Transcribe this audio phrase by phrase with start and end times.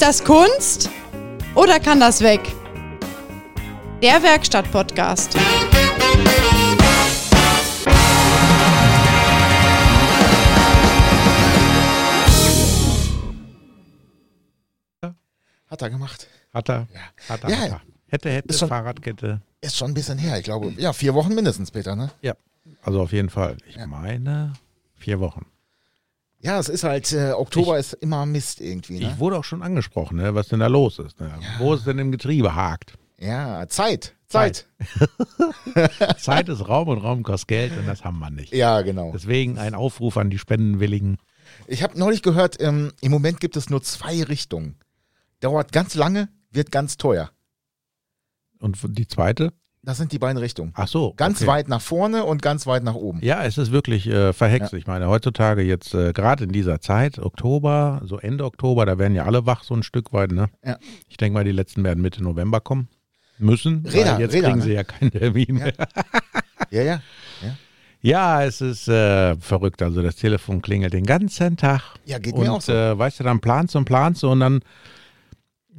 [0.00, 0.88] Ist das Kunst
[1.54, 2.40] oder kann das weg?
[4.02, 5.36] Der Werkstatt-Podcast.
[15.66, 16.26] Hat er gemacht.
[16.52, 17.00] Hat er, Ja.
[17.28, 17.80] hat er, Ja, hat er.
[18.08, 19.40] Hätte, hätte, Ist schon- Fahrradkette.
[19.60, 20.70] Ist schon ein bisschen her, ich glaube.
[20.78, 22.10] Ja, vier Wochen mindestens, Peter, ne?
[22.22, 22.34] Ja,
[22.82, 23.56] also auf jeden Fall.
[23.68, 23.86] Ich Ja.
[23.86, 24.54] meine,
[24.94, 25.46] vier Wochen.
[26.42, 29.10] Ja, es ist halt, äh, Oktober ist immer Mist irgendwie, ne?
[29.12, 31.20] Ich wurde auch schon angesprochen, ne, was denn da los ist.
[31.20, 31.30] Ne?
[31.58, 32.94] Wo es denn im Getriebe hakt.
[33.18, 34.16] Ja, Zeit.
[34.28, 34.66] Zeit.
[36.18, 38.54] Zeit ist Raum und Raum kostet Geld und das haben wir nicht.
[38.54, 39.10] Ja, genau.
[39.12, 41.18] Deswegen ein Aufruf an die Spendenwilligen.
[41.66, 44.76] Ich habe neulich gehört, ähm, im Moment gibt es nur zwei Richtungen.
[45.40, 47.30] Dauert ganz lange, wird ganz teuer.
[48.60, 49.52] Und die zweite?
[49.82, 50.72] Das sind die beiden Richtungen.
[50.76, 51.14] Ach so.
[51.16, 51.46] Ganz okay.
[51.46, 53.18] weit nach vorne und ganz weit nach oben.
[53.22, 54.74] Ja, es ist wirklich äh, verhext.
[54.74, 59.14] Ich meine, heutzutage jetzt äh, gerade in dieser Zeit, Oktober, so Ende Oktober, da werden
[59.14, 60.32] ja alle wach so ein Stück weit.
[60.32, 60.50] Ne?
[60.62, 60.76] Ja.
[61.08, 62.88] Ich denke mal, die letzten werden Mitte November kommen
[63.38, 63.86] müssen.
[63.86, 64.64] Räder, jetzt Räder, kriegen ne?
[64.64, 65.64] sie ja keinen Termin Ja.
[65.64, 65.72] mehr.
[66.70, 67.00] Ja, ja.
[68.02, 69.82] Ja, es ist äh, verrückt.
[69.82, 71.82] Also das Telefon klingelt den ganzen Tag.
[72.04, 72.72] Ja, geht und mir auch so.
[72.72, 74.60] äh, weißt du, dann planst du und planst du und dann,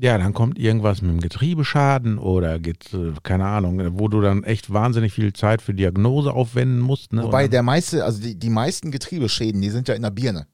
[0.01, 4.43] ja, dann kommt irgendwas mit dem Getriebeschaden oder geht, äh, keine Ahnung, wo du dann
[4.43, 7.13] echt wahnsinnig viel Zeit für Diagnose aufwenden musst.
[7.13, 7.21] Ne?
[7.21, 10.47] Wobei der meiste, also die, die meisten Getriebeschäden, die sind ja in der Birne.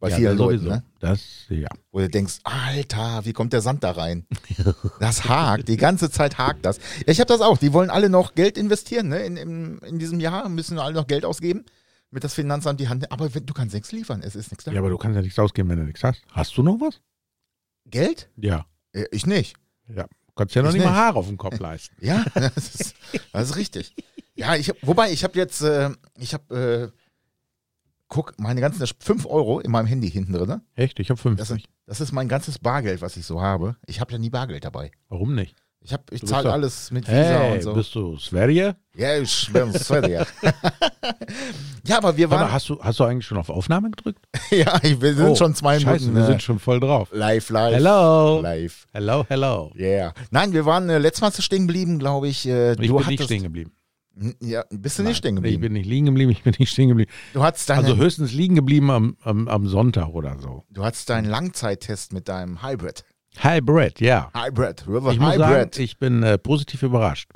[0.00, 0.74] Bei ja, vielen das Leuten, sowieso.
[0.74, 0.82] ne?
[0.98, 1.68] Das, ja.
[1.92, 4.26] Wo du denkst, Alter, wie kommt der Sand da rein?
[4.98, 6.78] Das hakt, die ganze Zeit hakt das.
[6.78, 7.56] Ja, ich habe das auch.
[7.58, 9.20] Die wollen alle noch Geld investieren, ne?
[9.20, 11.64] In, in, in diesem Jahr müssen alle noch Geld ausgeben,
[12.10, 13.12] mit das Finanzamt die Hand.
[13.12, 14.72] Aber wenn, du kannst nichts liefern, es ist nichts da.
[14.72, 16.20] Ja, aber du kannst ja nichts ausgeben, wenn du nichts hast.
[16.32, 17.00] Hast du noch was?
[17.86, 18.28] Geld?
[18.36, 18.66] Ja.
[18.92, 19.56] Äh, Ich nicht.
[19.88, 20.06] Ja.
[20.36, 20.94] Kannst ja noch Ich nicht mal.
[20.94, 21.96] Haare auf dem Kopf leisten.
[22.00, 22.94] Ja, das ist,
[23.32, 23.94] das ist richtig.
[24.34, 26.98] Ja, ich hab, wobei ich habe jetzt, äh, ich habe, äh,
[28.08, 30.48] guck, meine ganzen 5 Euro in meinem Handy hinten drin.
[30.48, 30.62] ne?
[30.76, 31.00] Echt?
[31.00, 31.64] Ich habe Das, 50.
[31.64, 33.76] ist- das ist mein ganzes Bargeld, was ich so habe.
[33.86, 34.90] Ich habe ja nie Bargeld dabei.
[35.08, 35.56] Warum nicht?
[35.80, 37.72] Ich, hab- ich zahle alles mit Visa Hey, und so.
[37.74, 38.76] bist du Sverige?
[38.96, 40.26] Ja, ich bin Sverige.
[41.86, 42.50] ja, aber wir waren.
[42.52, 44.18] hast du, hast du eigentlich schon auf Aufnahme gedrückt?
[44.50, 47.08] ja, wir sind Oh, schon zwei Scheiße, Minuten wir äh, sind schon voll drauf.
[47.12, 47.74] live, live.
[47.76, 48.40] Hello.
[48.42, 48.86] Live.
[48.92, 49.72] Hello, hello.
[49.78, 50.12] Yeah.
[50.30, 52.46] Nein, wir waren äh, letztes Mal stehen geblieben, glaube ich.
[52.46, 53.72] Äh, Ich du bin nicht stehen geblieben.
[54.40, 55.60] Ja, bist du Nein, nicht stehen Ich geblieben?
[55.62, 57.10] bin nicht liegen geblieben, ich bin nicht stehen geblieben.
[57.34, 60.64] Du hattest deinen, Also höchstens liegen geblieben am, am, am Sonntag oder so.
[60.70, 63.04] du hattest deinen Langzeittest mit deinem Hybrid.
[63.42, 64.30] Hybrid, ja.
[64.34, 65.78] Hybrid, River Ich muss sagen, Hybrid.
[65.78, 67.30] ich bin äh, positiv überrascht.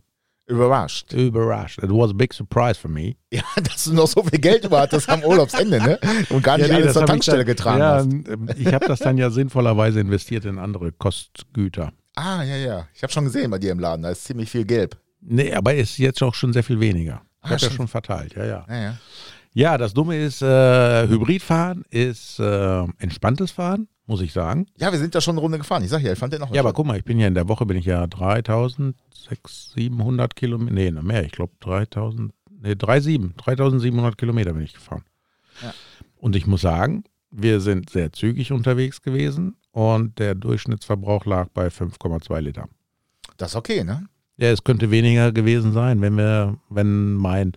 [0.46, 1.12] Überrascht.
[1.12, 1.78] Überrascht.
[1.82, 3.14] It was a big surprise for me.
[3.32, 5.98] Ja, dass du noch so viel Geld über hattest am Urlaubsende, ne?
[6.30, 8.06] Und gar nicht nee, alles zur hab ich Tankstelle dann- getragen ja, hast.
[8.06, 11.92] ähm, Ich habe das dann ja sinnvollerweise investiert in andere Kostgüter.
[12.16, 12.86] Ah, ja, ja.
[12.94, 14.96] Ich habe schon gesehen bei dir im Laden, da ist ziemlich viel Gelb.
[15.22, 17.22] Nee, aber ist jetzt auch schon sehr viel weniger.
[17.22, 17.76] Ich Ah, habe ja schon.
[17.76, 18.66] schon verteilt, ja, ja.
[18.68, 18.98] Ja, ja.
[19.54, 24.66] Ja, das Dumme ist, äh, Hybridfahren ist äh, entspanntes Fahren, muss ich sagen.
[24.78, 25.82] Ja, wir sind da schon eine Runde gefahren.
[25.82, 27.34] Ich sag ja, ich fand den auch Ja, aber guck mal, ich bin ja in
[27.34, 28.94] der Woche bin ich ja 3600,
[29.48, 35.04] 700 Kilometer, nee, noch mehr, ich glaube 3000, nee, 37, 3700 Kilometer bin ich gefahren.
[35.62, 35.72] Ja.
[36.16, 41.68] Und ich muss sagen, wir sind sehr zügig unterwegs gewesen und der Durchschnittsverbrauch lag bei
[41.68, 42.68] 5,2 Liter.
[43.38, 44.06] Das ist okay, ne?
[44.38, 47.52] Ja, es könnte weniger gewesen sein, wenn wir, wenn mein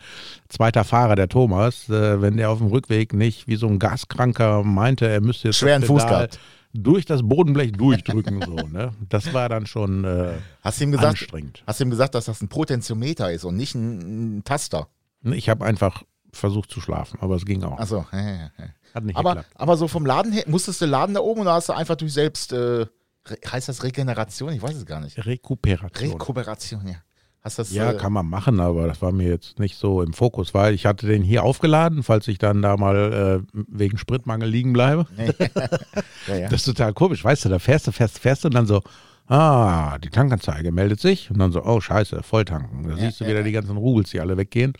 [0.49, 4.63] zweiter Fahrer, der Thomas, äh, wenn der auf dem Rückweg nicht wie so ein Gaskranker
[4.63, 6.39] meinte, er müsste jetzt Schweren Fuß gehabt.
[6.73, 8.91] durch das Bodenblech durchdrücken, so, ne?
[9.07, 11.63] Das war dann schon äh, Hast du ihm gesagt, anstrengend.
[11.65, 14.89] hast du ihm gesagt, dass das ein Potentiometer ist und nicht ein, ein Taster?
[15.23, 16.03] Ich habe einfach
[16.33, 17.79] versucht zu schlafen, aber es ging auch.
[17.79, 18.05] Achso.
[18.93, 19.49] Hat nicht aber, geklappt.
[19.55, 22.13] aber so vom Laden her, musstest du laden da oben oder hast du einfach durch
[22.13, 22.85] selbst, äh,
[23.27, 24.53] re- heißt das Regeneration?
[24.53, 25.25] Ich weiß es gar nicht.
[25.25, 26.11] Rekuperation.
[26.11, 26.95] Rekuperation, ja.
[27.41, 30.13] Hast das, ja, äh, kann man machen, aber das war mir jetzt nicht so im
[30.13, 34.49] Fokus, weil ich hatte den hier aufgeladen, falls ich dann da mal äh, wegen Spritmangel
[34.49, 35.05] liegen bleibe.
[36.27, 36.49] ja, ja.
[36.49, 38.81] Das ist total komisch, weißt du, da fährst du, fährst, fährst du und dann so,
[39.27, 42.89] ah, die Tankanzeige meldet sich und dann so, oh scheiße, Volltanken.
[42.89, 43.45] Da siehst du ja, wieder ja.
[43.45, 44.73] die ganzen Rubels, die alle weggehen.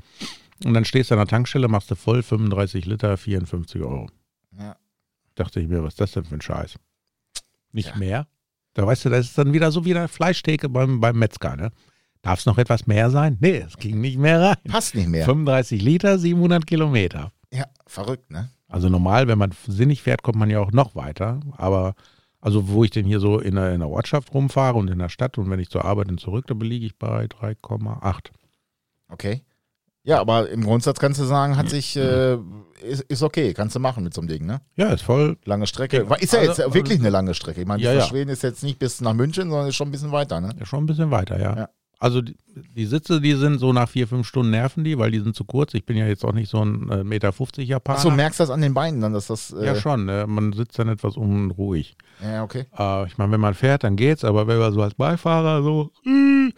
[0.64, 4.08] Und dann stehst du an der Tankstelle, machst du voll 35 Liter, 54 Euro.
[4.58, 4.76] Ja.
[5.36, 6.78] Dachte ich mir, was ist das denn für ein Scheiß?
[7.74, 7.96] Nicht Ja.
[7.98, 8.28] mehr?
[8.76, 11.72] Da weißt du, das ist dann wieder so wie eine Fleischtheke beim, beim Metzger, ne?
[12.22, 13.38] Darf es noch etwas mehr sein?
[13.40, 14.56] Nee, es ging nicht mehr rein.
[14.68, 15.26] Passt nicht mehr.
[15.26, 17.32] 35 Liter, 700 Kilometer.
[17.52, 18.50] Ja, verrückt, ne?
[18.68, 21.40] Also normal, wenn man sinnig fährt, kommt man ja auch noch weiter.
[21.56, 21.94] Aber
[22.42, 25.10] also wo ich denn hier so in der, in der Ortschaft rumfahre und in der
[25.10, 28.32] Stadt und wenn ich zur Arbeit und zurück, da liege ich bei 3,8.
[29.08, 29.42] Okay.
[30.06, 32.36] Ja, aber im Grundsatz kannst du sagen, hat sich, äh,
[32.84, 34.62] ist, ist okay, kannst du machen mit so einem Ding, ne?
[34.76, 35.38] Ja, ist voll.
[35.46, 36.06] Lange Strecke.
[36.20, 37.62] Ist ja Also- jetzt wirklich eine lange Strecke.
[37.62, 38.06] Ich meine, Ja, von ja.
[38.06, 40.52] Schweden ist jetzt nicht bis nach München, sondern ist schon ein bisschen weiter, ne?
[40.60, 41.56] Ja, schon ein bisschen weiter, ja.
[41.58, 41.70] Ja.
[41.98, 42.36] Also die,
[42.76, 45.46] die Sitze, die sind so nach vier, fünf Stunden nerven die, weil die sind zu
[45.46, 45.74] kurz.
[45.74, 47.98] Ich bin ja jetzt auch nicht so ein äh, Meter 50 Japaner.
[47.98, 49.52] Achso, merkst du das an den Beinen dann, dass das.
[49.54, 50.08] Äh, ja, schon.
[50.10, 51.96] Äh, man sitzt dann etwas unruhig.
[52.22, 52.66] Ja, okay.
[52.78, 55.92] Äh, ich meine, wenn man fährt, dann geht's, aber wenn man so als Beifahrer so,
[56.06, 56.52] äh,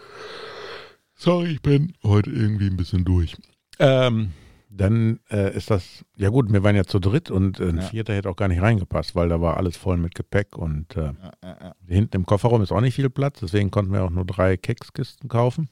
[1.18, 3.36] sorry, ich bin heute irgendwie ein bisschen durch.
[3.80, 4.32] Ähm,
[4.70, 7.82] dann äh, ist das, ja gut, wir waren ja zu dritt und äh, ein Ja.
[7.84, 11.02] Vierter hätte auch gar nicht reingepasst, weil da war alles voll mit Gepäck und äh,
[11.06, 11.76] Ja, ja, ja.
[11.88, 15.30] hinten im Kofferraum ist auch nicht viel Platz, deswegen konnten wir auch nur drei Kekskisten
[15.30, 15.70] kaufen.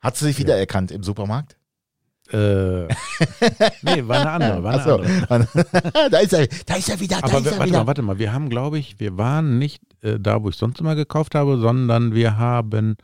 [0.00, 1.56] Hat sie sich wiedererkannt im Supermarkt?
[2.32, 2.84] Äh,
[3.82, 5.24] nee, war eine andere, war eine Achso.
[5.28, 5.66] andere.
[6.10, 7.78] da ist er, da ist er wieder, da Aber ist wir, er warte wieder.
[7.80, 10.80] mal, warte mal, wir haben, glaube ich, wir waren nicht äh, da, wo ich sonst
[10.80, 12.96] immer gekauft habe, sondern wir haben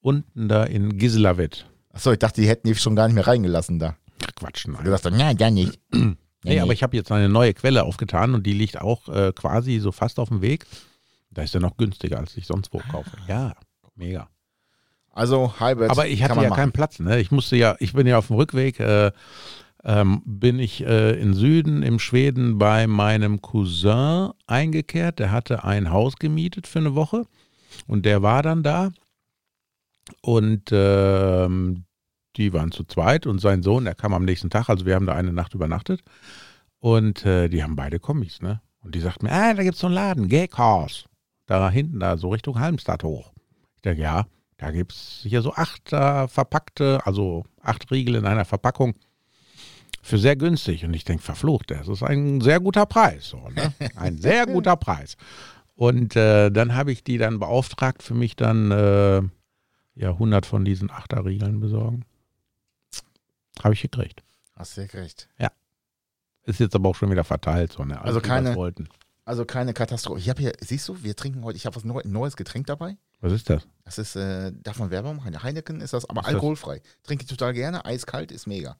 [0.00, 1.66] unten da in Giselavet.
[1.92, 3.96] Achso, ich dachte, die hätten die schon gar nicht mehr reingelassen da.
[4.36, 4.86] Quatsch, Du nein.
[4.86, 5.78] sagst dann, nein, gar nicht.
[6.42, 9.78] Nee, aber ich habe jetzt eine neue Quelle aufgetan und die liegt auch äh, quasi
[9.78, 10.64] so fast auf dem Weg.
[11.30, 13.10] Da ist er noch günstiger, als ich sonst wo kaufe.
[13.28, 13.52] Ja,
[13.94, 14.30] mega.
[15.12, 15.90] Also, Halbert.
[15.90, 16.56] Aber ich hatte ja machen.
[16.56, 16.98] keinen Platz.
[16.98, 17.20] Ne?
[17.20, 19.12] Ich musste ja, ich bin ja auf dem Rückweg, äh,
[19.84, 25.18] ähm, bin ich äh, in Süden, im Schweden, bei meinem Cousin eingekehrt.
[25.18, 27.26] Der hatte ein Haus gemietet für eine Woche
[27.86, 28.92] und der war dann da.
[30.22, 31.84] Und ähm,
[32.36, 35.06] die waren zu zweit und sein Sohn, der kam am nächsten Tag, also wir haben
[35.06, 36.02] da eine Nacht übernachtet.
[36.78, 38.60] Und äh, die haben beide Kommis, ne?
[38.82, 41.04] Und die sagten mir, ah, da gibt's so einen Laden, Gaghaus.
[41.46, 43.32] Da hinten, da so Richtung Halmstad hoch.
[43.76, 44.26] Ich dachte, ja,
[44.56, 48.94] da gibt's hier so acht äh, verpackte, also acht Riegel in einer Verpackung
[50.02, 50.84] für sehr günstig.
[50.84, 53.28] Und ich denke, verflucht, das ist ein sehr guter Preis.
[53.28, 53.74] So, ne?
[53.96, 55.16] Ein sehr guter Preis.
[55.74, 59.22] Und äh, dann habe ich die dann beauftragt, für mich dann äh,
[60.00, 62.04] ja 100 von diesen Achterriegeln besorgen.
[63.62, 64.22] Habe ich gekriegt.
[64.56, 65.28] Hast du ja gekriegt.
[66.44, 67.72] Ist jetzt aber auch schon wieder verteilt.
[67.72, 68.00] So, ne?
[68.00, 68.88] Also wir keine- Wollten.
[69.26, 70.18] Also keine Katastrophe.
[70.18, 72.96] Ich habe hier, siehst du, wir trinken heute, ich habe was Neu neues Getränk dabei.
[73.20, 73.68] Was ist das?
[73.84, 75.40] Das ist, äh, darf man Werbung machen?
[75.42, 76.80] Heineken ist das, aber Ist das- alkoholfrei.
[77.04, 78.76] Trinke ich total gerne, eiskalt, ist mega.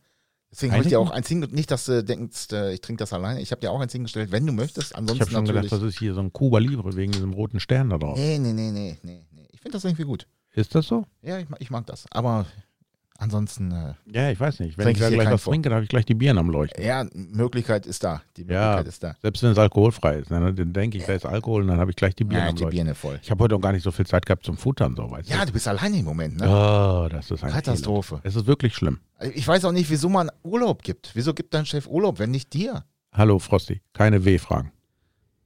[0.50, 3.12] Deswegen habe ich dir auch eins hingestellt, nicht, dass du denkst, äh, ich trinke das
[3.12, 3.40] alleine.
[3.40, 4.90] Ich habe dir auch eins hingestellt, wenn du möchtest.
[4.90, 7.60] Ich Ansonsten habe schon gedacht, das ist hier so ein Cuba Libre wegen diesem roten
[7.60, 8.18] Stern da drauf.
[8.18, 9.46] nee, nee, nee, nee, nee, nee.
[9.52, 10.26] Ich finde das irgendwie gut.
[10.52, 11.06] Ist das so?
[11.22, 12.06] Ja, ich, mag- ich mag das.
[12.10, 12.44] Aber
[13.18, 14.76] ansonsten, äh, Ja, ich weiß nicht.
[14.78, 15.52] Wenn ich ich gleich was vor.
[15.52, 16.82] trinke, dann habe ich gleich die Birnen am Leuchten.
[16.84, 18.22] ja, Möglichkeit ist da.
[18.36, 18.46] Die Ja.
[18.76, 19.16] Möglichkeit ist da.
[19.22, 21.90] Selbst wenn es alkoholfrei ist, ne, dann denke ich, da ist Alkohol und dann habe
[21.90, 22.78] ich gleich die Birnen Ja, am die Leuchten.
[22.78, 23.20] Birne voll.
[23.22, 25.44] Ich habe heute auch gar nicht so viel Zeit gehabt zum Futtern, so weißt Ja,
[25.44, 25.52] du.
[25.52, 26.46] bist alleine im Moment, ne?
[26.48, 28.20] Oh, das ist ein Katastrophe.
[28.24, 28.98] Es ist wirklich schlimm.
[29.34, 31.10] Ich weiß auch nicht, wieso man Urlaub gibt.
[31.14, 32.84] Wieso gibt dein Chef Urlaub, wenn nicht dir?
[33.12, 34.72] Hallo Frosty, keine W-Fragen.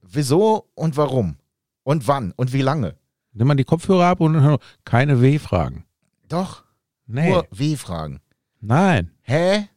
[0.02, 1.36] Wieso und warum?
[1.82, 2.94] Und wann und wie lange?
[3.34, 5.84] Nimm mal die Kopfhörer ab und keine W-Fragen.
[6.28, 6.64] Doch,
[7.06, 8.20] Nee, nur Wie-Fragen.
[8.60, 9.10] nein.
[9.22, 9.68] Hä?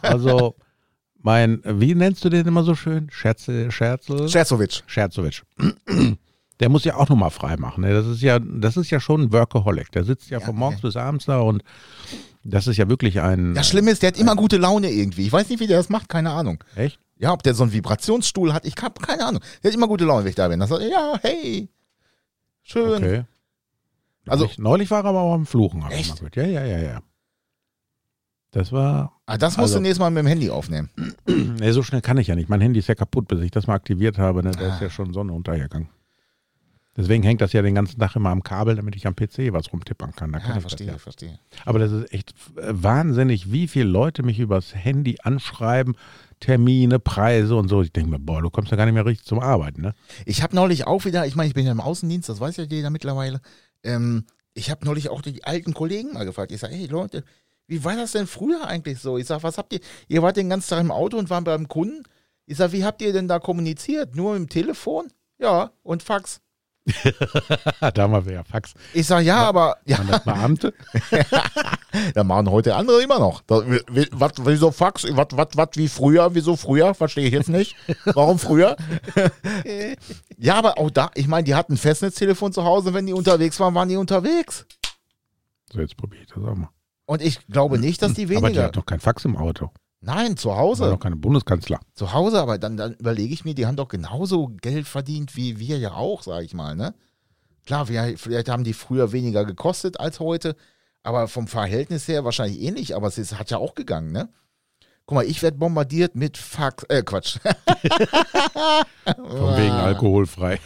[0.00, 0.54] Also
[1.20, 3.08] mein, wie nennst du den immer so schön?
[3.10, 4.28] Scherze, Scherzel?
[4.28, 4.82] Scherzowitsch.
[4.86, 5.42] Scherzowitsch.
[6.60, 7.82] Der muss ja auch nochmal frei machen.
[7.82, 7.92] Ne?
[7.92, 9.90] Das ist ja, das ist ja schon ein Workaholic.
[9.92, 10.88] Der sitzt ja, Ja, von morgens ja.
[10.88, 11.62] bis abends da und
[12.44, 13.54] das ist ja wirklich ein.
[13.54, 15.26] Das Schlimme ist, der hat immer gute Laune irgendwie.
[15.26, 16.62] Ich weiß nicht, wie der das macht, keine Ahnung.
[16.76, 16.98] Echt?
[17.18, 19.42] Ja, ob der so einen Vibrationsstuhl hat, ich hab keine Ahnung.
[19.62, 20.60] Der hat immer gute Laune, wenn ich da bin.
[20.60, 21.68] Das sagt, ja, hey.
[22.64, 22.94] Schön.
[23.04, 23.24] Okay.
[24.26, 25.84] Also- neulich, neulich war er aber auch am Fluchen.
[25.90, 26.22] ich Echt?
[26.34, 27.02] Ja, ja, ja, ja.
[28.50, 29.20] Das war.
[29.26, 30.90] Ah, das musst Also- du nächstes Mal mit dem Handy aufnehmen.
[31.26, 32.48] Nee, so schnell kann ich ja nicht.
[32.48, 34.42] Mein Handy ist ja kaputt, bis ich das mal aktiviert habe.
[34.42, 34.50] Ne?
[34.52, 34.74] Da Ah.
[34.74, 35.88] ist ja schon Sonne untergegangen.
[36.96, 39.72] Deswegen hängt das ja den ganzen Tag immer am Kabel, damit ich am PC was
[39.72, 40.30] rumtippern kann.
[40.32, 40.98] Da kann Ja, verstehe, ja.
[40.98, 41.38] verstehe.
[41.64, 45.96] Aber das ist echt wahnsinnig, wie viele Leute mich übers Handy anschreiben,
[46.40, 47.82] Termine, Preise und so.
[47.82, 49.94] Ich denke mir, boah, du kommst ja gar nicht mehr richtig zum Arbeiten, ne?
[50.24, 52.64] Ich habe neulich auch wieder, ich meine, ich bin ja im Außendienst, das weiß ja
[52.64, 53.40] jeder mittlerweile.
[53.82, 56.52] Ähm, ich habe neulich auch die alten Kollegen mal gefragt.
[56.52, 57.24] Ich sage, hey Leute,
[57.66, 59.18] wie war das denn früher eigentlich so?
[59.18, 61.66] Ich sage, was habt ihr, ihr wart den ganzen Tag im Auto und waren beim
[61.66, 62.04] Kunden.
[62.46, 64.14] Ich sage, wie habt ihr denn da kommuniziert?
[64.14, 65.08] Nur dem Telefon?
[65.38, 66.40] Ja, und Fax.
[67.94, 68.74] Damals wäre ja Fax.
[68.92, 70.74] Ich sage, ja, aber ja, Waren das Beamte?
[72.14, 73.40] da machen heute andere immer noch.
[73.46, 73.64] Das,
[74.12, 75.04] was, wieso Fax?
[75.10, 76.34] Was, was, was, wie früher?
[76.34, 76.94] Wieso früher?
[76.94, 77.74] Verstehe ich jetzt nicht.
[78.04, 78.76] Warum früher?
[80.38, 82.92] ja, aber auch da, ich meine, die hatten ein Festnetztelefon zu Hause.
[82.92, 84.66] Wenn die unterwegs waren, waren die unterwegs.
[85.72, 86.68] So, jetzt probiere ich das auch mal.
[87.06, 88.64] Und ich glaube nicht, dass die Aber die weniger.
[88.64, 89.70] hat doch kein Fax im Auto.
[90.04, 90.90] Nein, zu Hause.
[90.90, 91.80] doch keine Bundeskanzler.
[91.94, 95.58] Zu Hause, aber dann, dann überlege ich mir, die haben doch genauso Geld verdient wie
[95.58, 96.94] wir ja auch, sage ich mal, ne?
[97.64, 100.56] Klar, wir, vielleicht haben die früher weniger gekostet als heute,
[101.02, 104.28] aber vom Verhältnis her wahrscheinlich ähnlich, aber es ist, hat ja auch gegangen, ne?
[105.06, 107.36] Guck mal, ich werde bombardiert mit Fax, äh, Quatsch.
[107.38, 107.46] Von
[109.56, 110.58] wegen alkoholfrei.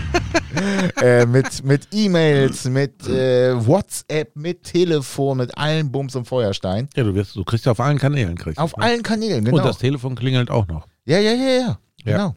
[1.02, 6.88] äh, mit mit E-Mails, mit äh, WhatsApp, mit Telefon, mit allen Bums und Feuerstein.
[6.96, 8.36] Ja, du, wirst, du kriegst ja auf allen Kanälen.
[8.36, 8.82] Kriegst Auf ne?
[8.82, 9.58] allen Kanälen, genau.
[9.58, 10.86] Und das Telefon klingelt auch noch.
[11.04, 11.78] ja, ja, ja, ja.
[12.04, 12.16] Ja.
[12.16, 12.36] Genau.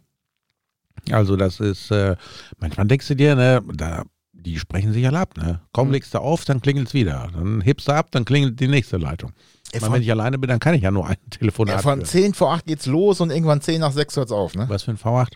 [1.18, 2.18] Also das ist, äh,
[2.58, 4.04] manchmal denkst du dir, ne, da
[4.42, 5.38] die sprechen sich alle ab.
[5.38, 5.62] Ne?
[5.74, 5.94] Kaum Mhm.
[5.94, 7.28] legst du auf, dann klingelt's wieder.
[7.34, 9.32] Dann hebst du ab, dann klingelt die nächste Leitung.
[9.72, 12.00] Ich meine, wenn ich alleine bin, dann kann ich ja nur ein Telefonat Ja, von
[12.00, 12.06] führen.
[12.06, 14.66] 10 vor 8 geht's los und irgendwann 10 nach 6 hört's auf, ne?
[14.70, 15.34] Was für ein V8?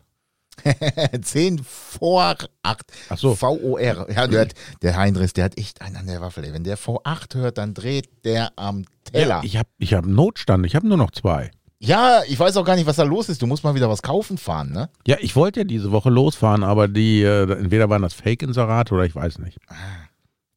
[1.22, 2.82] 10 vor 8.
[3.10, 3.36] Ach so.
[3.36, 4.08] V-O-R.
[4.12, 6.44] Ja, der, hat, der Heinrichs, der hat echt einen an der Waffel.
[6.44, 6.54] Ey.
[6.54, 9.38] Wenn der V8 hört, dann dreht der am Teller.
[9.38, 11.52] Ja, ich habe ich hab einen Notstand, ich habe nur noch zwei.
[11.86, 13.42] Ja, ich weiß auch gar nicht, was da los ist.
[13.42, 14.90] Du musst mal wieder was kaufen fahren, ne?
[15.06, 19.06] Ja, ich wollte ja diese Woche losfahren, aber die, äh, entweder waren das Fake-Inserate oder
[19.06, 19.60] ich weiß nicht.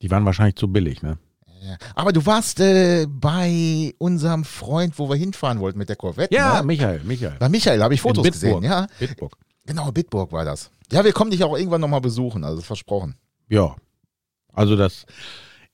[0.03, 1.19] Die waren wahrscheinlich zu billig, ne?
[1.63, 1.79] Ja.
[1.97, 6.33] Aber du warst äh, bei unserem Freund, wo wir hinfahren wollten mit der Corvette.
[6.33, 6.67] Ja, ne?
[6.67, 7.37] Michael, Michael.
[7.41, 8.87] Bei Michael habe ich Fotos gesehen, ja.
[9.01, 9.37] Bitburg.
[9.65, 10.71] Genau, Bitburg war das.
[10.93, 13.17] Ja, wir kommen dich auch irgendwann nochmal besuchen, also versprochen.
[13.49, 13.75] Ja.
[14.53, 15.07] Also das,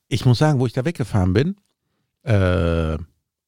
[0.08, 1.56] ich muss sagen, wo ich da weggefahren bin,
[2.22, 2.96] äh,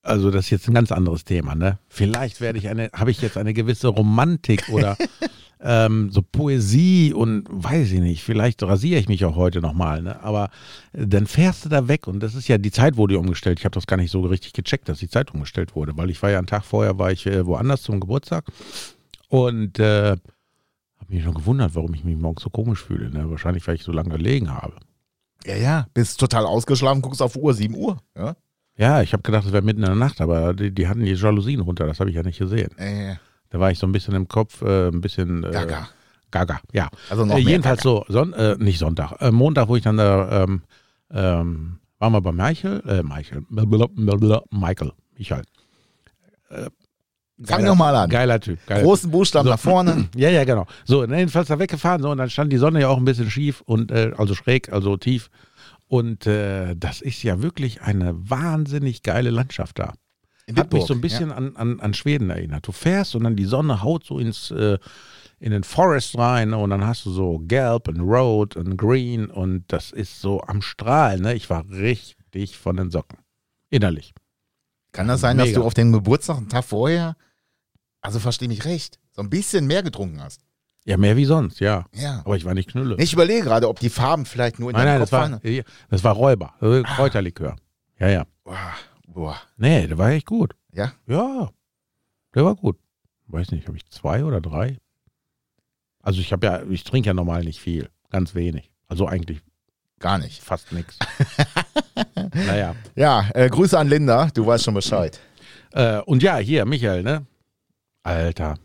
[0.04, 1.78] also das ist jetzt ein ganz anderes Thema, ne?
[1.88, 4.96] Vielleicht werde ich eine, habe ich jetzt eine gewisse Romantik oder
[5.60, 10.22] ähm, so Poesie und weiß ich nicht, vielleicht rasiere ich mich auch heute nochmal, ne?
[10.22, 10.50] Aber
[10.92, 13.58] äh, dann fährst du da weg und das ist ja, die Zeit wurde umgestellt.
[13.58, 16.22] Ich habe das gar nicht so richtig gecheckt, dass die Zeit umgestellt wurde, weil ich
[16.22, 18.44] war ja einen Tag vorher, war ich äh, woanders zum Geburtstag
[19.28, 23.10] und äh, habe mich schon gewundert, warum ich mich morgens so komisch fühle.
[23.10, 23.30] Ne?
[23.30, 24.74] Wahrscheinlich, weil ich so lange gelegen habe.
[25.46, 27.98] Ja, ja, bist total ausgeschlafen, guckst auf Uhr, 7 Uhr.
[28.16, 28.36] Ja,
[28.76, 31.12] Ja, ich habe gedacht, es wäre mitten in der Nacht, aber die, die hatten die
[31.12, 32.76] Jalousien runter, das habe ich ja nicht gesehen.
[32.78, 33.14] äh,
[33.50, 35.88] Da war ich so ein bisschen im Kopf, äh, ein bisschen äh, Gaga.
[36.32, 36.88] Gaga, ja.
[37.08, 38.04] Also noch Äh, jedenfalls Gaga.
[38.08, 40.62] so, Son äh, nicht Sonntag, äh, Montag, wo ich dann da, ähm,
[41.12, 45.42] ähm, waren wir bei Michael, äh, Michael, blablabla, Michael, Michael.
[46.50, 46.54] Äh,
[47.44, 48.10] Fang geiler- doch mal an.
[48.10, 48.58] Geiler Typ.
[48.66, 49.50] Geiler Großen Buchstaben So.
[49.52, 50.08] nach vorne.
[50.16, 50.66] Ja, ja, genau.
[50.84, 53.60] So, jedenfalls da weggefahren, so, und dann stand die Sonne ja auch ein bisschen schief
[53.62, 55.30] und äh, also schräg, also tief.
[55.86, 59.94] Und äh, das ist ja wirklich eine wahnsinnig geile Landschaft da.
[60.46, 62.66] In Hat mich so ein bisschen an, an, an Schweden erinnert.
[62.66, 64.78] Du fährst und dann die Sonne haut so ins äh,
[65.40, 69.64] in den Forest rein und dann hast du so Gelb und Rot und Green und
[69.68, 71.22] das ist so am Strahlen.
[71.22, 71.34] Ne?
[71.34, 73.18] Ich war richtig von den Socken.
[73.70, 74.14] Innerlich.
[74.16, 74.22] Ja.
[74.92, 75.60] Kann das sein, dass Mega.
[75.60, 77.16] du auf dem Geburtstag einen Tag vorher,
[78.00, 80.40] also versteh mich recht, so ein bisschen mehr getrunken hast?
[80.86, 81.86] Ja, mehr wie sonst, ja.
[81.94, 82.20] Ja.
[82.24, 82.96] Aber ich war nicht knülle.
[82.98, 85.30] Ich überlege gerade, ob die Farben vielleicht nur in nein, deinem nein, Kopf das war,
[85.30, 85.64] waren.
[85.88, 86.54] das war Räuber.
[86.60, 87.56] Also Kräuterlikör.
[87.98, 88.26] Ja, ja.
[88.44, 88.74] Boah,
[89.06, 89.36] boah.
[89.56, 90.54] Nee, der war echt gut.
[90.72, 90.92] Ja?
[91.06, 91.50] Ja,
[92.34, 92.76] der war gut.
[93.28, 94.78] Weiß nicht, habe ich zwei oder drei?
[96.02, 98.70] Also ich habe ja, ich trinke ja normal nicht viel, ganz wenig.
[98.86, 99.40] Also eigentlich
[100.00, 100.42] Gar nicht.
[100.42, 100.98] fast nichts.
[102.34, 102.74] naja.
[102.94, 105.18] Ja, äh, Grüße an Linda, du weißt schon Bescheid.
[105.72, 107.26] Äh, und ja, hier, Michael, ne?
[108.02, 108.58] Alter.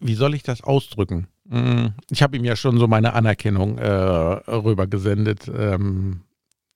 [0.00, 1.28] Wie, soll ich das ausdrücken?
[1.48, 6.22] Hm, Ich habe ihm ja schon so meine Anerkennung äh, rübergesendet, ähm,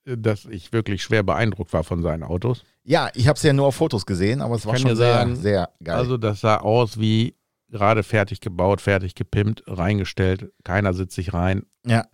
[0.04, 2.64] dass ich wirklich schwer beeindruckt war von seinen Autos.
[2.84, 5.36] Ja, ich habe es ja nur auf Fotos gesehen, aber es war schon sehr, sagen,
[5.36, 5.96] sehr geil.
[5.96, 7.34] Also das sah aus wie
[7.70, 10.52] gerade fertig gebaut, fertig gepimpt, reingestellt.
[10.64, 11.64] Keiner sitzt sich rein.
[11.84, 12.04] ja.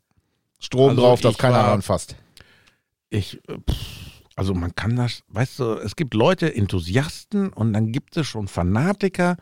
[0.60, 2.16] Strom Also drauf, dass keiner war- anfasst.
[3.10, 7.92] Ich, äh, pff, also man kann das, weißt du, es gibt Leute, Enthusiasten und dann
[7.92, 9.36] gibt es schon Fanatiker.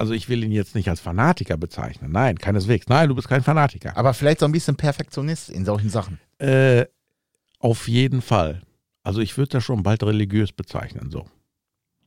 [0.00, 2.10] Also ich will ihn jetzt nicht als Fanatiker bezeichnen.
[2.10, 2.88] Nein, keineswegs.
[2.88, 3.94] Nein, du bist kein Fanatiker.
[3.98, 6.18] Aber vielleicht so ein bisschen Perfektionist in solchen Sachen.
[6.38, 6.86] Äh,
[7.58, 8.62] auf jeden Fall.
[9.02, 11.26] Also ich würde das schon bald religiös bezeichnen, so.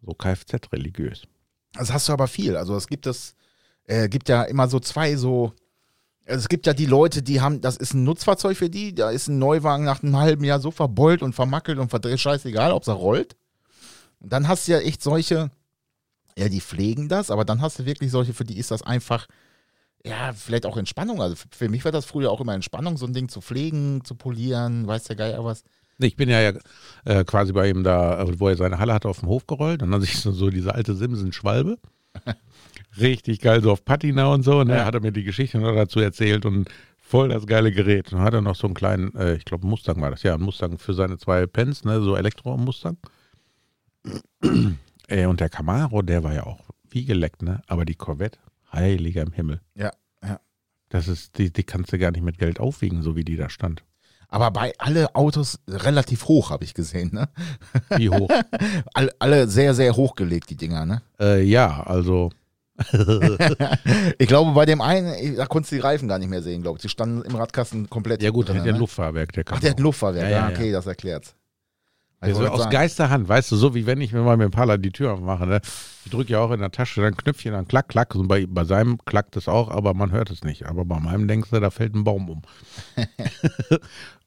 [0.02, 1.22] So Kfz-religiös.
[1.74, 2.58] Das hast du aber viel.
[2.58, 3.36] Also es gibt es,
[3.84, 5.54] äh, gibt ja immer so zwei so.
[6.26, 9.12] Also es gibt ja die Leute, die haben, das ist ein Nutzfahrzeug für die, da
[9.12, 12.88] ist ein Neuwagen nach einem halben Jahr so verbeult und vermackelt und verdreht, scheißegal, ob
[12.88, 13.36] er rollt.
[14.20, 15.52] Und dann hast du ja echt solche,
[16.38, 19.28] ja, die pflegen das, aber dann hast du wirklich solche, für die ist das einfach,
[20.06, 21.22] ja, vielleicht auch Entspannung.
[21.22, 24.16] Also für mich war das früher auch immer Entspannung, so ein Ding zu pflegen, zu
[24.16, 25.64] polieren, weiß der Geier was.
[26.00, 26.54] Ich bin ja, ja
[27.06, 29.84] äh, quasi bei ihm da, äh, wo er seine Halle hatte, auf dem Hof gerollt.
[29.84, 31.78] Und dann sich so, so diese alte Simsen-Schwalbe.
[33.00, 34.64] Richtig geil, so auf Patina und so.
[34.64, 34.78] Ne?
[34.78, 34.86] Ja.
[34.86, 38.12] Hat er mir die Geschichte noch dazu erzählt und voll das geile Gerät.
[38.12, 40.34] Und dann hat er noch so einen kleinen, äh, ich glaube Mustang war das, ja,
[40.34, 42.02] ein Mustang für seine zwei Pens, ne?
[42.02, 42.98] so Elektro-Mustang.
[45.14, 47.62] Äh, und der Camaro, der war ja auch wie geleckt, ne?
[47.68, 48.40] Aber die Corvette,
[48.72, 49.62] heiliger im Himmel.
[49.76, 49.92] Ja,
[50.24, 50.40] ja.
[50.90, 53.50] Das ist, die, die kannst du gar nicht mit Geld aufwiegen, so wie die da
[53.50, 53.84] stand.
[54.30, 57.30] Aber bei alle Autos relativ hoch, habe ich gesehen, ne?
[57.98, 58.30] Wie hoch?
[58.94, 61.04] Alle, alle sehr, sehr hochgelegt, die Dinger, ne?
[61.20, 62.32] äh, ja, also
[64.18, 66.78] Ich glaube, bei dem einen, da konntest du die Reifen gar nicht mehr sehen, glaube
[66.78, 66.82] ich.
[66.82, 68.80] Die standen im Radkasten komplett Ja gut, der hat ja ein ne?
[68.80, 70.26] Luftfahrwerk, der kann Ach, der hat ein Luftfahrwerk.
[70.26, 70.74] Ja, Ja, ja, okay, ja.
[70.74, 71.36] das erklärt's.
[72.30, 74.52] Also wollte aus sagen, Geisterhand, weißt du, so wie wenn ich mir mal mit dem
[74.52, 75.46] Pala die Tür aufmache.
[75.48, 75.62] Ne?
[76.06, 78.16] Ich drücke ja auch in der Tasche dann Knöpfchen, dann klack, klack.
[78.16, 80.66] Und bei, bei seinem klackt es auch, aber man hört es nicht.
[80.66, 82.42] Aber bei meinem denkst du, da fällt ein Baum um.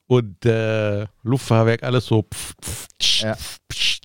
[0.06, 2.22] Und äh, Luftfahrwerk, alles so.
[2.32, 3.34] Pf, pf, tsch, Ja.
[3.34, 4.00] pf.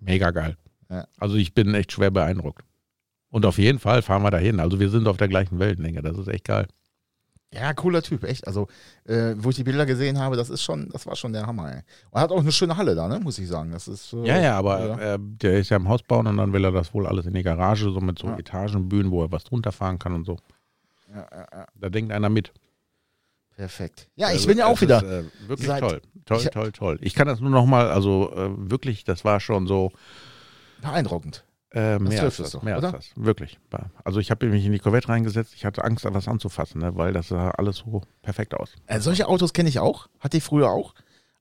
[0.00, 0.56] Mega geil.
[0.88, 1.06] Ja.
[1.18, 2.64] Also ich bin echt schwer beeindruckt.
[3.28, 4.58] Und auf jeden Fall fahren wir dahin.
[4.60, 6.02] Also wir sind auf der gleichen Wellenlänge.
[6.02, 6.66] Das ist echt geil.
[7.52, 8.46] Ja, cooler Typ, echt.
[8.46, 8.68] Also,
[9.06, 11.72] äh, wo ich die Bilder gesehen habe, das ist schon, das war schon der Hammer,
[11.74, 11.80] ey.
[12.10, 13.72] Und hat auch eine schöne Halle da, ne, muss ich sagen.
[13.72, 15.14] Das ist, äh, Ja, ja, aber ja.
[15.14, 17.34] Äh, der ist ja im Haus bauen und dann will er das wohl alles in
[17.34, 18.38] die Garage, so mit so Ja.
[18.38, 20.36] Etagenbühnen, wo er was drunter fahren kann und so.
[21.12, 22.52] Ja, ja, ja, Da denkt einer mit.
[23.56, 24.08] perfekt.
[24.14, 24.98] Ja, ich Also, bin ja auch wieder.
[24.98, 26.00] Ist, äh, wirklich seit- toll.
[26.26, 26.98] Toll, toll, toll.
[27.02, 29.90] Ich kann das nur noch mal, also äh, wirklich, das war schon so
[30.80, 31.44] Beeindruckend.
[31.72, 32.92] Äh, mehr, als das, doch, mehr als oder?
[32.92, 33.10] das.
[33.16, 33.58] Wirklich.
[34.04, 37.12] Also ich habe mich in die Corvette reingesetzt, ich hatte Angst, was anzufassen, ne, weil
[37.12, 38.72] das sah alles so perfekt aus.
[38.86, 40.94] Äh, solche Autos kenne ich auch, hatte ich früher auch,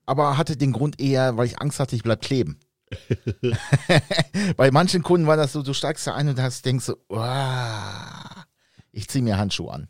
[0.05, 2.59] aber hatte den Grund eher, weil ich Angst hatte, ich bleib kleben.
[4.57, 8.45] Bei manchen Kunden war das so, du steigst da ein und hast, denkst so, "Uah,
[8.91, 9.87] ich ziehe mir Handschuhe an.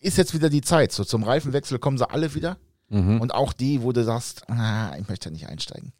[0.00, 2.56] Ist jetzt wieder die Zeit, so zum Reifenwechsel kommen sie alle wieder
[2.90, 3.20] Mhm.
[3.20, 5.92] und auch die, wo du sagst, ah, ich möchte nicht einsteigen.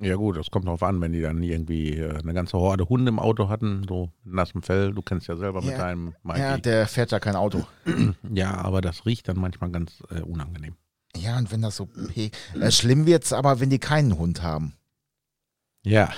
[0.00, 3.08] Ja gut, das kommt drauf an, wenn die dann irgendwie äh, eine ganze Horde Hunde
[3.08, 4.92] im Auto hatten, so mit nassem Fell.
[4.94, 5.78] Du kennst ja selber mit Ja.
[5.78, 6.38] deinem Mikey.
[6.40, 7.64] Ja, der fährt ja kein Auto.
[8.32, 10.76] Ja, aber das riecht dann manchmal ganz äh, unangenehm.
[11.16, 14.74] Ja, und wenn das so, pe- äh, schlimm wird's aber, wenn die keinen Hund haben.
[15.84, 16.10] Ja.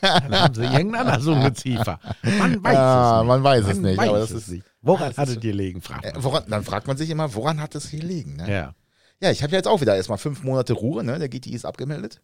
[0.00, 1.98] dann haben sie irgendein anderes Ungeziefer.
[2.38, 3.28] Man weiß Ah, es nicht.
[3.28, 4.66] man weiß es Man nicht, weiß aber das es ist- nicht.
[4.82, 6.22] Woran das hat es dir liegen, fragt Äh, man.
[6.24, 8.36] woran, dann fragt man sich immer, woran hat es hier liegen?
[8.36, 8.50] Ne?
[8.50, 8.74] Ja.
[9.20, 11.18] Ja, ich habe jetzt auch wieder erstmal fünf Monate Ruhe, ne?
[11.18, 12.20] Der GTI ist abgemeldet.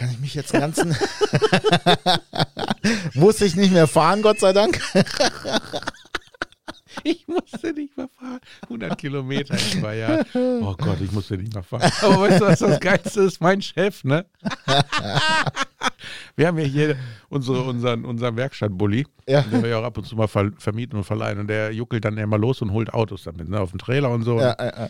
[0.00, 0.96] Kann ich mich jetzt ganzen.
[3.14, 4.80] Muss ich nicht mehr fahren, Gott sei Dank.
[7.04, 8.40] Ich musste nicht mehr fahren.
[8.64, 10.26] 100 Kilometer in zwei Jahren.
[10.60, 11.90] Oh Gott, ich musste nicht mehr fahren.
[12.02, 13.40] Aber weißt du, was das Geilste ist?
[13.40, 14.26] Mein Chef, ne?
[16.36, 16.96] Wir haben ja hier
[17.30, 19.40] unsere, unseren, unseren Werkstattbully, Ja.
[19.42, 21.38] den wir ja auch ab und zu mal ver vermieten und verleihen.
[21.38, 23.60] Und der juckelt dann immer los und holt Autos damit, ne?
[23.60, 24.38] Auf dem Trailer und so.
[24.38, 24.88] Ja, äh, äh.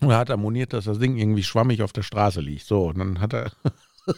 [0.00, 2.64] Und er hat ammoniert, dass das Ding irgendwie schwammig auf der Straße liegt.
[2.64, 3.50] So, und dann hat er.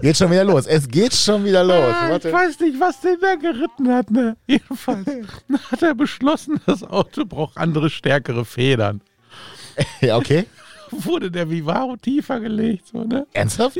[0.00, 0.66] Geht schon wieder los.
[0.66, 1.94] Es geht schon wieder los.
[1.94, 4.36] Ah, ich weiß nicht, was den da geritten hat, ne?
[4.46, 5.06] Jedenfalls
[5.70, 9.00] hat er beschlossen, das Auto braucht andere, stärkere Federn.
[10.02, 10.44] Ja, okay.
[10.90, 13.26] Wurde der Vivaro tiefer gelegt, so, ne?
[13.32, 13.78] Ernsthaft?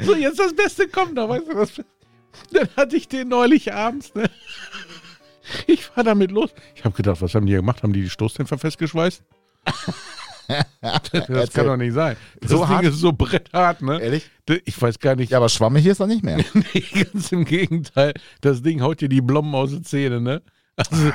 [0.00, 1.72] So, jetzt das Beste kommt noch, weißt du was?
[2.52, 4.30] Dann hatte ich den neulich abends, ne?
[5.66, 6.50] Ich fahr damit los.
[6.74, 7.82] Ich habe gedacht, was haben die hier gemacht?
[7.82, 9.22] Haben die die Stoßdämpfer festgeschweißt?
[10.48, 11.46] das Erzähl.
[11.48, 12.16] kann doch nicht sein.
[12.40, 12.84] Das So Ding hart?
[12.86, 14.00] ist so bretthart, ne?
[14.00, 14.30] Ehrlich?
[14.64, 15.30] Ich weiß gar nicht.
[15.30, 16.38] Ja, aber schwammig ist er nicht mehr.
[16.54, 18.14] Nee, ganz im Gegenteil.
[18.40, 20.42] Das Ding haut dir die Blommen aus den Zähnen, ne?
[20.76, 21.12] Also,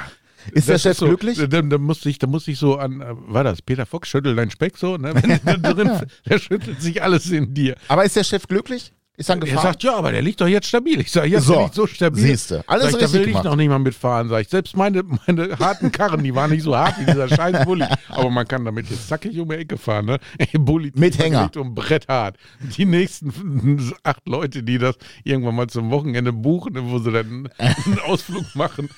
[0.52, 1.38] Ist der Chef so, glücklich?
[1.50, 4.36] Da, da, musste ich, da musste ich so an, äh, war das Peter Fox, schüttel
[4.36, 5.14] dein Speck so, ne?
[5.16, 7.76] Wenn der da drin, da schüttelt sich alles in dir.
[7.88, 8.94] Aber ist der Chef glücklich?
[9.16, 9.62] Ist er Er gefahren?
[9.64, 11.00] sagt, ja, aber der liegt doch jetzt stabil.
[11.00, 12.20] Ich sage, jetzt So, der liegt so stabil.
[12.24, 13.46] siehste, alles sag ich, da richtig will ich gemacht.
[13.46, 14.50] noch nicht mal mitfahren, sag ich.
[14.50, 17.86] Selbst meine, meine harten Karren, die waren nicht so hart wie dieser scheiß Bulli.
[18.10, 20.18] Aber man kann damit jetzt zackig um die Ecke fahren, ne?
[20.40, 21.44] Ey, Bulli Mit Hänger.
[21.44, 22.38] liegt um Brett hart.
[22.76, 28.00] Die nächsten acht Leute, die das irgendwann mal zum Wochenende buchen, wo sie dann einen
[28.08, 28.90] Ausflug machen,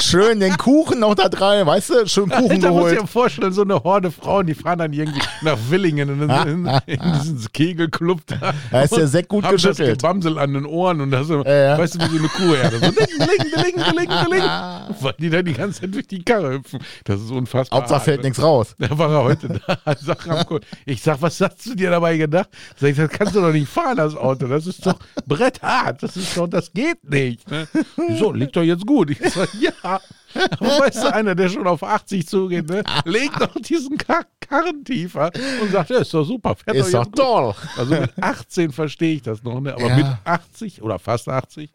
[0.00, 2.06] Schön den Kuchen noch da rein, weißt du?
[2.08, 3.00] Schön Kuchen da muss ich geholt.
[3.02, 7.11] mir vorstellen, so eine Horde Frauen, die fahren dann irgendwie nach Willingen in, in, in
[7.12, 8.54] diesen Kegelclub da.
[8.70, 9.98] Da ist der Sekt gut das geschüttelt.
[9.98, 11.78] Gebamsel an den Ohren und das Ja, ja.
[11.78, 12.78] weißt du, wie so eine Kuhherde.
[12.78, 14.42] So ding, ding, ding, ding, ding.
[15.00, 16.80] Weil die da die ganze Zeit durch die Karre hüpfen.
[17.04, 17.80] Das ist unfassbar.
[17.80, 18.28] Hauptsache hart, fällt ne?
[18.28, 18.74] nichts raus.
[18.78, 19.78] Da war er heute da.
[20.00, 20.26] Sag,
[20.86, 22.48] ich sag, was hast du dir dabei gedacht?
[22.76, 24.46] Sag ich, das kannst du doch nicht fahren, das Auto.
[24.46, 26.02] Das ist doch bretthart.
[26.02, 27.50] Das ist doch, das geht nicht.
[27.50, 27.66] Ne?
[28.18, 29.10] So, liegt doch jetzt gut.
[29.10, 30.00] Ich sag, ja.
[30.34, 34.84] Aber weißt du, einer, der schon auf 80 zugeht, ne, legt doch diesen Kar Karren
[34.84, 35.30] tiefer
[35.62, 36.54] und sagt, ja, ist doch super.
[36.54, 37.54] Fährt Ist doch toll.
[37.76, 39.72] Also mit 18 verstehe ich das noch, ne?
[39.74, 39.96] aber Ja.
[39.96, 41.70] mit 80 oder fast 80,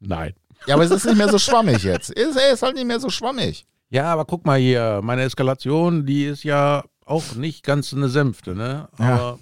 [0.00, 0.32] nein.
[0.66, 2.10] Ja, aber es ist nicht mehr so schwammig jetzt.
[2.10, 3.66] Ist, er ist halt nicht mehr so schwammig.
[3.90, 8.54] Ja, aber guck mal hier, meine Eskalation, die ist ja auch nicht ganz eine Sänfte,
[8.54, 8.88] ne?
[8.98, 9.04] Ja.
[9.14, 9.38] Aber,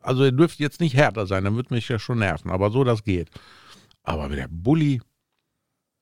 [0.00, 2.84] also ihr dürft jetzt nicht härter sein, dann wird mich ja schon nerven, aber so,
[2.84, 3.28] das geht.
[4.02, 5.02] Aber mit der Bulli,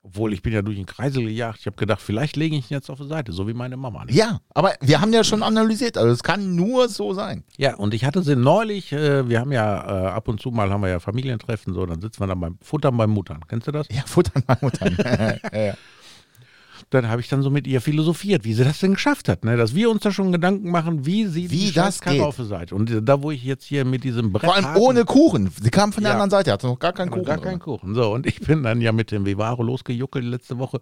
[0.04, 2.74] obwohl ich bin ja durch den Kreisel gejagt, ich habe gedacht, vielleicht lege ich ihn
[2.74, 4.04] jetzt auf die Seite, so wie meine Mama.
[4.04, 4.16] Nicht?
[4.16, 5.96] Ja, aber wir haben ja schon analysiert.
[5.96, 7.42] Also es kann nur so sein.
[7.56, 10.70] Ja, und ich hatte sie neulich, äh, wir haben ja äh, ab und zu mal
[10.70, 13.40] haben wir ja Familientreffen, so, dann sitzen wir dann beim Futtern beim Muttern.
[13.48, 13.88] Kennst du das?
[13.90, 14.96] Ja, futtern mal Muttern.
[15.52, 15.74] ja, ja.
[16.94, 19.56] Dann habe ich dann so mit ihr philosophiert, wie sie das denn geschafft hat, ne?
[19.56, 22.20] dass wir uns da schon Gedanken machen, wie sie Wie die das geht.
[22.20, 22.74] auf der Seite.
[22.74, 25.50] Und da, wo ich jetzt hier mit diesem Brett Vor allem ohne Kuchen.
[25.60, 26.14] Sie kam von der Ja.
[26.14, 27.24] anderen Seite, hatte noch gar keinen Kuchen.
[27.24, 27.94] gar keinen Kuchen.
[27.94, 30.80] So, und ich bin dann ja mit dem Vivaro losgejuckelt letzte Woche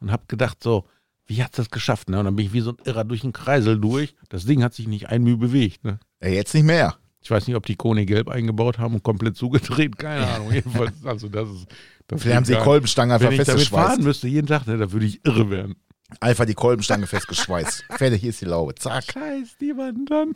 [0.00, 0.84] und habe gedacht so,
[1.26, 2.10] wie hat das geschafft?
[2.10, 2.18] Ne?
[2.18, 4.14] Und dann bin ich wie so ein Irrer durch den Kreisel durch.
[4.28, 5.84] Das Ding hat sich nicht ein Mühe bewegt.
[5.84, 5.98] Ne?
[6.22, 6.96] Ja, jetzt nicht mehr.
[7.24, 9.98] Ich weiß nicht, ob die Kone gelb eingebaut haben und komplett zugedreht.
[9.98, 10.52] Keine Ahnung.
[10.52, 11.66] Jedenfalls, also das ist.
[12.06, 12.64] Das Vielleicht haben sie gar nicht.
[12.66, 15.76] Kolbenstangen einfach Wenn ich damit fahren müsste jeden Tag, ne, da würde ich irre werden.
[16.20, 17.86] Einfach die Kolbenstange festgeschweißt.
[17.96, 18.74] Fertig, hier ist die Laube.
[18.74, 19.04] Zack.
[19.10, 20.34] Scheiß die Wand dann.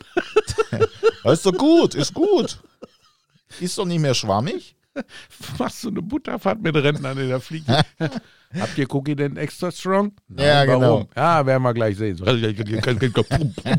[1.25, 2.59] Das ist doch gut, ist gut.
[3.61, 4.75] Ist doch nicht mehr schwammig.
[5.59, 7.81] Machst du eine Butterfahrt mit Rentnern in der Fliege?
[8.59, 10.13] Habt ihr Cookie denn extra strong?
[10.29, 10.81] Ja, genau.
[10.81, 11.09] warum?
[11.15, 12.19] Ja, werden wir gleich sehen.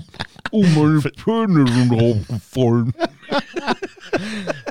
[0.51, 2.91] Oh, meine Zähne sind raufgefallen.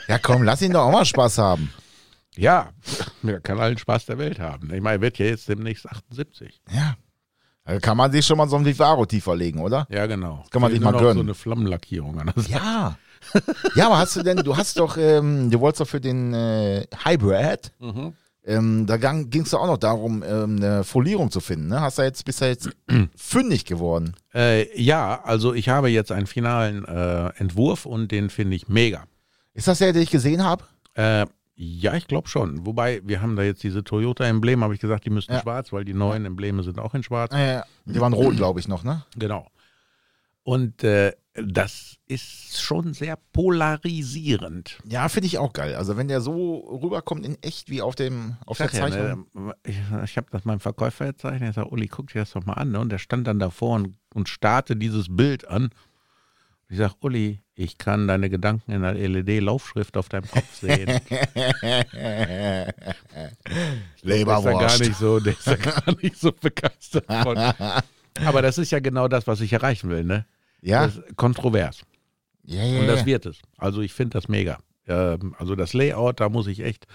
[0.08, 1.70] Ja, komm, lass ihn doch auch mal Spaß haben.
[2.36, 2.70] Ja,
[3.24, 4.74] er kann allen Spaß der Welt haben.
[4.74, 6.60] Ich meine, er wird ja jetzt demnächst 78.
[6.72, 6.96] Ja.
[7.64, 9.86] Da kann man sich schon mal so ein Vivaro tiefer legen, oder?
[9.90, 10.44] Ja, genau.
[10.50, 11.14] kann man sich mal gönnen.
[11.14, 12.54] so eine Flammenlackierung an der Seite.
[12.54, 12.98] Ja.
[13.74, 16.86] Ja, aber hast du denn, du hast doch, ähm, du wolltest doch für den äh,
[17.04, 18.12] Hybrid, Mhm.
[18.44, 21.68] ähm, da ging es doch auch noch darum, ähm, eine Folierung zu finden.
[21.68, 21.80] Ne?
[21.80, 22.70] Hast du jetzt, bist du jetzt
[23.16, 24.14] fündig geworden?
[24.34, 29.04] Äh, ja, also ich habe jetzt einen finalen äh, Entwurf und den finde ich mega.
[29.54, 30.64] Ist das der, den ich gesehen habe?
[30.94, 31.26] Äh,
[31.60, 32.64] ja, ich glaube schon.
[32.66, 35.40] Wobei, wir haben da jetzt diese Toyota-Embleme, habe ich gesagt, die müssten Ja.
[35.40, 37.34] schwarz, weil die neuen Embleme sind auch in schwarz.
[37.34, 39.04] Äh, die waren rot, glaube ich, noch, ne?
[39.16, 39.48] Genau.
[40.44, 41.12] Und äh,
[41.44, 44.78] das ist schon sehr polarisierend.
[44.84, 45.74] Ja, finde ich auch geil.
[45.74, 49.26] Also wenn der so rüberkommt in echt wie auf dem auf der Sag ja, Zeichnung.
[49.34, 51.50] ne, ich ich habe das meinem Verkäufer erzeichnet.
[51.50, 52.70] Er sagt, Uli, guck dir das doch mal an.
[52.70, 52.80] Ne?
[52.80, 55.70] Und der stand dann davor und, und starrte dieses Bild an.
[56.70, 61.00] Ich sage, Uli, ich kann deine Gedanken in der LED-Laufschrift auf deinem Kopf sehen.
[64.04, 64.80] Der ist ja gar Leberwurst.
[64.80, 67.36] nicht so, der ist ja gar nicht so begeistert von.
[68.26, 70.26] Aber das ist ja genau das, was ich erreichen will, ne?
[70.60, 71.82] Ja, Das ist kontrovers.
[72.44, 72.80] ja, ja.
[72.80, 73.38] Und das wird es.
[73.56, 74.58] Also ich finde das mega.
[74.86, 76.86] Ähm, Also das Layout, da muss ich echt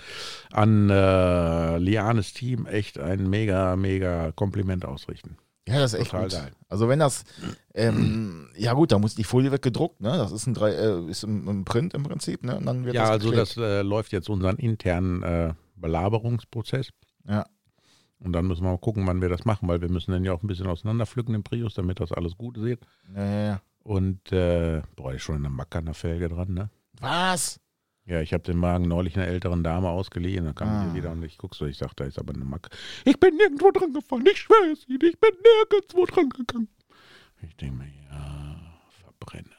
[0.52, 5.38] an äh, Lianes Team echt ein mega, mega Kompliment ausrichten.
[5.66, 6.32] Ja, das ist echt Total gut.
[6.38, 6.52] geil.
[6.68, 7.24] Also wenn das,
[7.74, 10.10] ähm, ja gut, da muss die Folie weggedruckt, ne?
[10.18, 12.58] Das ist ein drei, äh, ist im, im Print im Prinzip, ne?
[12.58, 13.56] Und dann wird Ja, das also geklebt.
[13.56, 16.90] das äh, läuft jetzt unseren internen äh, Belaberungsprozess.
[17.30, 17.46] Ja.
[18.24, 20.32] Und dann müssen wir mal gucken, wann wir das machen, weil wir müssen den ja
[20.34, 22.80] auch ein bisschen auseinanderpflücken im Prius, damit das alles gut sieht.
[23.16, 23.62] Ja, ja, ja.
[23.84, 26.70] Und äh, boah, ist schon eine Macke an der Felge dran, ne?
[27.02, 27.60] Was?
[28.06, 30.46] Ja, ich habe den Wagen neulich einer älteren Dame ausgeliehen.
[30.46, 30.86] Dann kam Ah.
[30.90, 32.70] die wieder und ich guck so, ich sag, da ist aber eine Macke.
[33.04, 35.32] Ich bin nirgendwo dran gefahren, ich schwöre es Ihnen, ich bin
[35.70, 36.70] nirgendwo dran gegangen.
[37.42, 38.56] Ich denke mir, ja,
[38.90, 39.50] verbrenne.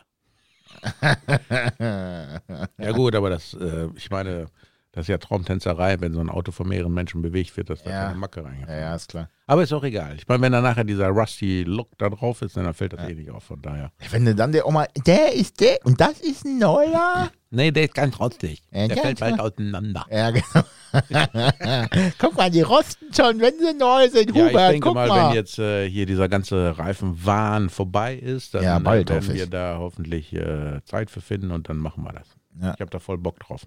[2.79, 4.47] Ja gut, aber das, äh, ich meine,
[4.95, 7.91] das ist ja Traumtänzerei, wenn so ein Auto von mehreren Menschen bewegt wird, dass da
[7.91, 8.05] Ja.
[8.07, 8.69] keine Macke reingeht.
[8.69, 9.29] ja, ja, ist klar.
[9.47, 10.15] Aber ist auch egal.
[10.17, 13.15] Ich meine, wenn da nachher dieser rusty Look da drauf ist, dann fällt das eh
[13.15, 13.43] nicht auf.
[13.45, 13.91] Von daher.
[14.11, 17.29] Wenn du dann der Oma, der ist der und das ist ein neuer.
[17.57, 18.65] Nee, der ist ganz rostig.
[18.73, 20.05] Ja, der fällt bald auseinander.
[20.11, 20.65] Ja, genau.
[22.19, 24.35] guck mal, die rosten schon, wenn sie neu sind.
[24.35, 25.29] Ja, Hubert, ich denke guck mal, mal.
[25.29, 29.47] wenn jetzt äh, hier dieser ganze Reifenwahn vorbei ist, dann Ja, bald, äh, werden wir
[29.47, 32.27] da hoffentlich äh, Zeit für finden und dann machen wir das.
[32.61, 32.75] Ja.
[32.75, 33.63] Ich habe da voll Bock drauf.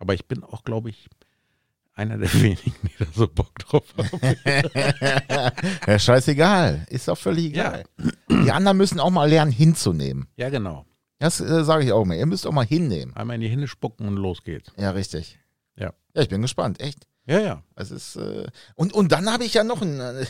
[0.00, 1.08] Aber ich bin auch, glaube ich,
[1.94, 4.36] einer der wenigen, die da so Bock drauf haben.
[5.86, 6.86] ja, scheißegal.
[6.90, 7.84] Ist doch völlig egal.
[8.28, 10.26] Die anderen müssen auch mal lernen, hinzunehmen.
[10.36, 10.86] ja, genau.
[11.20, 12.16] Das äh, sage ich auch mal.
[12.16, 13.14] Ihr müsst auch mal hinnehmen.
[13.14, 14.72] Einmal in die Hände spucken und los geht's.
[14.78, 15.38] Ja, richtig.
[15.76, 15.92] Ja.
[16.14, 17.06] Ja, ich bin gespannt, echt.
[17.26, 17.62] Ja, ja.
[17.76, 20.24] Es ist, äh, und, und dann habe ich ja noch ein, äh,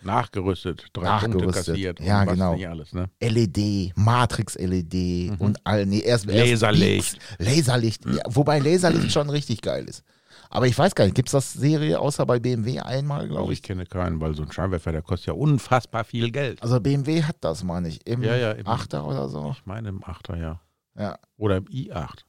[0.02, 1.66] nachgerüstet, drei Nachgerüstet.
[1.66, 2.54] Kassiert Ja, genau.
[2.68, 3.08] alles, ne?
[3.20, 6.50] LED, Matrix-LED und all, nee, erst, erst Mhm.
[6.50, 7.18] Laserlicht.
[7.38, 10.02] Beats, Laserlicht, ja, wobei Laserlicht schon richtig geil ist.
[10.50, 13.58] Aber ich weiß gar nicht, gibt es das Serie außer bei BMW einmal, glaube Ich
[13.58, 13.62] ich?
[13.62, 16.62] kenne keinen, weil so ein Scheinwerfer, der kostet ja unfassbar viel Geld.
[16.62, 19.50] Also BMW hat das, meine ich, im Ja, ja, im- Achter oder so.
[19.58, 20.60] Ich meine im 8er, ja.
[20.96, 22.20] Ja, Oder im i8.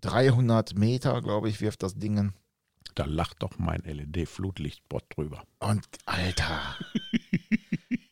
[0.00, 2.32] 300 Meter, glaube ich, wirft das Ding.
[2.94, 5.42] Da lacht doch mein LED-Flutlichtbot drüber.
[5.60, 6.76] Und Alter.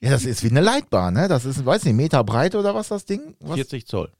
[0.00, 1.28] ja, das ist wie eine Leitbahn, ne?
[1.28, 3.36] Das ist, weiß nicht, Meter breit oder was das Ding?
[3.40, 3.54] Was?
[3.56, 4.10] 40 Zoll.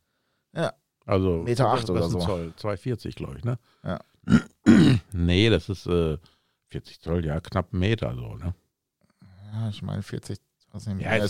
[0.54, 0.72] Ja.
[1.06, 2.26] Also Meter was- acht was oder ist ein so.
[2.26, 3.58] Zoll, 240, glaube ich, ne?
[3.82, 4.00] Ja.
[5.12, 6.18] nee, das ist äh,
[6.68, 8.54] 40 Zoll, ja, knapp einen Meter so, ne?
[9.52, 10.38] Ja, ich meine 40.
[10.70, 11.24] Was nicht, Ja, ist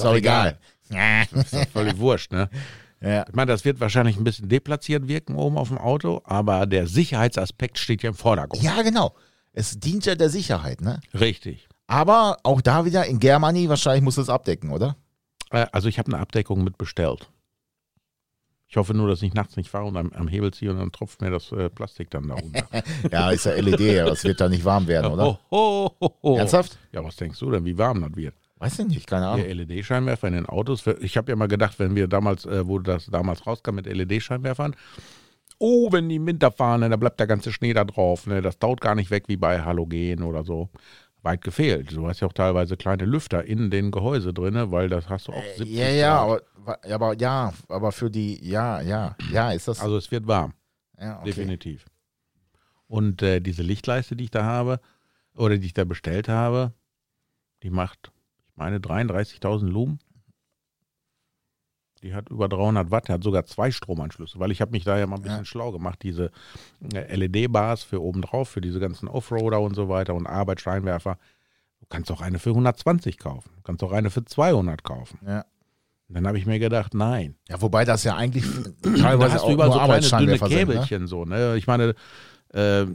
[1.33, 2.49] Ist doch völlig wurscht, ne?
[3.03, 3.25] ja.
[3.29, 6.87] Ich meine, das wird wahrscheinlich ein bisschen deplatziert wirken oben auf dem Auto, aber der
[6.87, 8.63] Sicherheitsaspekt steht ja im Vordergrund.
[8.63, 9.15] ja, genau.
[9.53, 11.01] Es dient ja der Sicherheit, ne?
[11.13, 11.69] Richtig.
[11.87, 14.97] Aber auch da wieder in Germany, wahrscheinlich muss es abdecken, oder?
[15.51, 17.29] Äh, also ich habe eine Abdeckung mit bestellt.
[18.67, 20.91] Ich hoffe nur, dass ich nachts nicht fahre und am, am Hebel ziehe und dann
[20.93, 22.67] tropft mir das äh, Plastik dann da runter.
[23.11, 25.27] Ja, ist ja LED, aber es wird da nicht warm werden, oder?
[25.27, 26.37] Oh, oh, oh, oh.
[26.39, 26.79] Ernsthaft?
[26.91, 28.35] Ja, was denkst du denn, wie warm das wird?
[28.63, 29.59] Weiß ich nicht, keine Die Ahnung.
[29.67, 30.87] LED-Scheinwerfer in den Autos.
[31.01, 34.77] Ich habe ja mal gedacht, wenn wir damals, äh, wo das damals rauskam mit LED-Scheinwerfern,
[35.59, 38.27] oh, wenn die im Winter fahren, ne, da bleibt der ganze Schnee da drauf.
[38.29, 40.71] Ne, das dauert gar nicht weg wie bei Halogen oder so.
[41.23, 41.91] Weit gefehlt.
[41.93, 45.33] Du hast ja auch teilweise kleine Lüfter in den Gehäuse drin, weil das hast du
[45.33, 46.45] auch 70 Ja, ja, Grad.
[46.57, 49.81] aber, ja, aber ja, aber für die, ja, ja, ja, ist das.
[49.81, 50.53] Also es wird warm,
[51.01, 51.27] ja, okay.
[51.27, 51.85] definitiv.
[52.87, 54.79] Und äh, diese Lichtleiste, die ich da habe,
[55.35, 56.73] oder die ich da bestellt habe,
[57.63, 58.13] die macht,
[58.69, 59.99] ich meine, 33.000 Lumen.
[62.03, 65.07] Die hat über 300 Watt, hat sogar zwei Stromanschlüsse, weil ich habe mich da ja
[65.07, 65.45] mal ein bisschen Ja.
[65.45, 66.01] schlau gemacht.
[66.03, 66.33] Diese
[66.93, 71.17] äh, LED-Bars für oben drauf, für diese ganzen Offroader und so weiter und Arbeitsscheinwerfer.
[71.81, 73.51] Du kannst auch eine für 120 kaufen.
[73.57, 75.19] Du kannst auch eine für 200 kaufen.
[75.25, 75.45] Ja.
[76.09, 77.37] Und dann habe ich mir gedacht, nein.
[77.49, 78.45] ja, wobei das ja eigentlich
[78.83, 80.65] Da teilweise hast auch du überall nur so kleine dünne Arbeitsscheinwerfer sind, ne?
[80.67, 81.25] Käbelchen so.
[81.25, 81.57] Ne?
[81.57, 81.95] Ich meine,
[82.53, 82.87] äh,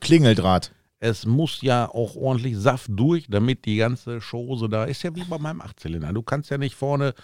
[0.00, 0.72] Klingeldraht.
[1.00, 5.24] Es muss ja auch ordentlich Saft durch, damit die ganze Chose da ist ja wie
[5.24, 6.12] bei meinem Achtzylinder.
[6.12, 7.14] Du kannst ja nicht vorne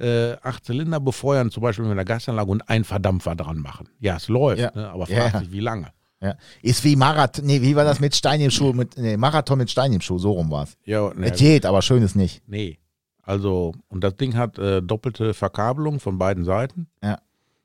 [0.00, 3.88] äh, acht Zylinder befeuern, zum Beispiel mit einer Gasanlage und einen Verdampfer dran machen.
[4.00, 4.72] Ja, es läuft, Ja.
[4.74, 4.90] ne?
[4.90, 5.40] aber fragt ja.
[5.40, 5.88] sich, wie lange.
[6.22, 6.34] Ja.
[6.60, 9.70] Ist wie Marathon, nee, wie war das mit Stein im Schuh, mit, nee, Marathon mit
[9.70, 10.76] Stein im Schuh, so rum war's.
[10.84, 12.42] Ja, ne, Es geht, aber schön ist nicht.
[12.46, 12.78] nee.
[13.22, 16.88] Also, und das Ding hat äh, doppelte Verkabelung von beiden Seiten.
[17.00, 17.20] Ja.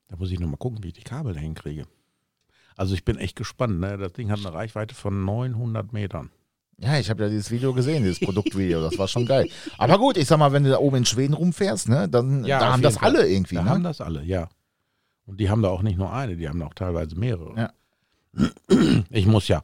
[0.10, 1.86] Da muss ich noch mal gucken, wie ich die Kabel da hinkriege.
[2.78, 3.80] Also ich bin echt gespannt.
[3.80, 3.98] Ne?
[3.98, 6.30] Das Ding hat eine Reichweite von 900 Metern.
[6.78, 9.50] Ja, ich habe ja dieses Video gesehen, dieses Produktvideo, das war schon geil.
[9.78, 12.60] Aber gut, ich sag mal, wenn du da oben in Schweden rumfährst, ne, dann Ja,
[12.60, 13.16] da haben das Fall.
[13.16, 13.88] alle irgendwie, Da haben ne?
[13.88, 14.50] das alle, ja.
[15.26, 17.56] Und die haben da auch nicht nur eine, die haben da auch teilweise mehrere.
[17.58, 17.72] Ja.
[19.10, 19.62] Ich muss ja.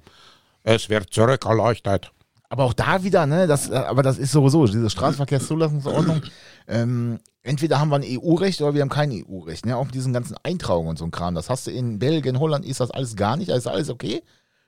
[0.63, 2.11] Es wird zurückerleuchtet.
[2.51, 6.21] Aber auch da wieder, ne, das, äh, aber das ist sowieso, diese Straßenverkehrszulassungsordnung,
[6.67, 10.11] ähm, entweder haben wir ein EU-Recht oder wir haben kein EU-Recht, ne, auch mit diesen
[10.11, 11.33] ganzen Eintragungen und so ein Kram.
[11.33, 14.21] Das hast du in Belgien, Holland ist das alles gar nicht, da ist alles okay.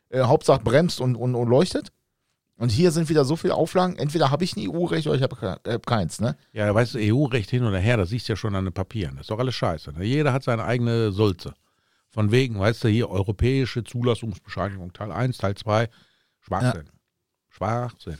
[0.07, 1.91] Äh, Hauptsache bremst und, und, und leuchtet.
[2.55, 5.59] Und hier sind wieder so viele Auflagen, entweder habe ich ein EU-Recht oder ich habe
[5.65, 6.37] äh, keins, ne?
[6.53, 9.17] Ja, weißt du, EU-Recht hin oder her, das siehst du ja schon an den Papieren.
[9.17, 9.91] Das ist doch alles scheiße.
[9.91, 10.05] Ne?
[10.05, 11.53] Jeder hat seine eigene Sulze.
[12.11, 15.89] Von wegen, weißt du, hier europäische Zulassungsbescheinigung, Teil 1, Teil 2,
[16.39, 16.92] Schwachsinn.
[17.53, 18.17] Schwachsinn.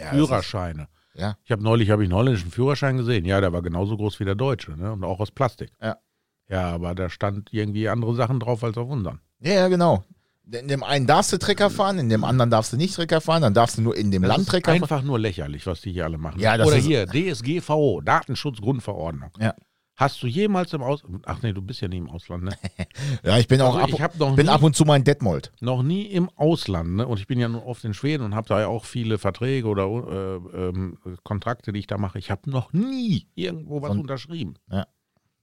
[0.00, 0.82] Ja, Führerscheine.
[0.82, 3.24] ist- Ja, Ich habe neulich hab ich einen holländischen Führerschein gesehen.
[3.26, 4.92] Ja, der war genauso groß wie der deutsche, ne?
[4.92, 5.70] Und auch aus Plastik.
[5.80, 5.96] Ja.
[6.48, 9.20] Ja, aber da stand irgendwie andere Sachen drauf als auf unseren.
[9.40, 10.04] ja, ja, genau.
[10.50, 13.42] In dem einen darfst du Trecker fahren, in dem anderen darfst du nicht Trecker fahren,
[13.42, 14.82] dann darfst du nur in dem Das Land Trecker fahren.
[14.82, 16.40] einfach nur lächerlich, was die hier alle machen.
[16.40, 19.30] Ja, das Oder ist- hier, DSGVO, Datenschutzgrundverordnung.
[19.38, 19.54] Ja.
[20.02, 22.50] Hast du jemals im Ausland, ach nee, du bist ja nie im Ausland, ne?
[23.24, 25.52] Ja, ich bin auch Also ab, ich bin nie- ab und zu mal in Detmold.
[25.60, 27.06] noch nie im Ausland, ne?
[27.06, 29.66] Und ich bin ja nur oft in Schweden und habe da ja auch viele Verträge
[29.68, 32.18] oder äh, ähm, Kontrakte, die ich da mache.
[32.18, 34.54] Ich habe noch nie irgendwo was Und- unterschrieben.
[34.70, 34.86] Ja.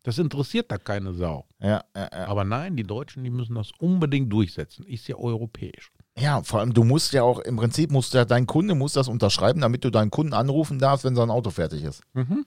[0.04, 1.46] Das interessiert da keine Sau.
[1.62, 2.28] Ja, ja, ja.
[2.28, 4.86] Aber nein, die Deutschen, die müssen das unbedingt durchsetzen.
[4.86, 5.92] Ist ja europäisch.
[6.18, 9.10] Ja, vor allem, du musst ja auch, im Prinzip muss ja dein Kunde muss das
[9.10, 12.02] unterschreiben, damit du deinen Kunden anrufen darfst, wenn sein Auto fertig ist.
[12.14, 12.46] Mhm.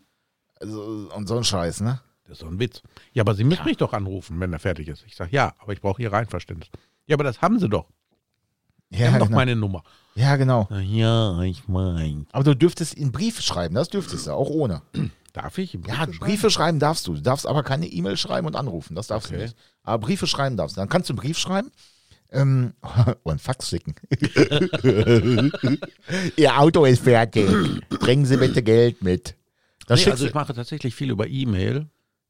[0.63, 2.01] Also, und so ein Scheiß, ne?
[2.25, 2.83] Das ist doch ein Witz.
[3.13, 5.05] Ja, aber Sie müssen mich doch anrufen, wenn er fertig ist.
[5.07, 6.69] Ich sage, ja, aber ich brauche Ihr Einverständnis.
[7.07, 7.89] Ja, aber das haben Sie doch.
[8.91, 9.37] Sie Ja, haben doch genau.
[9.37, 9.83] meine Nummer.
[10.15, 10.69] ja, genau.
[10.83, 12.27] Ja, ich mein.
[12.33, 14.83] Aber du dürftest einen Brief schreiben, das dürftest du, auch ohne.
[15.33, 15.73] Darf ich?
[15.87, 17.15] Ja, Briefe schreiben darfst du.
[17.15, 19.45] Du darfst aber keine E-Mail schreiben und anrufen, das darfst du Okay.
[19.45, 19.57] nicht.
[19.83, 20.81] Aber Briefe schreiben darfst du.
[20.83, 21.71] Dann kannst du einen Brief schreiben
[22.31, 22.75] ähm,
[23.23, 23.95] und Fax schicken.
[26.37, 27.49] Ihr Auto ist fertig.
[27.89, 29.35] Bringen Sie bitte Geld mit.
[29.93, 31.87] Das Nee, also ich mache tatsächlich viel über E-Mail.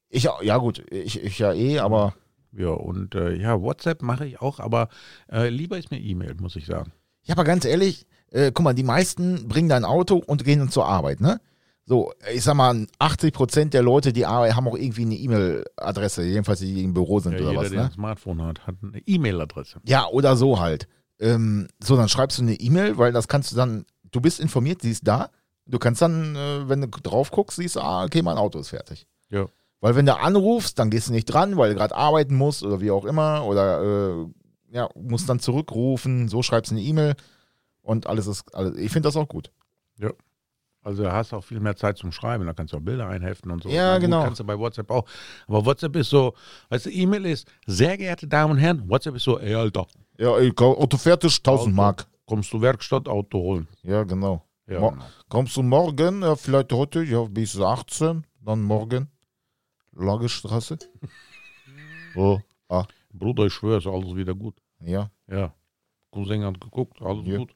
[0.09, 2.15] ich, ja gut, ich, ich ja eh, aber
[2.53, 4.89] Ja, und äh, ja, WhatsApp mache ich auch, aber
[5.31, 6.93] äh, lieber ist mir E-Mail, muss ich sagen.
[7.25, 10.71] Ja, aber ganz ehrlich, äh, guck mal, die meisten bringen dein Auto und gehen dann
[10.71, 11.41] zur Arbeit, ne?
[11.85, 16.25] So, ich sag mal, 80 Prozent der Leute, die arbeiten, haben auch irgendwie eine E-Mail-Adresse,
[16.25, 17.87] jedenfalls die im Büro sind Ja, oder jeder, was, der ne?
[17.87, 19.81] ein Smartphone hat, hat eine E-Mail-Adresse.
[19.85, 20.87] Ja, oder so halt.
[21.19, 24.83] Ähm, so, dann schreibst du eine E-Mail, weil das kannst du dann, du bist informiert,
[24.83, 25.31] sie ist da.
[25.73, 28.69] Du kannst dann, äh, wenn du drauf guckst, siehst du, ah, okay, mein Auto ist
[28.69, 29.07] fertig.
[29.31, 29.47] Ja.
[29.81, 32.83] Weil wenn du anrufst, dann gehst du nicht dran, weil du gerade arbeiten musst oder
[32.83, 33.47] wie auch immer.
[33.47, 34.27] Oder äh,
[34.71, 37.15] ja, musst dann zurückrufen, so schreibst du eine E-Mail
[37.81, 39.51] und alles ist, alles, ich finde das auch gut.
[40.85, 43.07] Also da hast du auch viel mehr Zeit zum Schreiben, da kannst du auch Bilder
[43.07, 43.69] einheften und so.
[43.69, 44.25] Ja, gut, genau.
[44.25, 45.07] Kannst du bei WhatsApp auch.
[45.47, 46.35] Aber WhatsApp ist so,
[46.71, 49.87] weißt du, E-Mail ist, sehr geehrte Damen und Herren, WhatsApp ist so, ey Alter,
[50.19, 51.71] Ja, ey, Auto fertig, 1000 Auto.
[51.71, 52.07] Mark.
[52.27, 53.69] kommst du Werkstatt, Auto holen.
[53.85, 54.45] Ja, genau.
[54.69, 55.05] Ja, Mo- genau.
[55.29, 59.09] Kommst du morgen, ja, vielleicht heute, ja, bis 18, dann morgen.
[59.93, 60.79] Lagerstraße.
[62.15, 64.55] Oh, ah, Bruder, ich schwöre, ist alles wieder gut.
[64.81, 65.11] ja.
[65.29, 65.55] Ja.
[66.11, 67.39] Cousin hat geguckt, alles Ja.
[67.39, 67.55] gut.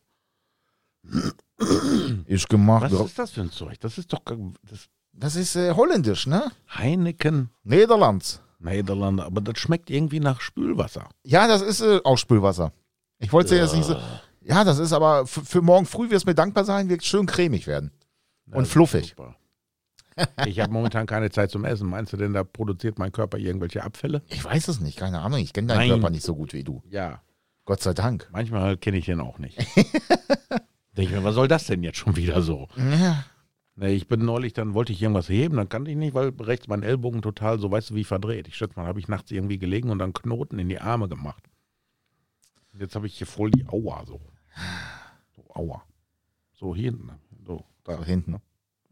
[2.27, 2.91] Ist gemacht.
[2.91, 3.79] Was ist das für ein Zeug?
[3.81, 4.21] Das ist doch
[4.63, 6.51] das Das ist äh, holländisch, ne?
[6.75, 8.43] Heineken Niederlands.
[8.59, 11.09] Niederlande, aber das schmeckt irgendwie nach Spülwasser.
[11.23, 12.73] Ja, das ist äh, auch Spülwasser.
[13.19, 13.97] Ich wollte es jetzt nicht so.
[14.49, 17.67] Ja, das ist aber für morgen früh wird es mir dankbar sein, wird schön cremig
[17.67, 17.91] werden.
[18.47, 19.09] Und das ist fluffig.
[19.17, 19.37] super.
[20.47, 21.89] Ich habe momentan keine Zeit zum Essen.
[21.89, 24.23] Meinst du denn, da produziert mein Körper irgendwelche Abfälle?
[24.29, 25.41] Ich weiß es nicht, keine Ahnung.
[25.41, 25.89] Ich kenne deinen Nein.
[25.91, 26.83] Körper nicht so gut wie du.
[26.89, 27.21] Ja.
[27.67, 28.29] Gott sei Dank.
[28.33, 29.59] Manchmal kenne ich den auch nicht.
[30.97, 32.69] Denke ich mir, was soll das denn jetzt schon wieder so?
[32.77, 33.25] Ja.
[33.79, 36.83] Ich bin neulich, dann wollte ich irgendwas heben, dann kannte ich nicht, weil rechts mein
[36.83, 38.49] Ellbogen total so, weißt du, wie verdreht.
[38.49, 41.45] Ich schätze mal, habe ich nachts irgendwie gelegen und dann Knoten in die Arme gemacht.
[42.73, 44.21] Und jetzt habe ich hier voll die Aua so.
[45.35, 45.83] So, Aua.
[46.53, 47.11] So hier hinten.
[47.47, 48.41] So, da So hinten.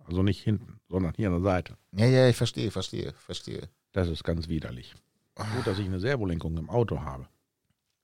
[0.06, 1.78] Also nicht hinten, sondern hier an der Seite.
[1.92, 3.68] Ja, ja, ich verstehe, verstehe, verstehe.
[3.92, 4.94] Das ist ganz widerlich.
[5.34, 7.26] Gut, dass ich eine Servolenkung im Auto habe.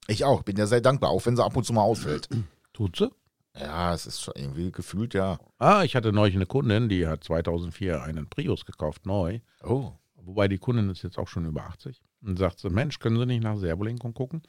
[0.07, 2.29] Ich auch, bin ja sehr dankbar, auch wenn sie ab und zu mal ausfällt.
[2.73, 3.11] Tut sie?
[3.59, 5.39] Ja, es ist schon irgendwie gefühlt, ja.
[5.59, 9.41] Ah, ich hatte neulich eine Kundin, die hat 2004 einen Prius gekauft, neu.
[9.63, 9.93] Oh.
[10.15, 12.03] Wobei die Kundin ist jetzt auch schon über 80.
[12.23, 14.43] Und sagt sie, Mensch, können Sie nicht nach Servolenkung gucken?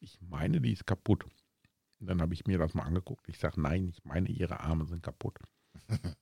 [0.00, 1.24] Ich meine, die ist kaputt.
[2.00, 3.28] Und dann habe ich mir das mal angeguckt.
[3.28, 5.36] Ich sage, nein, ich meine, Ihre Arme sind kaputt.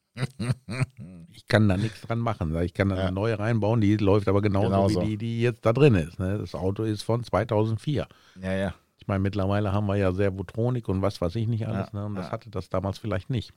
[1.32, 2.52] Ich kann da nichts dran machen.
[2.62, 3.02] Ich kann da Ja.
[3.02, 5.00] eine neue reinbauen, die läuft aber genauso, Genauso.
[5.02, 6.18] wie die, die jetzt da drin ist.
[6.18, 6.38] Ne?
[6.38, 8.08] Das Auto ist von 2004.
[8.42, 8.74] Ja, ja.
[8.98, 11.90] Ich meine, mittlerweile haben wir ja Servotronik und was weiß ich nicht alles.
[11.92, 12.06] Ja, ne?
[12.06, 13.52] Und das hatte das damals vielleicht nicht.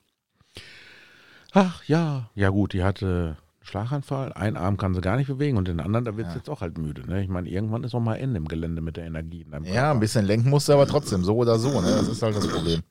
[1.54, 4.34] Ach ja, ja gut, die hatte Schlaganfall.
[4.34, 6.38] Einen Arm kann sie gar nicht bewegen und den anderen, da wird sie Ja.
[6.38, 7.08] jetzt auch halt müde.
[7.08, 7.22] Ne?
[7.24, 9.46] Ich meine, irgendwann ist auch mal Ende im Gelände mit der Energie.
[9.64, 11.88] Ja, ein bisschen lenken musst du aber trotzdem, so oder so, ne?
[11.92, 12.82] Das ist halt das Problem.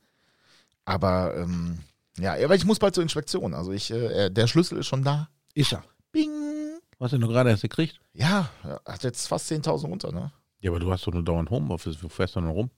[0.84, 1.78] Aber, ähm,
[2.18, 3.54] ja, aber ich muss bald zur Inspektion.
[3.54, 5.28] Also ich, äh, der Schlüssel ist schon da.
[5.54, 5.82] Ist er.
[6.12, 6.30] Bing.
[6.98, 8.00] Was hast du gerade erst gekriegt?
[8.12, 8.48] Ja,
[8.84, 10.32] hat jetzt fast 10.000 runter, ne?
[10.60, 12.02] Ja, aber du hast doch nur dauernd Homeoffice.
[12.02, 12.70] Wo fährst du denn rum?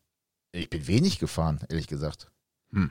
[0.53, 2.31] Ich bin wenig gefahren, ehrlich gesagt.
[2.73, 2.91] Hm.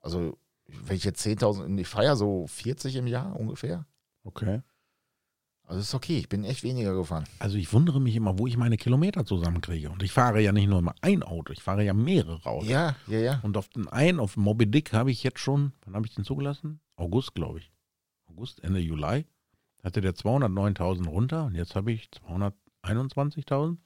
[0.00, 3.84] Also, wenn ich jetzt 10.000, ich feiere so 40 im Jahr ungefähr.
[4.24, 4.62] Okay.
[5.64, 7.24] Also ist okay, ich bin echt weniger gefahren.
[7.38, 9.90] Also ich wundere mich immer, wo ich meine Kilometer zusammenkriege.
[9.90, 12.68] Und ich fahre ja nicht nur immer ein Auto, ich fahre ja mehrere Autos.
[12.68, 13.40] Ja, ja, ja.
[13.44, 16.24] Und auf den einen, auf Moby Dick, habe ich jetzt schon, wann habe ich den
[16.24, 16.80] zugelassen?
[16.96, 17.70] August, glaube ich.
[18.26, 19.26] August, Ende Juli.
[19.84, 23.76] Hatte der 209.000 runter und jetzt habe ich 221.000.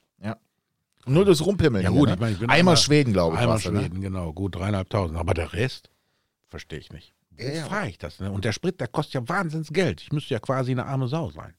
[1.06, 1.84] Nur das Rumpimmeln.
[1.84, 2.14] Ja hier, gut, ne?
[2.14, 3.40] ich meine, ich Einmal Schweden, glaube ich.
[3.40, 3.80] Einmal war's, ne?
[3.80, 5.16] Schweden, genau, gut 3.500.
[5.16, 5.90] Aber der Rest
[6.48, 7.13] verstehe ich nicht.
[7.38, 8.20] Ja, fahre ich das?
[8.20, 8.30] Ne?
[8.30, 10.02] Und der Sprit, der kostet ja wahnsinns Geld.
[10.02, 11.54] Ich müsste ja quasi eine arme Sau sein.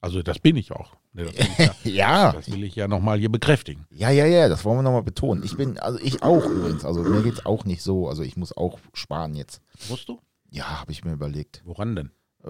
[0.00, 0.92] Also das bin ich auch.
[1.12, 3.86] Ne, das, ich ja, Ja, das will ich ja nochmal hier bekräftigen.
[3.90, 5.42] ja, ja, ja, das wollen wir nochmal betonen.
[5.42, 8.56] Ich bin, also ich auch übrigens, also mir geht's auch nicht so, also ich muss
[8.56, 9.60] auch sparen jetzt.
[9.88, 10.20] Musst du?
[10.50, 11.62] Ja, habe ich mir überlegt.
[11.64, 12.10] Woran denn?
[12.44, 12.48] Äh,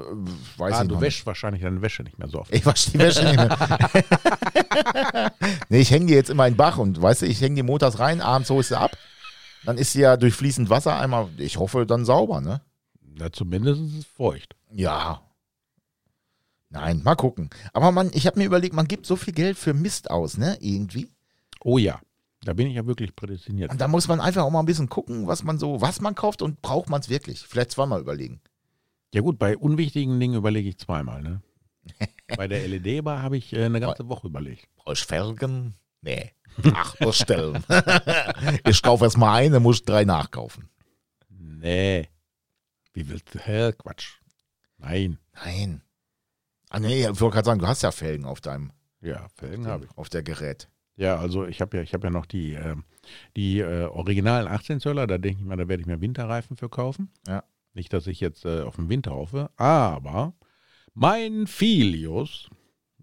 [0.59, 2.55] weiß ah, ich du wäschst wahrscheinlich deine Wäsche nicht mehr so oft.
[2.55, 3.57] Ich wasche die Wäsche nicht mehr.
[5.71, 7.63] nee, ich hänge die jetzt immer in den Bach und weißt du, ich hänge die
[7.63, 8.97] montags rein, abends hole ich sie ab.
[9.65, 12.61] Dann ist sie ja durch fließend Wasser einmal, ich hoffe, dann sauber, ne?
[13.19, 14.55] Na, zumindest ist es feucht.
[14.73, 15.23] Ja.
[16.71, 17.51] Nein, mal gucken.
[17.73, 20.59] Aber man, ich habe mir überlegt, man gibt so viel Geld für Mist aus, ne?
[20.61, 21.09] Irgendwie.
[21.61, 22.01] Oh ja,
[22.43, 23.71] da bin ich ja wirklich prädestiniert.
[23.71, 26.15] Und da muss man einfach auch mal ein bisschen gucken, was man so, was man
[26.15, 27.41] kauft und braucht man es wirklich.
[27.41, 28.41] Vielleicht zweimal überlegen.
[29.13, 31.23] Ja gut, bei unwichtigen Dingen überlege ich zweimal.
[31.23, 31.43] Ne?
[32.37, 34.69] bei der LED-Bar habe ich äh, eine ganze Woche überlegt.
[34.77, 35.75] Brauchst Felgen?
[36.03, 36.33] Nee.
[36.75, 37.65] Ach, bestellen.
[38.65, 40.69] ich kaufe erst mal eine, muss drei nachkaufen.
[41.31, 42.09] Nee.
[42.99, 43.39] Wie willst du?
[43.39, 44.17] Hä, Quatsch.
[44.79, 45.19] Nein.
[45.45, 45.83] Nein.
[46.69, 49.85] Ah, nee, ich wollte gerade sagen, du hast ja Felgen auf deinem, Ja, Felgen habe
[49.85, 49.97] ich.
[49.97, 50.69] auf der Gerät.
[50.97, 52.85] Ja, also ich habe ja, ich habe ja noch die, ähm,
[53.37, 56.69] die äh, originalen 18 Zöller, da denke ich mal, da werde ich mir Winterreifen für
[56.69, 57.13] kaufen.
[57.29, 57.45] Ja.
[57.73, 60.35] Nicht, dass ich jetzt äh, auf den Winter hoffe, aber
[60.95, 62.51] mein Filius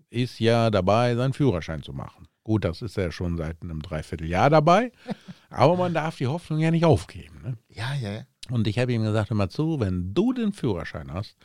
[0.09, 2.27] ist ja dabei, seinen Führerschein zu machen.
[2.43, 4.91] Gut, das ist er schon seit einem Dreivierteljahr dabei,
[5.49, 7.41] aber man darf die Hoffnung ja nicht aufgeben.
[7.41, 7.57] Ne?
[7.69, 8.23] Ja, ja, ja.
[8.49, 11.37] Und ich habe ihm gesagt, hör mal zu, wenn du den Führerschein hast,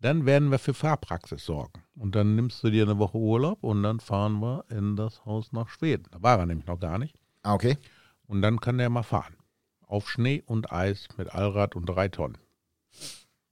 [0.00, 1.82] dann werden wir für Fahrpraxis sorgen.
[1.94, 5.52] Und dann nimmst du dir eine Woche Urlaub und dann fahren wir in das Haus
[5.52, 6.06] nach Schweden.
[6.10, 7.20] Da war er nämlich noch gar nicht.
[7.42, 7.76] Ah, okay.
[8.26, 9.36] Und dann kann der mal fahren.
[9.82, 12.38] Auf Schnee und Eis mit Allrad und drei Tonnen.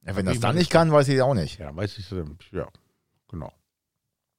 [0.06, 1.58] Ja, wenn das dann nicht kann, weiß ich auch nicht.
[1.58, 2.68] Ja, weiß ich, ähm, ja,
[3.28, 3.52] genau.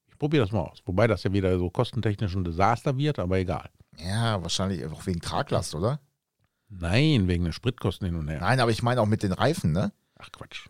[0.07, 0.81] Ich probiere das mal aus.
[0.85, 3.69] Wobei das ja wieder so kostentechnisch ein Desaster wird, aber egal.
[3.97, 5.99] Ja, wahrscheinlich auch wegen Traglast, oder?
[6.69, 8.39] Nein, wegen den Spritkosten hin und her.
[8.41, 9.91] Nein, aber ich meine auch mit den Reifen, ne?
[10.17, 10.67] Ach Quatsch.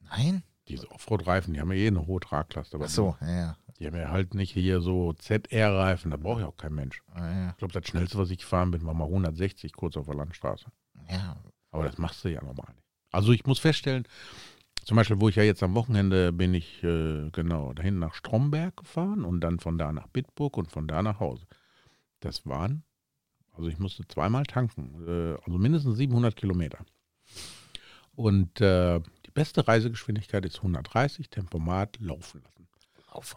[0.00, 0.42] Nein?
[0.68, 2.74] Diese Offroad-Reifen, die haben ja eh eine hohe Traglast.
[2.74, 3.56] Aber Ach so, ja, ja.
[3.78, 7.02] Die haben ja halt nicht hier so ZR-Reifen, da braucht ja auch kein Mensch.
[7.12, 7.50] Ah, ja.
[7.50, 10.66] Ich glaube, das schnellste, was ich gefahren bin, war mal 160 kurz auf der Landstraße.
[11.10, 11.36] Ja,
[11.70, 12.86] Aber das machst du ja normal nicht.
[13.10, 14.06] Also ich muss feststellen,
[14.84, 18.76] zum Beispiel, wo ich ja jetzt am Wochenende bin ich äh, genau dahin nach Stromberg
[18.76, 21.46] gefahren und dann von da nach Bitburg und von da nach Hause.
[22.20, 22.84] Das waren
[23.54, 26.78] Also ich musste zweimal tanken, äh, also mindestens 700 Kilometer.
[28.14, 32.68] Und äh, die beste Reisegeschwindigkeit ist 130, Tempomat laufen lassen.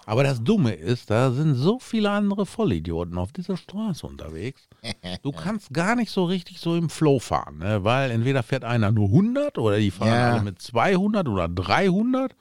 [0.05, 4.68] Aber das Dumme ist, da sind so viele andere Vollidioten auf dieser Straße unterwegs.
[5.22, 7.84] Du kannst gar nicht so richtig so im Flow fahren, ne?
[7.84, 10.34] weil entweder fährt einer nur 100 oder die fahren Ja.
[10.34, 12.36] alle mit 200 oder 300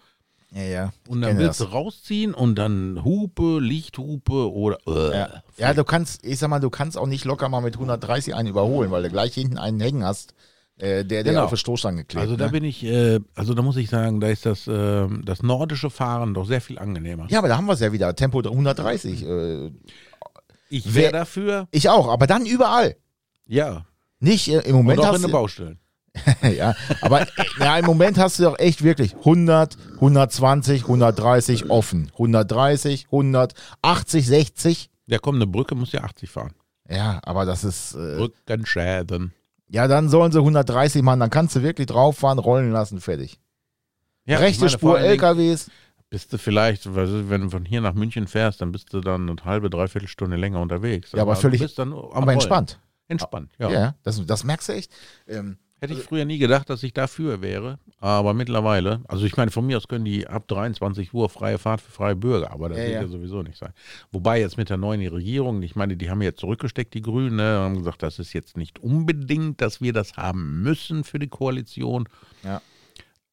[0.54, 0.92] Ja, ja.
[1.08, 4.78] und dann willst du rausziehen und dann Hupe, Lichthupe oder.
[4.86, 5.28] Äh, Ja.
[5.58, 8.48] ja, du kannst, ich sag mal, du kannst auch nicht locker mal mit 130 einen
[8.48, 10.32] überholen, weil du gleich hinten einen hängen hast,
[10.76, 11.44] äh, der, der Genau.
[11.44, 12.22] auf der Stoßstange klebt.
[12.22, 12.52] Also da ne?
[12.52, 16.34] bin ich, äh, also da muss ich sagen, da ist das, äh, das nordische Fahren
[16.34, 17.26] doch sehr viel angenehmer.
[17.30, 18.14] Ja, aber da haben wir es ja wieder.
[18.14, 19.26] Tempo 130.
[19.26, 19.70] Äh,
[20.68, 22.96] Ich wäre dafür, ich auch, aber dann überall.
[23.48, 23.86] ja,
[24.20, 25.78] Nicht äh, im und Moment auch hast in den Baustellen.
[26.56, 27.26] ja, aber
[27.58, 32.10] ja, im Moment hast du doch echt wirklich 100, 120, 130 offen.
[32.12, 34.90] 130, 100, 80, 60.
[35.06, 36.52] Ja, komm, eine Brücke muss ja 80 fahren.
[36.88, 39.32] Ja, aber das ist, äh, Brückenschäden.
[39.68, 43.40] ja, dann sollen sie 130 machen, dann kannst du wirklich drauf fahren, rollen lassen, fertig.
[44.26, 45.70] Ja, Rechte meine, Spur, LKWs.
[46.10, 49.44] Bist du vielleicht, wenn du von hier nach München fährst, dann bist du dann eine
[49.44, 51.10] halbe, dreiviertel Stunde länger unterwegs.
[51.12, 52.78] Ja, aber völlig- bist dann am Aber entspannt.
[53.08, 53.94] Entspannt, Ja, ja.
[54.02, 54.90] das, das merkst du echt.
[55.26, 57.78] Ähm, Hätte ich früher nie gedacht, dass ich dafür wäre.
[58.00, 61.80] Aber mittlerweile, also ich meine, von mir aus können die ab 23 Uhr freie Fahrt
[61.80, 63.02] für freie Bürger, aber das Ja, wird ja.
[63.02, 63.08] ja.
[63.08, 63.72] sowieso nicht sein.
[64.12, 67.58] Wobei jetzt mit der neuen Regierung, ich meine, die haben jetzt zurückgesteckt, die Grünen, ne,
[67.60, 72.08] haben gesagt, das ist jetzt nicht unbedingt, dass wir das haben müssen für die Koalition.
[72.42, 72.60] Ja.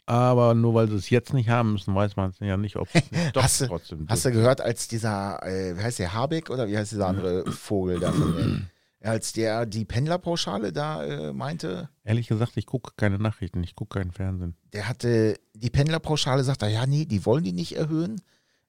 [0.08, 2.88] Aber nur weil sie es jetzt nicht haben müssen, weiß man es ja nicht, ob
[2.94, 6.50] es doch Hast du- trotzdem Hast du gehört, als dieser, äh, wie heißt der, Habeck
[6.50, 8.68] oder wie heißt dieser andere Vogel da von
[9.04, 14.00] als der die Pendlerpauschale da äh, meinte, Ehrlich gesagt, ich gucke keine Nachrichten, ich gucke
[14.00, 14.56] keinen Fernsehen.
[14.74, 18.22] der hatte die Pendlerpauschale, sagt er, ja, nee, die wollen die nicht erhöhen,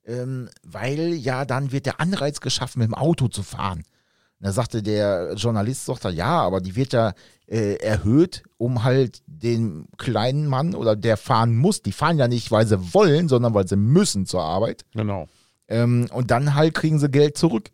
[0.05, 3.78] ähm, weil ja dann wird der Anreiz geschaffen, mit dem Auto zu fahren.
[3.78, 7.12] Und da sagte der Journalist, sagt er, ja, aber die wird ja
[7.47, 12.51] äh, erhöht, um halt den kleinen Mann oder der fahren muss, die fahren ja nicht,
[12.51, 14.85] weil sie wollen, sondern weil sie müssen zur Arbeit.
[14.95, 15.28] Genau.
[15.68, 17.70] Ähm, und dann halt kriegen sie Geld zurück,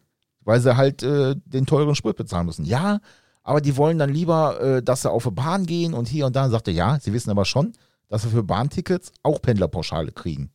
[0.48, 2.64] weil sie halt äh, den teuren Sprit bezahlen müssen.
[2.64, 3.00] Ja,
[3.42, 6.34] aber die wollen dann lieber, äh, dass sie auf eine Bahn gehen und hier und
[6.34, 6.48] da.
[6.48, 7.74] Sagte ja, sie wissen aber schon,
[8.08, 10.50] dass sie für Bahntickets auch Pendlerpauschale kriegen.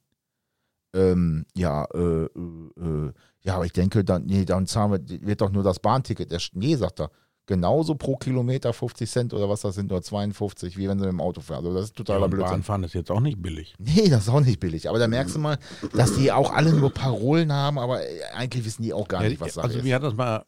[0.96, 5.42] Ähm, ja, äh, äh, äh, ja, aber ich denke, dann, nee, dann zahlen wir, wird
[5.42, 6.32] doch nur das Bahnticket.
[6.32, 7.12] Der, nee, sagt er,
[7.46, 11.12] genauso pro Kilometer 50 Cent oder was das sind, nur 52, wie wenn sie mit
[11.14, 11.66] dem Auto fahren.
[11.66, 12.52] Also das ist totaler Ja, und Blödsinn.
[12.52, 13.76] Bahnfahren ist jetzt auch nicht billig.
[13.80, 14.88] Nee, das ist auch nicht billig.
[14.90, 15.58] Aber da merkst du mal,
[15.94, 18.00] dass die auch alle nur Parolen haben, aber
[18.34, 19.84] eigentlich wissen die auch gar Ja, nicht, was Sache also ist.
[19.84, 20.46] mir hat das mal,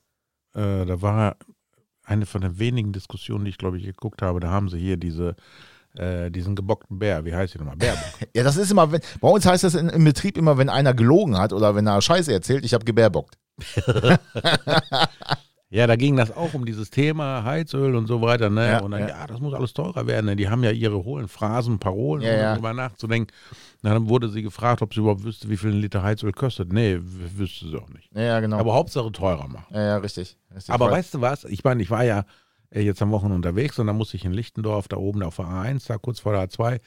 [0.54, 1.36] äh, da war
[2.04, 4.96] eine von den wenigen Diskussionen, die ich glaube ich geguckt habe, da haben sie hier
[4.96, 5.36] diese,
[5.98, 7.78] äh, diesen gebockten Bär, wie heißt die nochmal?
[7.78, 8.04] Bärbock.
[8.36, 10.94] Ja, das ist immer, wenn, bei uns heißt das in, im Betrieb immer, wenn einer
[10.94, 13.38] gelogen hat oder wenn er Scheiße erzählt, ich habe gebärbockt.
[15.76, 18.66] ja, da ging das auch um dieses Thema Heizöl und so weiter, ne?
[18.66, 19.10] Ja, und dann, ja.
[19.10, 19.28] ja.
[19.28, 20.28] das muss alles teurer werden.
[20.28, 20.38] Ne?
[20.38, 22.52] Die haben ja ihre hohlen Phrasen, Parolen, Ja, um ja.
[22.54, 23.34] darüber nachzudenken.
[23.82, 26.72] Na, dann wurde sie gefragt, ob sie überhaupt wüsste, wie viel ein Liter Heizöl kostet.
[26.72, 28.10] Nee, wüsste sie auch nicht.
[28.16, 28.58] Ja, genau.
[28.58, 29.74] Aber Hauptsache teurer machen.
[29.74, 30.38] ja, ja, richtig.
[30.56, 30.74] richtig.
[30.74, 31.44] Aber weißt du was?
[31.44, 32.24] Ich meine, ich war ja
[32.70, 35.46] äh, jetzt am Wochenende unterwegs und dann musste ich in Lichtendorf, da oben auf der
[35.46, 36.80] A1, da kurz vor der A2,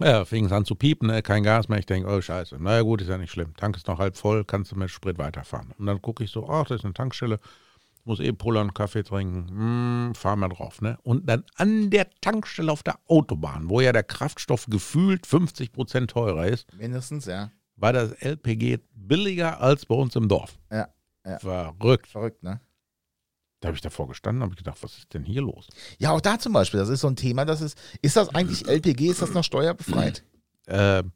[0.00, 1.22] ja, fing es an zu piepen, ne?
[1.22, 1.78] kein Gas mehr.
[1.78, 3.54] Ich denke, oh scheiße, naja gut, ist ja nicht schlimm.
[3.56, 5.72] Tank ist noch halb voll, kannst du mit Sprit weiterfahren.
[5.78, 7.38] Und dann gucke ich so, ach, das ist eine Tankstelle,
[8.06, 10.80] muss eh pullern, Kaffee trinken, hm, fahr mal drauf.
[10.80, 10.98] Ne?
[11.02, 16.10] Und dann an der Tankstelle auf der Autobahn, wo ja der Kraftstoff gefühlt 50 Prozent
[16.10, 17.50] teurer ist, Mindestens, ja.
[17.76, 20.58] war das LPG billiger als bei uns im Dorf.
[20.70, 20.88] Ja,
[21.24, 21.38] ja.
[21.38, 22.06] Verrückt.
[22.06, 22.60] Verrückt, ne?
[23.60, 25.68] Da habe ich davor gestanden, habe ich gedacht, was ist denn hier los?
[25.98, 28.68] Ja, auch da zum Beispiel, das ist so ein Thema, das ist, ist das eigentlich
[28.68, 30.22] LPG, ist das noch steuerbefreit?
[30.66, 31.12] Ähm,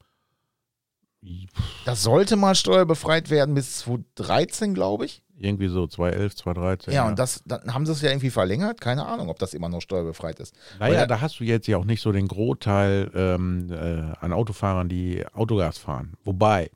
[1.86, 5.22] Das sollte mal steuerbefreit werden bis 2013, glaube ich.
[5.40, 6.92] Irgendwie so 2011, 2013.
[6.94, 8.80] Ja, und das, dann haben sie es ja irgendwie verlängert.
[8.80, 10.54] Keine Ahnung, ob das immer noch steuerbefreit ist.
[10.78, 14.32] Naja, Weil- da hast du jetzt ja auch nicht so den Großteil ähm, äh, an
[14.32, 16.14] Autofahrern, die Autogas fahren.
[16.24, 16.70] Wobei,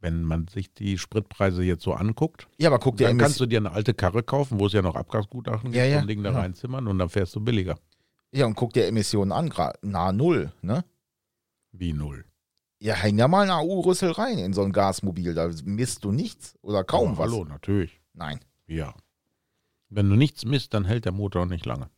[0.00, 3.46] wenn man sich die Spritpreise jetzt so anguckt, Ja, aber guck dir dann kannst du
[3.46, 6.22] dir eine alte Karre kaufen, wo es ja noch Abgasgutachten gibt, Ja, ja, ein Ding
[6.22, 6.42] da genau.
[6.42, 7.78] reinzimmern und dann fährst du billiger.
[8.32, 9.50] Ja, und guck dir Emissionen an,
[9.82, 10.84] nahe Null, ne?
[11.72, 12.24] Wie null.
[12.84, 16.54] Ja, häng ja mal eine AU-Rüssel rein in so ein Gasmobil, da misst du nichts
[16.60, 17.32] oder kaum Aber was.
[17.32, 17.98] Hallo, natürlich.
[18.12, 18.40] Nein.
[18.66, 18.94] Ja.
[19.88, 21.88] Wenn du nichts misst, dann hält der Motor nicht lange.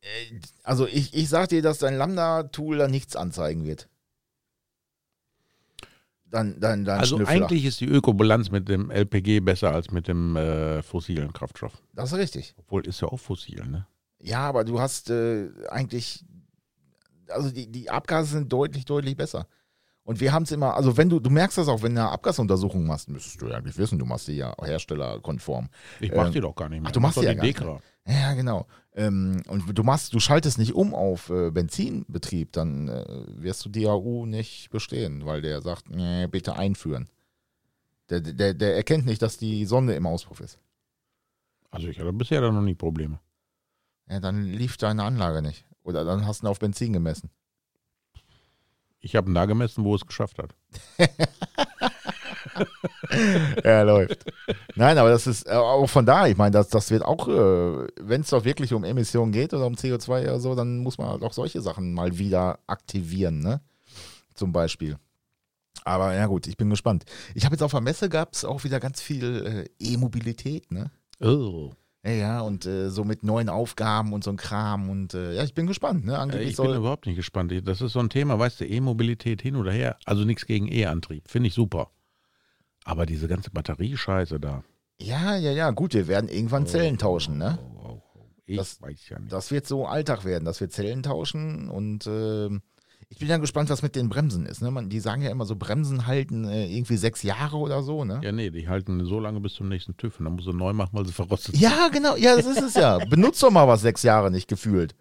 [0.00, 3.90] Äh, Also ich, ich sag dir, dass dein Lambda-Tool da nichts anzeigen wird.
[6.24, 7.34] Dann, dann, dann Also Schnüffler.
[7.34, 11.82] eigentlich ist die Ökobilanz mit dem LPG besser als mit dem äh, fossilen Kraftstoff.
[11.92, 12.54] Das ist richtig.
[12.56, 13.86] Obwohl ist ja auch fossil, ne?
[14.20, 16.24] Ja, aber du hast äh, eigentlich,
[17.28, 19.46] also die, die Abgase sind deutlich, deutlich besser.
[20.06, 22.10] Und wir haben es immer, also wenn du, du merkst das auch, wenn du eine
[22.10, 25.68] Abgasuntersuchung machst, müsstest du ja eigentlich wissen, du machst die ja herstellerkonform.
[25.98, 26.88] Ich mach Ähm, die doch gar nicht mehr.
[26.88, 27.80] ach, du machst mach die ja gar nicht Dekra.
[28.06, 28.66] Ja, genau.
[28.94, 33.68] Ähm, und du machst, du schaltest nicht um auf äh, Benzinbetrieb, dann äh, wirst du
[33.68, 37.08] DAU nicht bestehen, weil der sagt, nee, bitte einführen.
[38.08, 40.60] Der, der, der erkennt nicht, dass die Sonde im Auspuff ist.
[41.72, 43.18] Also ich hatte bisher da noch nie Probleme.
[44.08, 45.64] Ja, dann lief deine Anlage nicht.
[45.82, 47.28] Oder dann hast du ihn auf Benzin gemessen.
[49.06, 50.54] Ich habe ihn da gemessen, wo es geschafft hat.
[53.64, 54.24] Ja, läuft.
[54.74, 57.86] Nein, aber das ist äh, auch von da, ich meine, das, das wird auch, äh,
[58.00, 61.08] wenn es doch wirklich um Emissionen geht oder um CO2 oder so, dann muss man
[61.08, 63.60] halt auch solche Sachen mal wieder aktivieren, ne?
[64.34, 64.96] Zum Beispiel.
[65.84, 67.04] Aber ja gut, ich bin gespannt.
[67.34, 70.90] Ich habe jetzt auf der Messe gab es auch wieder ganz viel äh, E-Mobilität, ne?
[71.20, 71.72] Oh.
[72.06, 75.42] Ja, ja, und äh, so mit neuen Aufgaben und so ein Kram und äh, ja,
[75.42, 76.12] ich bin gespannt, ne?
[76.12, 77.52] Äh, Angeblich Ich bin überhaupt nicht gespannt.
[77.64, 79.96] Das ist so ein Thema, weißt du, E-Mobilität hin oder her.
[80.04, 81.28] Also nichts gegen E-Antrieb.
[81.28, 81.90] Finde ich super.
[82.84, 84.62] Aber diese ganze Batteriescheiße da.
[85.00, 87.58] ja, ja, ja, gut, wir werden irgendwann Zellen tauschen, ne?
[87.82, 88.20] Oh, oh, oh.
[88.46, 89.32] Ich Das- weiß ja nicht.
[89.32, 92.62] Das wird so Alltag werden, dass wir Zellen tauschen und ähm,
[93.08, 94.62] ich bin ja gespannt, was mit den Bremsen ist.
[94.62, 94.70] Ne?
[94.70, 98.20] Man, die sagen ja immer so, Bremsen halten äh, irgendwie sechs Jahre oder so, ne?
[98.22, 100.18] ja, nee, die halten so lange bis zum nächsten TÜV.
[100.18, 101.62] Und dann musst du neu machen, weil sie verrostet sind.
[101.62, 102.98] Ja, genau, ja, das ist es ja.
[103.08, 104.94] Benutzt doch mal was sechs Jahre nicht gefühlt.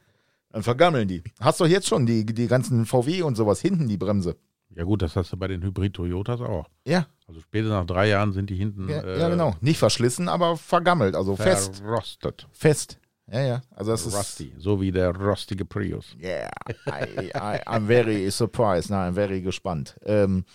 [0.51, 1.23] Dann vergammeln die.
[1.39, 4.37] Hast doch jetzt schon die, die ganzen VW und sowas hinten, die Bremse.
[4.75, 6.67] Ja gut, das hast du bei den Hybrid-Toyotas auch.
[6.85, 9.55] Ja, Also später nach drei Jahren sind die hinten ja, äh, ja genau.
[9.61, 11.77] Nicht verschlissen, aber vergammelt, also fest.
[11.77, 12.47] verrostet.
[12.51, 12.99] Fest.
[13.31, 13.61] Ja, ja.
[13.71, 14.15] Also das ist.
[14.15, 14.53] Rusty.
[14.57, 16.15] So wie der rostige Prius.
[16.21, 16.51] Yeah,
[16.87, 18.89] I, I, I'm very surprised.
[18.91, 19.99] Nein, very gespannt.
[20.03, 20.45] Ähm,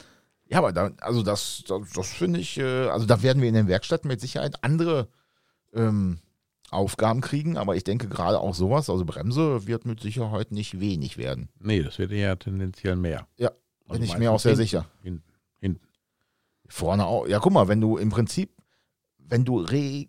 [0.47, 3.55] ja, aber da, also das, das, das finde ich, äh, also da werden wir in
[3.55, 5.09] den Werkstätten mit Sicherheit andere
[5.73, 6.19] ähm,
[6.71, 11.19] Aufgaben kriegen, aber ich denke gerade auch sowas, also Bremse wird mit Sicherheit nicht wenig
[11.19, 11.49] werden.
[11.59, 13.27] Nee, das wird eher tendenziell mehr.
[13.37, 13.51] Ja,
[13.89, 14.63] Also bin ich mir auch sehr hinten.
[14.63, 14.87] sicher.
[15.03, 15.25] Hinten.
[15.61, 15.81] Hinten.
[16.69, 17.27] Vorne auch.
[17.27, 18.53] Ja, guck mal, wenn du im Prinzip,
[19.19, 20.07] wenn du re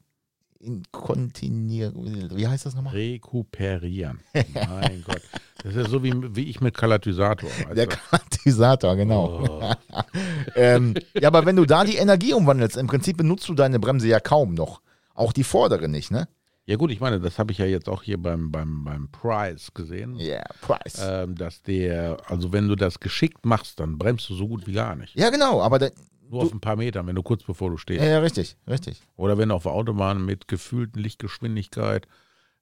[0.62, 2.94] inkontinier, wie heißt das nochmal?
[2.94, 4.20] Rekuperieren.
[4.34, 5.22] mein Gott.
[5.64, 7.50] Das ist so wie, wie ich mit Katalysator.
[7.50, 7.96] weißt Der du?
[7.96, 9.44] Katalysator, genau.
[9.48, 9.74] Oh.
[10.56, 14.08] ähm, ja, aber wenn du da die Energie umwandelst, im Prinzip benutzt du deine Bremse
[14.08, 14.82] ja kaum noch.
[15.14, 16.28] Auch die vordere nicht, ne?
[16.66, 19.74] Ja gut, ich meine, das habe ich ja jetzt auch hier beim, beim, beim Price
[19.74, 20.16] gesehen.
[20.16, 21.02] Ja, yeah, Price.
[21.04, 24.74] Ähm, dass der, also wenn du das geschickt machst, dann bremst du so gut wie
[24.74, 25.16] gar nicht.
[25.16, 25.92] ja, genau, aber der,
[26.32, 28.02] Nur auf ein paar Metern, wenn du kurz bevor du stehst.
[28.02, 29.02] ja, ja, richtig, richtig.
[29.18, 32.08] Oder wenn du auf der Autobahn mit gefühlten Lichtgeschwindigkeit,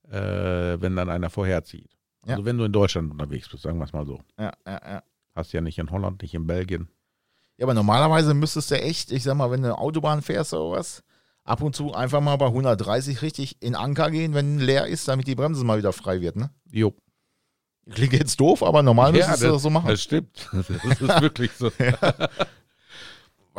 [0.10, 0.18] äh,
[0.82, 1.90] wenn dann einer vorherzieht.
[2.24, 2.46] Also Ja.
[2.46, 4.20] wenn du in Deutschland unterwegs bist, sagen wir es mal so.
[4.38, 5.04] Ja, ja, ja.
[5.36, 6.90] Hast ja nicht in Holland, nicht in Belgien.
[7.58, 11.04] Ja, aber normalerweise müsstest du echt, ich sag mal, wenn du Autobahn fährst oder was,
[11.44, 15.28] ab und zu einfach mal bei 130 richtig in Anker gehen, wenn leer ist, damit
[15.28, 16.50] die Bremse mal wieder frei wird, ne?
[16.72, 16.94] Jo.
[17.92, 19.88] Klingt jetzt doof, aber normal müsstest du das so machen.
[19.88, 20.50] Das stimmt.
[20.54, 21.72] Das ist wirklich so.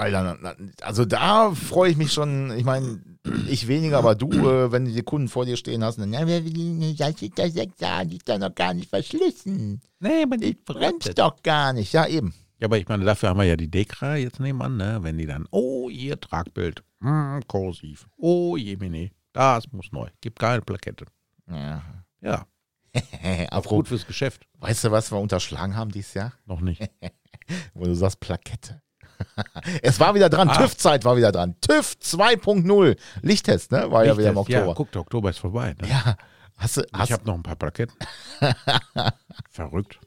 [0.01, 3.03] Weil dann, also da freue ich mich schon, ich meine,
[3.47, 6.23] ich weniger, aber du, äh, wenn du die Kunden vor dir stehen hast, dann, ja,
[6.23, 9.83] ist da sechs Jahre, die ist doch noch gar nicht verschlissen.
[9.99, 11.93] Nee, man Die brennt doch gar nicht.
[11.93, 12.33] Ja, eben.
[12.59, 15.01] Ja, aber ich meine, dafür haben wir ja die Dekra jetzt nebenan, ne?
[15.03, 20.63] Wenn die dann, oh, ihr Tragbild, hm, kursiv, oh, Jemine, das muss neu, gibt keine
[20.63, 21.05] Plakette.
[21.47, 21.83] Ja.
[22.23, 22.47] Ja,
[23.51, 24.47] auch gut fürs Geschäft.
[24.61, 26.33] weißt du, was wir unterschlagen haben dieses Jahr?
[26.47, 26.81] Noch nicht.
[27.75, 28.81] Wo du sagst Plakette.
[29.83, 30.57] es war wieder dran, Ah.
[30.57, 31.57] TÜV-Zeit war wieder dran.
[31.61, 32.97] TÜV 2.0.
[33.23, 33.91] Lichttest, ne?
[33.91, 34.75] War ja wieder im das- Ja, Oktober.
[34.75, 35.75] guck, der Oktober ist vorbei.
[35.81, 35.89] Ne?
[35.89, 36.17] Ja,
[36.57, 37.97] hast du, ich hast, habe noch ein paar Plaketten.
[39.51, 39.99] Verrückt.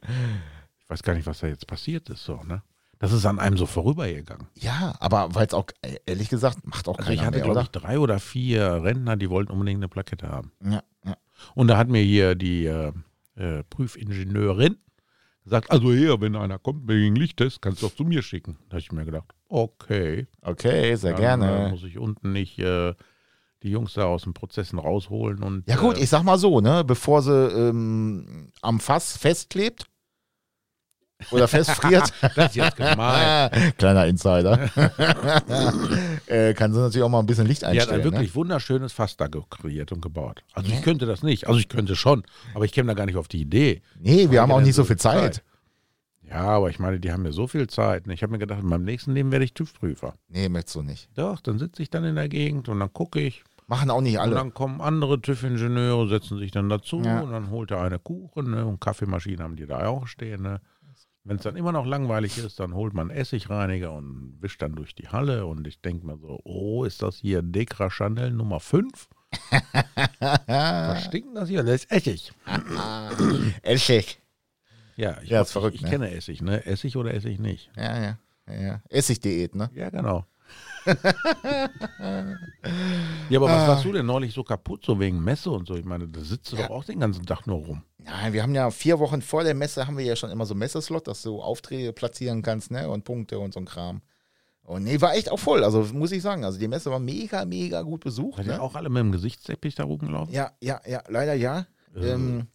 [0.84, 2.24] Ich weiß gar nicht, was da jetzt passiert ist.
[2.24, 2.62] So, ne?
[3.00, 4.48] Das ist an einem so vorübergegangen.
[4.56, 7.50] ja, aber weil es auch, äh, ehrlich gesagt, macht auch Also ich keiner hatte, mehr,
[7.50, 7.62] oder?
[7.64, 10.54] ich, drei oder vier Rentner, die wollten unbedingt eine Plakette haben.
[10.64, 11.18] Ja, ja.
[11.54, 12.94] Und da hat mir hier die äh,
[13.36, 14.78] äh, Prüfingenieurin
[15.44, 18.58] gesagt, also hier, wenn einer kommt wegen Lichttest, kannst du doch zu mir schicken.
[18.70, 20.28] Da habe ich mir gedacht, okay.
[20.42, 21.70] Okay, sehr Dann, Äh, gerne.
[21.72, 22.94] muss ich unten nicht äh,
[23.64, 26.60] die Jungs da aus den Prozessen rausholen und Ja gut, äh, ich sag mal so,
[26.62, 29.86] ne, bevor sie ähm, am Fass festklebt
[31.32, 33.50] oder festfriert, das ist jetzt gemein.
[33.78, 34.70] kleiner Insider,
[36.28, 38.04] äh, kann sie natürlich auch mal ein bisschen Licht Die hat ein einstellen.
[38.04, 40.44] wirklich wunderschönes Fass da kreiert und gebaut.
[40.54, 41.48] Also ich könnte das nicht.
[41.48, 43.82] Also ich könnte schon, aber ich käme da gar nicht auf die Idee.
[44.00, 44.12] ne?
[44.16, 45.44] Nee, wir haben auch nicht so viel Zeit.
[46.30, 48.06] Ja, aber ich meine, die haben ja so viel Zeit.
[48.06, 50.16] Und ich habe mir gedacht, in meinem nächsten Leben werde ich TÜV-Prüfer.
[50.30, 51.10] Nee, möchtest du nicht.
[51.16, 53.44] Doch, dann sitze ich dann in der Gegend und dann gucke ich.
[53.68, 54.36] Machen auch nicht Und alle.
[54.36, 57.20] dann kommen andere TÜV-Ingenieure, setzen sich dann dazu Ja.
[57.22, 58.66] und dann holt er eine Kuchen ne?
[58.66, 60.42] und Kaffeemaschinen haben die da auch stehen.
[60.42, 60.60] Ne?
[61.26, 64.94] Wenn es dann immer noch langweilig ist, dann holt man Essigreiniger und wischt dann durch
[64.94, 69.08] die Halle und ich denke mir so, oh, ist das hier Dekra Chanel Nummer 5?
[70.20, 71.64] Was stinkt das hier?
[71.64, 72.34] Das ist Essig.
[73.62, 74.20] Essig.
[74.98, 75.90] Ja, ich, Ja, ich, verrückt, ich ne?
[75.90, 76.66] kenne Essig, ne?
[76.66, 77.72] Essig oder Essig nicht.
[77.78, 78.18] Ja, ja.
[78.48, 78.82] ja, ja.
[78.90, 79.70] Essigdiät, ne?
[79.74, 80.26] Ja, genau.
[83.30, 85.76] ja, aber was warst du denn neulich so kaputt, so wegen Messe und so?
[85.76, 87.84] Ich meine, da sitzt du doch auch den ganzen Tag nur rum.
[87.98, 90.56] Nein, wir haben ja vier Wochen vor der Messe haben wir ja schon immer so
[90.56, 92.90] Messeslot, dass du Aufträge platzieren kannst, ne?
[92.90, 94.02] Und Punkte und so ein Kram.
[94.64, 95.64] Und nee, war echt auch voll.
[95.64, 98.40] Also muss ich sagen, also die Messe war mega, mega gut besucht.
[98.40, 98.62] Ihr Ne?
[98.62, 100.34] auch alle mit dem Gesichtsteppich da rumgelaufen?
[100.34, 101.68] Ja, ja, ja, leider ja.
[101.96, 102.12] Äh.
[102.12, 102.48] Ähm,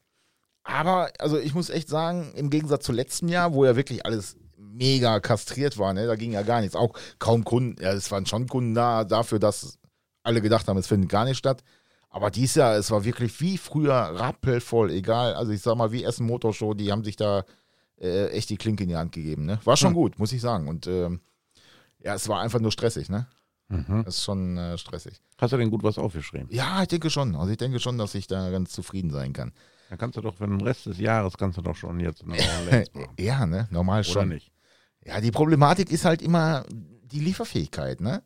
[0.63, 4.37] aber also ich muss echt sagen, im Gegensatz zu letztem Jahr, wo ja wirklich alles
[4.79, 6.77] mega kastriert war, ne, da ging ja gar nichts.
[6.77, 9.79] Auch kaum Kunden, ja, es waren schon Kunden da dafür, dass
[10.23, 11.63] alle gedacht haben, es findet gar nicht statt.
[12.11, 15.35] Aber dieses Jahr, es war wirklich wie früher rappelvoll, egal.
[15.35, 17.45] Also ich sag mal, wie Essen Motorshow, die haben sich da
[18.01, 19.45] äh, echt die Klinke in die Hand gegeben.
[19.45, 19.59] Ne?
[19.65, 19.95] War schon Hm.
[19.95, 20.69] gut, muss ich sagen.
[20.69, 21.21] Und ähm,
[22.03, 23.27] ja, es war einfach nur stressig, ne?
[23.69, 24.05] Mhm.
[24.05, 25.21] Das ist schon äh, stressig.
[25.39, 26.49] Hast du denn gut was aufgeschrieben?
[26.51, 27.35] Ja, ich denke schon.
[27.37, 29.53] Also ich denke schon, dass ich da ganz zufrieden sein kann.
[29.91, 32.39] Dann kannst du doch für den Rest des Jahres kannst du doch schon jetzt machen.
[33.19, 33.69] Ja, ne?
[33.71, 34.29] Normal Oder schon.
[34.31, 34.51] nicht?
[35.09, 38.23] Ja, die Problematik ist halt immer die Lieferfähigkeit, ne?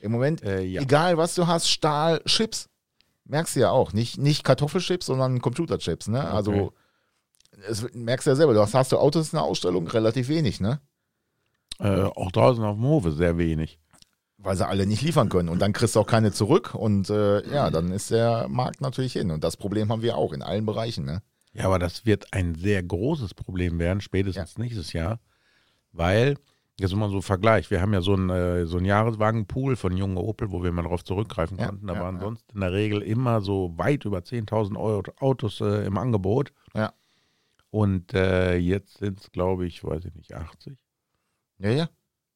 [0.00, 0.82] Im Moment, Äh, ja.
[0.82, 2.68] egal was du hast, Stahl, Chips,
[3.24, 3.92] merkst du ja auch.
[3.92, 6.24] Nicht, nicht Kartoffelchips, sondern Computerchips, ne?
[6.28, 6.70] Also, Okay.
[7.68, 10.60] es, merkst du ja selber, du hast, hast du Autos in der Ausstellung, relativ wenig,
[10.60, 10.80] ne?
[11.78, 13.78] Äh, auch draußen auf dem Hofe sehr wenig.
[14.38, 15.48] Weil sie alle nicht liefern können.
[15.48, 19.14] Und dann kriegst du auch keine zurück und äh, ja, dann ist der Markt natürlich
[19.14, 19.30] hin.
[19.30, 21.22] Und das Problem haben wir auch in allen Bereichen, ne?
[21.52, 25.20] Ja, aber das wird ein sehr großes Problem werden, spätestens nächstes Jahr,
[25.94, 26.36] weil,
[26.78, 29.96] jetzt mal so ein Vergleich, wir haben ja so einen, äh, so einen Jahreswagenpool von
[29.96, 31.86] jungen Opel, wo wir mal darauf zurückgreifen Ja, konnten.
[31.86, 32.20] Da ja, waren ja.
[32.22, 36.52] sonst in der Regel immer so weit über 10.000 Euro Autos äh, im Angebot.
[36.74, 36.92] Ja.
[37.70, 40.76] Und äh, jetzt sind es, glaube ich, weiß ich nicht, 80.
[41.58, 41.88] Ja, ja,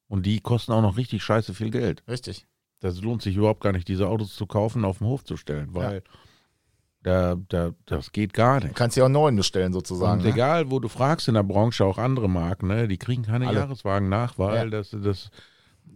[0.08, 2.02] Und die kosten auch noch richtig scheiße viel Geld.
[2.08, 2.46] richtig.
[2.80, 5.74] Das lohnt sich überhaupt gar nicht, diese Autos zu kaufen, auf den Hof zu stellen,
[5.74, 6.02] weil
[7.08, 8.76] da, da, das geht gar Du nicht.
[8.76, 10.18] kannst ja auch neuen bestellen, sozusagen.
[10.20, 10.30] Und Ne?
[10.32, 13.58] egal, wo du fragst in der Branche, auch andere Marken, ne, die kriegen keine Alle.
[13.60, 14.70] Jahreswagen nach, weil Ja.
[14.70, 15.30] das, das,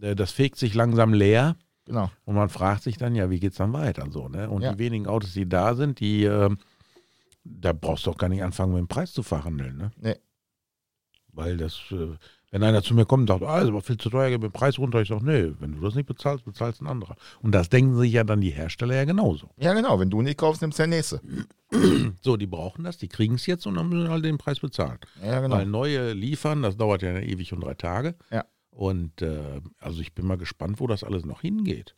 [0.01, 1.55] äh, das fegt sich langsam leer
[1.85, 2.09] Genau.
[2.25, 4.05] und man fragt sich dann, ja, wie geht's dann weiter?
[4.09, 4.49] So, ne?
[4.49, 4.71] Und Ja.
[4.73, 6.57] die wenigen Autos, die da sind, die, ähm,
[7.43, 9.77] da brauchst du auch gar nicht anfangen, mit dem Preis zu verhandeln.
[9.77, 9.91] Ne?
[9.99, 10.15] Nee.
[11.33, 12.15] Weil das, äh,
[12.53, 14.49] wenn einer zu mir kommt und sagt, ah, ist aber viel zu teuer, gib mir
[14.49, 17.15] den Preis runter, ich sage, nee, wenn du das nicht bezahlst, bezahlst ein anderer.
[17.41, 19.49] Und das denken sich ja dann die Hersteller ja genauso.
[19.57, 19.99] Ja, genau.
[19.99, 21.19] Wenn du nicht kaufst, nimmst du der nächste.
[22.21, 24.99] So, die brauchen das, die kriegen es jetzt und dann müssen halt den Preis bezahlen.
[25.23, 25.55] Ja, genau.
[25.55, 28.15] Weil neue liefern, das dauert ja ewig und drei Tage.
[28.31, 28.45] Ja.
[28.69, 31.95] Und äh, also ich bin mal gespannt, wo das alles noch hingeht.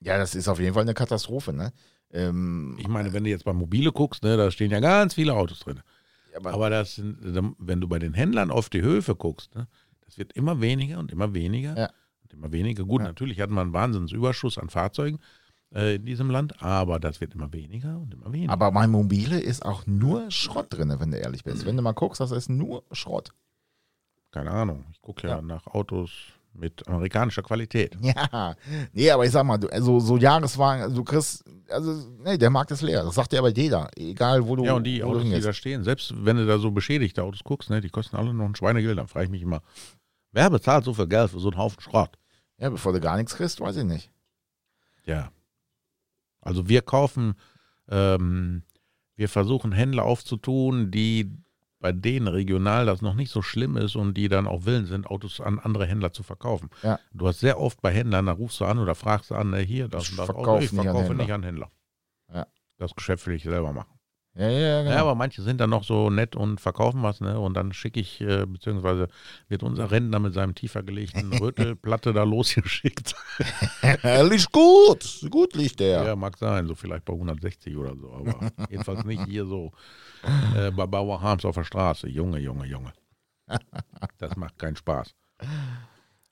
[0.00, 1.72] Ja, das ist auf jeden Fall eine Katastrophe, ne?
[2.12, 5.34] Ähm, Ich meine, wenn du jetzt bei Mobile guckst, ne, da stehen ja ganz viele
[5.34, 5.80] Autos drin.
[6.36, 7.18] aber, Aber das sind,
[7.58, 9.68] wenn du bei den Händlern auf die Höfe guckst, ne,
[10.06, 11.90] das wird immer weniger und immer weniger Ja.
[12.22, 12.84] und immer weniger.
[12.84, 13.08] Gut, Ja.
[13.08, 15.18] natürlich hat man einen Wahnsinnsüberschuss an Fahrzeugen
[15.74, 18.52] äh, in diesem Land, aber das wird immer weniger und immer weniger.
[18.52, 21.66] aber mein Mobile ist auch nur Schrott drin, wenn du ehrlich bist.
[21.66, 23.32] Wenn du mal guckst, das ist nur Schrott.
[24.30, 25.42] Keine Ahnung, ich gucke ja, Ja.
[25.42, 26.10] nach Autos
[26.54, 27.96] mit amerikanischer Qualität.
[28.02, 28.54] Ja,
[28.92, 32.50] nee, aber ich sag mal, du, also so Jahreswagen, also du kriegst, also, nee, der
[32.50, 33.02] Markt ist leer.
[33.02, 33.88] Das sagt dir aber jeder.
[33.96, 36.70] Egal, wo du, Ja, und die Autos, die da stehen, selbst wenn du da so
[36.70, 39.62] beschädigte Autos guckst, ne, die kosten alle noch ein Schweinegeld, dann frage ich mich immer,
[40.32, 42.18] wer bezahlt so viel Geld für so einen Haufen Schrott?
[42.58, 44.10] Ja, bevor du gar nichts kriegst, weiß ich nicht.
[45.04, 45.30] Ja.
[46.40, 47.34] Also wir kaufen,
[47.88, 48.62] ähm,
[49.16, 51.32] wir versuchen Händler aufzutun, die
[51.84, 55.06] bei denen regional das noch nicht so schlimm ist und die dann auch willen sind,
[55.06, 56.70] Autos an andere Händler zu verkaufen.
[56.82, 56.98] Ja.
[57.12, 59.58] Du hast sehr oft bei Händlern, da rufst du an oder fragst du an, ne,
[59.58, 61.24] hier, das, Ich das Auto, verkauf ich nicht an verkaufe Händler.
[61.24, 61.70] nicht an Händler.
[62.32, 62.46] Ja.
[62.78, 63.93] Das Geschäft will ich selber machen.
[64.36, 64.94] Ja, ja, genau.
[64.94, 67.38] Ja, aber manche sind dann noch so nett und verkaufen was, ne?
[67.38, 69.08] Und dann schicke ich, äh, beziehungsweise
[69.48, 73.14] wird unser Rentner mit seinem tiefer gelegten Rötelplatte da losgeschickt.
[74.02, 75.26] liegt gut.
[75.30, 76.04] Gut liegt der.
[76.04, 79.70] Ja, mag sein, so vielleicht bei 160 oder so, aber jedenfalls nicht hier so
[80.56, 82.08] äh, bei Bauer Harms auf der Straße.
[82.08, 82.92] Junge, Junge, Junge.
[84.18, 85.14] Das macht keinen Spaß.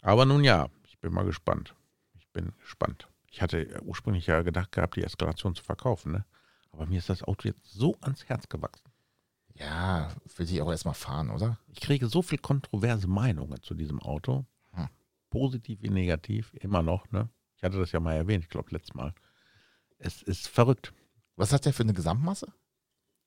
[0.01, 1.77] Aber nun ja, ich bin mal gespannt.
[2.19, 3.07] Ich bin gespannt.
[3.31, 6.25] Ich hatte ursprünglich ja gedacht gehabt, die Eskalation zu verkaufen, ne?
[6.73, 8.91] Aber mir ist das Auto jetzt so ans Herz gewachsen.
[9.55, 11.59] Ja, will ich auch erstmal fahren, oder?
[11.69, 14.47] Ich kriege so viel kontroverse Meinungen zu diesem Auto.
[14.73, 14.89] Hm.
[15.31, 17.29] Positiv wie negativ, immer noch, ne?
[17.57, 19.15] Ich hatte das ja mal erwähnt, ich glaube, letztes Mal.
[19.99, 20.93] Es ist verrückt.
[21.37, 22.53] Was hat der für eine Gesamtmasse?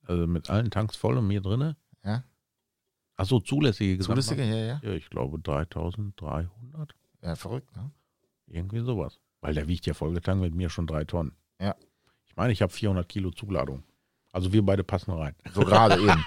[0.04, 1.78] Also mit allen Tanks voll und mir drinne.
[2.04, 2.24] Ja.
[3.16, 4.30] Achso, zulässige Gesamtmasse.
[4.36, 4.82] Zulässige, ja, ja.
[4.84, 6.96] Ja, ich glaube 3300.
[7.22, 7.92] Ja, verrückt, ne?
[8.48, 9.20] Irgendwie sowas.
[9.42, 11.36] Weil der wiegt ja vollgetankt mit mir schon drei Tonnen.
[11.60, 11.76] Ja.
[12.36, 13.84] Ich meine, ich habe 400 Kilo Zuladung.
[14.34, 15.34] Also wir beide passen rein.
[15.54, 16.26] So gerade eben.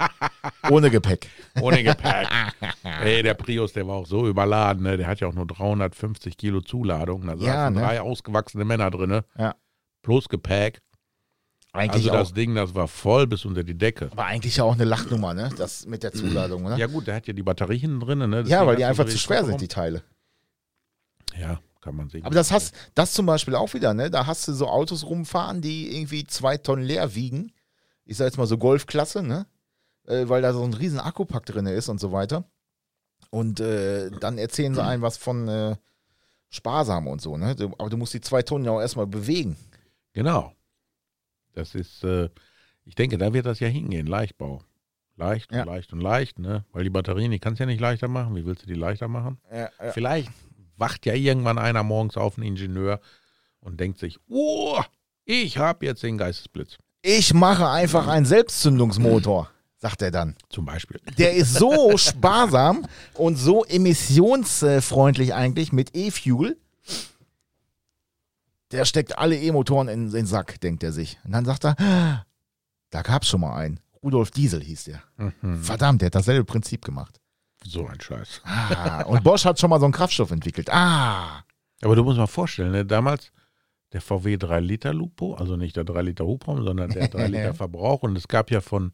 [0.70, 1.28] Ohne Gepäck.
[1.60, 2.26] Ohne Gepäck.
[3.02, 4.84] Ey, der Prius, der war auch so überladen.
[4.84, 4.96] Ne?
[4.96, 7.26] Der hat ja auch nur 350 Kilo Zuladung.
[7.26, 7.80] Da Ja, saßen ne?
[7.82, 9.20] drei ausgewachsene Männer drin.
[9.36, 9.54] Ja.
[10.00, 10.80] Plus Gepäck.
[11.74, 12.34] Eigentlich also das auch.
[12.34, 14.10] Ding, das war voll bis unter die Decke.
[14.16, 15.50] War eigentlich ja auch eine Lachnummer, ne?
[15.58, 16.78] Das mit der Zuladung, ne?
[16.78, 18.20] Ja gut, der hat ja die Batterie hinten drin.
[18.30, 18.44] Ne?
[18.46, 20.02] Ja, weil die einfach zu schwer sind, die Teile.
[21.38, 22.24] Ja, kann man sehen.
[22.24, 24.10] Aber das hast, das zum Beispiel auch wieder, ne?
[24.10, 27.52] Da hast du so Autos rumfahren, die irgendwie zwei Tonnen leer wiegen.
[28.04, 29.46] Ich sag jetzt mal so Golfklasse, ne?
[30.06, 32.44] Äh, weil da so ein riesen Akkupack drin ist und so weiter.
[33.30, 35.76] Und äh, dann erzählen sie einem was von äh,
[36.48, 37.54] sparsam und so, ne?
[37.54, 39.56] Du, aber du musst die zwei Tonnen ja auch erstmal bewegen.
[40.14, 40.52] Genau.
[41.52, 42.28] Das ist, äh,
[42.84, 44.62] ich denke, da wird das ja hingehen, Leichtbau.
[45.16, 45.64] Leicht und Ja.
[45.64, 46.64] leicht und leicht, ne?
[46.72, 48.36] Weil die Batterien, die kannst du ja nicht leichter machen.
[48.36, 49.38] Wie willst du die leichter machen?
[49.50, 49.92] Ja, ja.
[49.92, 50.30] Vielleicht
[50.78, 53.00] wacht ja irgendwann einer morgens auf, ein Ingenieur,
[53.60, 54.80] und denkt sich, oh,
[55.24, 56.78] ich habe jetzt den Geistesblitz.
[57.02, 60.36] Ich mache einfach einen Selbstzündungsmotor, sagt er dann.
[60.48, 61.00] Zum Beispiel.
[61.18, 66.56] Der ist so sparsam und so emissionsfreundlich eigentlich mit E-Fuel.
[68.70, 71.18] Der steckt alle E-Motoren in den Sack, denkt er sich.
[71.24, 72.26] Und dann sagt er, "Ah,
[72.90, 73.80] da gab's schon mal einen.
[74.02, 75.02] Rudolf Diesel hieß der.
[75.16, 75.62] Mhm.
[75.62, 77.20] Verdammt, der hat dasselbe Prinzip gemacht.
[77.64, 78.40] So ein Scheiß.
[78.44, 80.70] Ah, und Bosch hat schon mal so einen Kraftstoff entwickelt.
[80.70, 81.44] Ah,
[81.82, 83.32] Aber du musst mal vorstellen, ne, damals
[83.92, 87.54] der VW 3 Liter Lupo, also nicht der 3 Liter Hubraum, sondern der 3 Liter
[87.54, 88.02] Verbrauch.
[88.02, 88.92] Und es gab ja von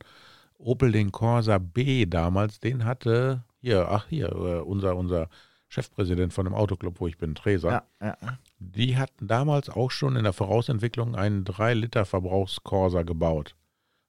[0.58, 5.28] Opel den Corsa B damals, den hatte hier, ach hier, äh, unser, unser
[5.68, 7.84] Chefpräsident von dem Autoclub, wo ich bin, Treser.
[8.00, 8.38] ja, ja.
[8.58, 13.56] Die hatten damals auch schon in der Vorausentwicklung einen 3 Liter Verbrauchscorsa gebaut.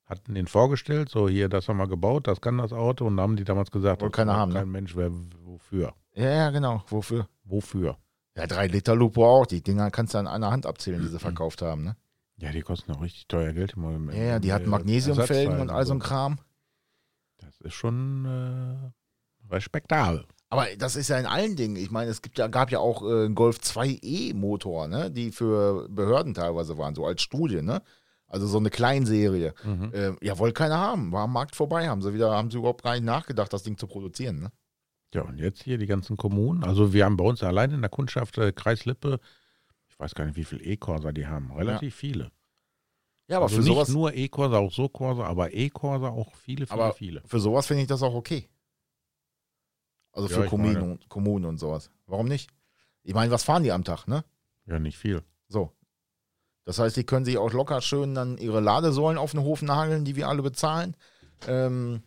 [0.05, 3.05] Hatten den vorgestellt, so hier, das haben wir gebaut, das kann das Auto.
[3.07, 4.59] Und da haben die damals gesagt, Wollte keiner haben, ne?
[4.59, 5.11] Kein Mensch, wer,
[5.43, 5.93] wofür?
[6.13, 6.83] Ja, ja, genau.
[6.89, 7.27] Wofür?
[7.43, 7.97] Wofür?
[8.35, 9.45] Ja, drei Liter Lupo auch.
[9.45, 11.83] Die Dinger kannst du an einer Hand abzählen, die sie verkauft haben.
[11.83, 11.95] Ne?
[12.37, 13.73] Ja, die kosten auch richtig teuer Geld.
[13.73, 16.39] Im, im, Ja, ja, die hatten Magnesiumfelgen und all so ein Kram.
[17.37, 20.25] Das ist schon äh, respektabel.
[20.49, 21.75] Aber das ist ja in allen Dingen.
[21.75, 25.31] Ich meine, es gibt ja, gab ja auch äh, einen Golf 2e Motor, ne, die
[25.31, 27.81] für Behörden teilweise waren, so als Studie, ne?
[28.27, 29.53] Also so eine Kleinserie.
[29.63, 29.91] Mhm.
[29.93, 31.11] Ähm, ja, wollte keiner haben.
[31.11, 31.87] War am Markt vorbei.
[31.87, 34.51] Haben sie wieder, haben sie überhaupt gar nicht nachgedacht, das Ding zu produzieren, ne?
[35.13, 36.63] Ja, und jetzt hier die ganzen Kommunen.
[36.63, 39.19] Also wir haben bei uns allein in der Kundschaft äh, Kreis Lippe,
[39.87, 41.51] ich weiß gar nicht, wie viele E-Corsa die haben.
[41.53, 42.31] Relativ viele.
[43.29, 46.67] Ja, aber also für nicht sowas, nur E-Corsa, auch so Corsa, aber E-Corsa auch viele,
[46.67, 47.21] viele, Aber- viele.
[47.25, 48.49] für sowas finde ich das auch okay.
[50.11, 51.91] Also Ja, für Kommunen, Kommunen und sowas.
[52.07, 52.49] Warum nicht?
[53.03, 54.23] Ich meine, was fahren die am Tag, ne?
[54.65, 55.23] Ja, nicht viel.
[55.47, 55.71] So.
[56.65, 60.03] Das heißt, die können sich auch locker schön dann ihre Ladesäulen auf den Hof nageln,
[60.03, 60.95] die wir alle bezahlen.
[61.47, 62.01] Ähm,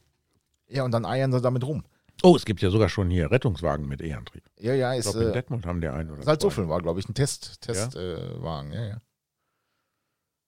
[0.68, 1.84] ja, und dann eiern sie damit rum.
[2.24, 4.42] Oh, es gibt ja sogar schon hier Rettungswagen mit E-Antrieb.
[4.58, 6.24] Ja, ja, Ich ist glaube, in äh, Detmold haben der einen oder zwei.
[6.26, 8.40] Salzuffeln war, glaube ich, ein Test, Testwagen.
[8.40, 8.72] Äh, Wagen.
[8.72, 9.00] ja, ja.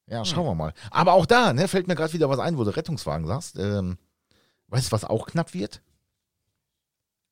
[0.06, 0.74] Ja, schauen wir mal.
[0.90, 3.56] Aber auch da, ne, fällt mir gerade wieder was ein, wo du Rettungswagen sagst.
[3.56, 3.96] Ähm,
[4.66, 5.82] weißt du, was auch knapp wird?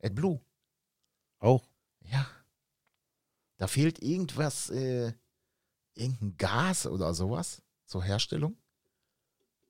[0.01, 0.39] AdBlue.
[1.41, 1.65] Auch.
[2.09, 2.25] Ja.
[3.57, 5.13] Da fehlt irgendwas, äh,
[5.99, 8.57] irgendein Gas oder sowas zur Herstellung.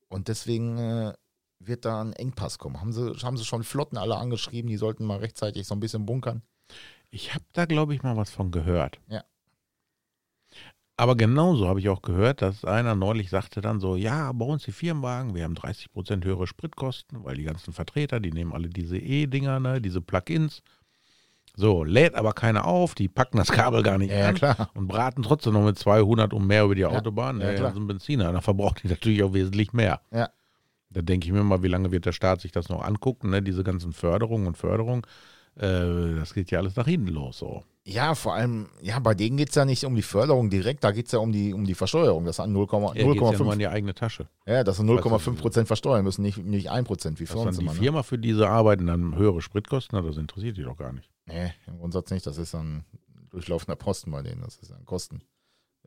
[0.09, 1.14] Und deswegen äh,
[1.59, 2.81] wird da ein Engpass kommen.
[2.81, 6.07] Haben sie, haben sie schon Flotten alle angeschrieben, die sollten mal rechtzeitig so ein bisschen
[6.07, 6.43] bunkern.
[7.11, 9.01] Ich habe da, glaube ich, mal was von gehört.
[9.09, 9.24] Ja.
[11.01, 14.64] Aber genauso habe ich auch gehört, dass einer neulich sagte dann so, ja, bei uns
[14.64, 18.68] die Firmenwagen, wir haben 30 Prozent höhere Spritkosten, weil die ganzen Vertreter, die nehmen alle
[18.68, 20.61] diese E-Dinger, ne, diese Plugins.
[21.61, 24.70] So, lädt aber keiner auf, die packen das Kabel gar nicht Ja, an klar.
[24.74, 27.40] und braten trotzdem noch mit 200 und mehr über die Autobahn.
[27.40, 27.72] ja, Ja, klar.
[27.74, 30.00] so ein Benziner, da verbraucht die natürlich auch wesentlich mehr.
[30.12, 30.28] Ja.
[30.90, 33.42] Da denke ich mir mal, wie lange wird der Staat sich das noch angucken, ne?
[33.42, 35.02] diese ganzen Förderungen und Förderungen.
[35.56, 37.38] Äh, das geht ja alles nach hinten los.
[37.38, 37.64] So.
[37.91, 40.91] Ja, vor allem, ja, bei denen geht es ja nicht um die Förderung direkt, da
[40.91, 42.26] geht es ja um die, um die Versteuerung.
[42.26, 44.28] Das an 0,5 Ja, ja nur 0,5 in die eigene Tasche.
[44.47, 47.34] ja, das sind Weißt 0,5 du, Prozent versteuern müssen, nicht, nicht 1 Prozent wie Dass
[47.34, 47.64] dann die.
[47.64, 47.70] Ne?
[47.72, 51.09] Firma für diese Arbeiten dann höhere Spritkosten hat, das interessiert die doch gar nicht.
[51.24, 52.26] Nee, im Grundsatz nicht.
[52.26, 52.84] Das ist ein
[53.30, 54.43] durchlaufender Posten bei denen.
[54.43, 55.22] Das ist ein Kosten.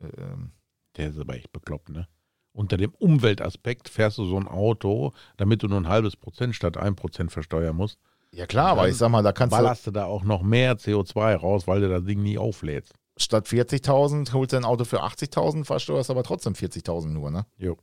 [0.00, 0.50] Ähm,
[0.96, 2.08] Der ist aber echt bekloppt, ne?
[2.52, 6.76] Unter dem Umweltaspekt fährst du so ein Auto, damit du nur ein halbes Prozent statt
[6.76, 7.98] ein Prozent versteuern musst,
[8.34, 10.76] ja, klar, aber ich sag mal, da kannst du ballerst du da auch noch mehr
[10.76, 12.94] CO2 raus, weil du das Ding nie auflädst.
[13.16, 17.46] statt 40.000 holst du ein Auto für 80.000, versteuerst aber trotzdem 40.000 nur, ne?
[17.58, 17.76] Jo.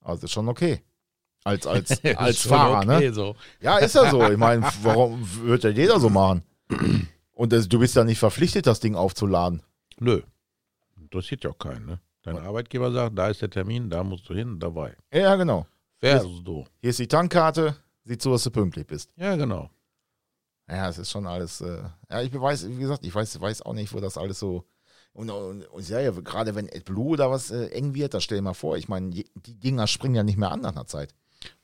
[0.00, 0.82] Also ist schon okay.
[1.44, 3.12] Als, als, als Ist schon Fahrer, okay, ne?
[3.12, 3.36] So.
[3.60, 4.26] Ja, ist ja so.
[4.30, 6.42] Ich meine, warum wird ja jeder so machen?
[7.32, 9.62] Und das, du bist ja nicht verpflichtet, das Ding aufzuladen.
[9.98, 10.22] Nö.
[10.98, 12.00] Interessiert ja auch keinen, ne?
[12.22, 14.96] Dein Arbeitgeber sagt, da ist der Termin, da musst du hin, dabei.
[15.12, 15.66] Ja, genau.
[16.00, 16.64] Fährst du.
[16.80, 19.10] Hier ist die Tankkarte, sieh zu, dass du pünktlich bist.
[19.16, 19.70] Ja, genau.
[20.68, 21.60] Ja, es ist schon alles.
[21.60, 24.64] Äh, ja, ich weiß, wie gesagt, ich weiß, weiß auch nicht, wo das alles so.
[25.12, 28.38] Und, und, und ja, ja, gerade wenn AdBlue oder was äh, eng wird, da stell
[28.38, 30.86] dir mal vor, ich meine, die die Dinger springen ja nicht mehr an nach einer
[30.86, 31.14] Zeit.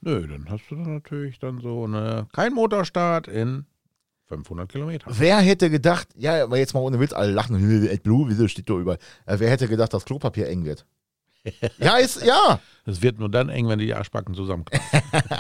[0.00, 3.66] Nö, dann hast du dann natürlich dann so eine, kein Motorstart in
[4.26, 5.12] 500 Kilometern.
[5.16, 7.56] Wer hätte gedacht, ja, aber jetzt mal ohne Witz, alle lachen,
[7.90, 8.98] AdBlue, wieso steht da überall?
[9.26, 10.86] Äh, wer hätte gedacht, dass Klopapier eng wird?
[11.78, 14.82] ja, ist, ja, Es wird nur dann eng, wenn die Arschbacken zusammenkommen.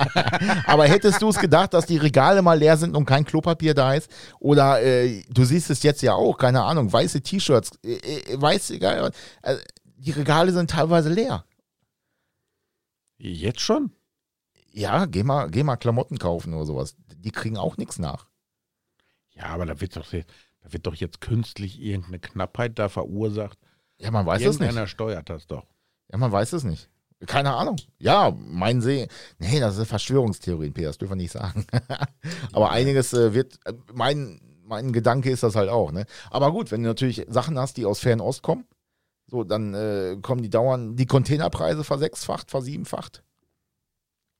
[0.66, 3.94] Aber hättest du es gedacht, dass die Regale mal leer sind und kein Klopapier da
[3.94, 4.10] ist?
[4.38, 8.70] Oder äh, du siehst es jetzt ja auch, keine Ahnung, weiße T-Shirts, äh, äh, weiß,
[8.70, 9.12] egal.
[9.42, 11.44] Äh, die Regale sind teilweise leer.
[13.18, 13.92] Jetzt schon?
[14.72, 16.96] Ja, geh mal, geh mal Klamotten kaufen oder sowas.
[17.16, 18.28] Die kriegen auch nichts nach.
[19.34, 23.58] Ja, aber da wird doch, da wird doch jetzt künstlich irgendeine Knappheit da verursacht.
[23.98, 24.60] Ja, man weiß es nicht.
[24.60, 25.66] Irgendeiner steuert das doch.
[26.10, 26.88] Ja, man weiß es nicht.
[27.26, 27.76] Keine Ahnung.
[27.98, 29.08] Ja, mein See.
[29.38, 31.66] Nee, das ist Verschwörungstheorien, Peter, das dürfen wir nicht sagen.
[32.52, 35.92] Aber einiges äh, wird, äh, mein, mein Gedanke ist das halt auch.
[35.92, 36.06] Ne?
[36.30, 38.64] Aber gut, wenn du natürlich Sachen hast, die aus Fernost kommen,
[39.26, 43.22] so, dann äh, kommen die dauern, die Containerpreise versechsfacht, versiebenfacht.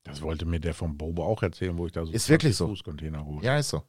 [0.03, 2.67] Das wollte mir der vom Bobo auch erzählen, wo ich da so Ist wirklich so.
[2.67, 3.45] Fußcontainer hole.
[3.45, 3.83] Ja, ist so.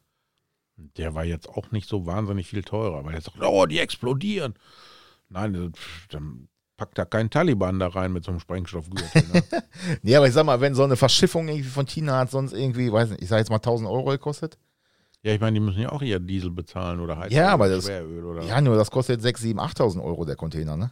[0.76, 4.54] Der war jetzt auch nicht so wahnsinnig viel teurer, weil er sagt, oh, die explodieren.
[5.28, 5.72] Nein,
[6.10, 6.48] dann
[6.82, 9.22] packt da kein Taliban da rein mit so einem Sprengstoffgürtel.
[9.32, 9.42] Ne?
[10.02, 12.92] nee, aber ich sag mal, wenn so eine Verschiffung irgendwie von China hat sonst irgendwie,
[12.92, 14.58] weiß nicht, ich sag jetzt mal 1000 Euro gekostet.
[15.22, 17.84] ja, ich meine, die müssen ja auch ihr Diesel bezahlen oder Heizöl Ja, aber das-
[17.84, 20.90] Schweröl oder Ja, nur das kostet 6, 7, 8000 Euro der Container, ne?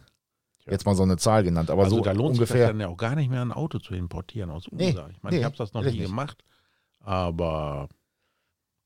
[0.65, 0.71] Ja.
[0.71, 2.67] Jetzt mal so eine Zahl genannt, aber also so da lohnt sich ungefähr.
[2.67, 5.09] das dann ja auch gar nicht mehr, ein Auto zu importieren aus Nee, USA.
[5.09, 6.45] Ich meine, nee, ich habe das noch nie gemacht,
[7.01, 7.89] aber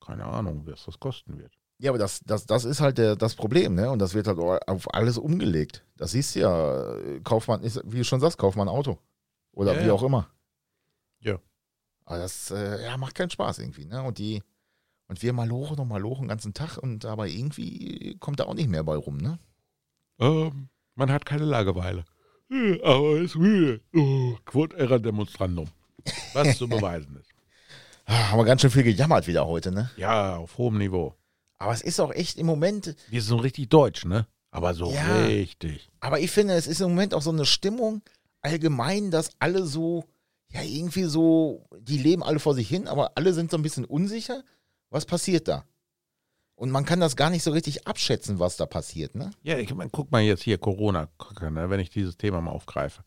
[0.04, 1.52] keine Ahnung, was das kosten wird.
[1.78, 3.90] Ja, aber das, das, das ist halt der, das Problem, ne?
[3.92, 5.84] Und das wird halt auf alles umgelegt.
[5.98, 8.74] Das siehst du ja, äh, kauft man, ist, wie du schon sagst, kauft man ein
[8.74, 8.98] Auto.
[9.52, 9.94] Oder Ja, wie ja.
[9.94, 10.30] auch immer.
[11.20, 11.40] Ja.
[12.06, 14.02] Aber das äh, ja, macht keinen Spaß irgendwie, ne?
[14.04, 14.42] Und die,
[15.08, 18.70] und wir malochen und malochen den ganzen Tag und aber irgendwie kommt da auch nicht
[18.70, 19.38] mehr bei rum, ne?
[20.20, 22.06] Ähm, man hat keine Langeweile.
[22.50, 23.82] Äh, Aber es ist müde.
[23.94, 25.68] Oh, Quod demonstrandum.
[26.34, 27.32] Was zu beweisen ist.
[28.06, 29.90] Ah, haben wir ganz schön viel gejammert wieder heute, ne?
[29.98, 31.16] Ja, auf hohem Niveau.
[31.58, 34.28] Aber es ist auch echt im Moment, Wir sind so richtig deutsch, ne?
[34.52, 35.04] Aber so Ja.
[35.26, 35.90] richtig.
[36.00, 38.02] aber ich finde, es ist im Moment auch so eine Stimmung
[38.42, 40.06] allgemein, dass alle so,
[40.50, 43.86] ja, irgendwie so, die leben alle vor sich hin, aber alle sind so ein bisschen
[43.86, 44.44] unsicher.
[44.90, 45.66] Was passiert da?
[46.56, 49.32] Und man kann das gar nicht so richtig abschätzen, was da passiert, ne?
[49.44, 51.10] Ja, ich meine, guck mal jetzt hier Corona,
[51.42, 53.04] ne, wenn ich dieses Thema mal aufgreife.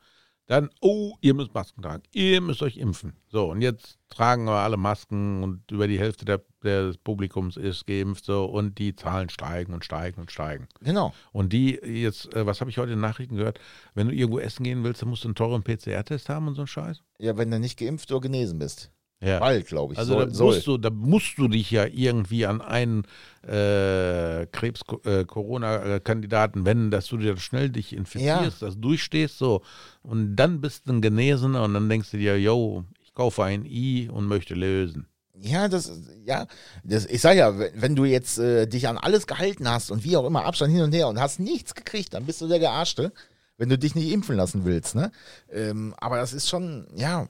[0.48, 3.12] Dann, oh, ihr müsst Masken tragen, ihr müsst euch impfen.
[3.28, 7.86] So, und jetzt tragen wir alle Masken und über die Hälfte der, des Publikums ist
[7.86, 10.66] geimpft so und die Zahlen steigen und steigen und steigen.
[10.80, 11.12] Genau.
[11.32, 13.60] Und die jetzt, äh, was habe ich heute in den Nachrichten gehört,
[13.94, 16.62] wenn du irgendwo essen gehen willst, dann musst du einen teuren PCR-Test haben und so
[16.62, 17.02] einen Scheiß.
[17.18, 18.90] Ja, wenn du nicht geimpft oder genesen bist.
[19.20, 19.40] Ja.
[19.40, 19.98] Bald, glaube ich.
[19.98, 20.54] Also soll, da, soll.
[20.54, 23.02] musst du, da musst du dich ja irgendwie an einen
[23.42, 29.62] äh, Krebs-Corona-Kandidaten wenden, dass du dir schnell dich infizierst, das durchstehst so
[30.02, 33.64] und dann bist du ein Genesener und dann denkst du dir, yo, ich kaufe ein
[33.64, 35.08] I und möchte lösen.
[35.40, 35.92] Ja, das,
[36.24, 36.46] ja,
[36.84, 40.04] das, ich sag ja, wenn, wenn du jetzt äh, dich an alles gehalten hast und
[40.04, 42.58] wie auch immer Abstand hin und her und hast nichts gekriegt, dann bist du der
[42.58, 43.12] Gearschte,
[43.56, 45.10] wenn du dich nicht impfen lassen willst, ne?
[45.50, 47.28] Ähm, aber das ist schon, ja,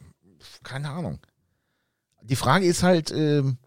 [0.62, 1.18] keine Ahnung.
[2.22, 3.58] Die Frage ist halt, ähm,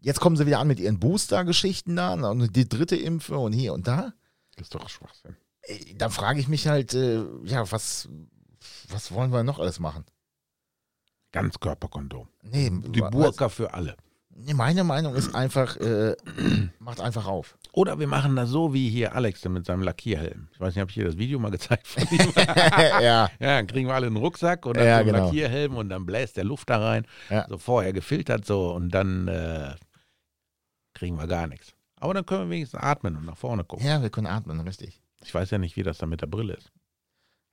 [0.00, 3.72] jetzt kommen sie wieder an mit ihren Booster-Geschichten da und die dritte Impfe und hier
[3.72, 4.12] und da.
[4.56, 5.36] Das ist doch Schwachsinn.
[5.62, 8.08] Äh, Da frage ich mich halt, äh, ja, was,
[8.88, 10.04] was wollen wir noch alles machen?
[11.32, 12.28] Ganzkörperkondom.
[12.42, 13.96] Nee, Die Burka für alle.
[14.30, 16.16] Nee, meine Meinung ist einfach, äh,
[16.78, 17.57] macht einfach auf.
[17.72, 20.48] Oder wir machen das so wie hier Alex mit seinem Lackierhelm.
[20.52, 22.32] Ich weiß nicht, habe ich dir das Video mal gezeigt von ihm?
[22.36, 25.24] ja, Ja, dann kriegen wir alle einen Rucksack und dann Ja, so einen genau.
[25.26, 27.06] Lackierhelm und dann bläst der Luft da rein.
[27.30, 27.46] Ja.
[27.48, 29.74] So vorher gefiltert so und dann äh,
[30.94, 31.74] kriegen wir gar nichts.
[31.96, 33.86] Aber dann können wir wenigstens atmen und nach vorne gucken.
[33.86, 35.00] ja, wir können atmen, richtig.
[35.22, 36.70] Ich weiß ja nicht, wie das dann mit der Brille ist.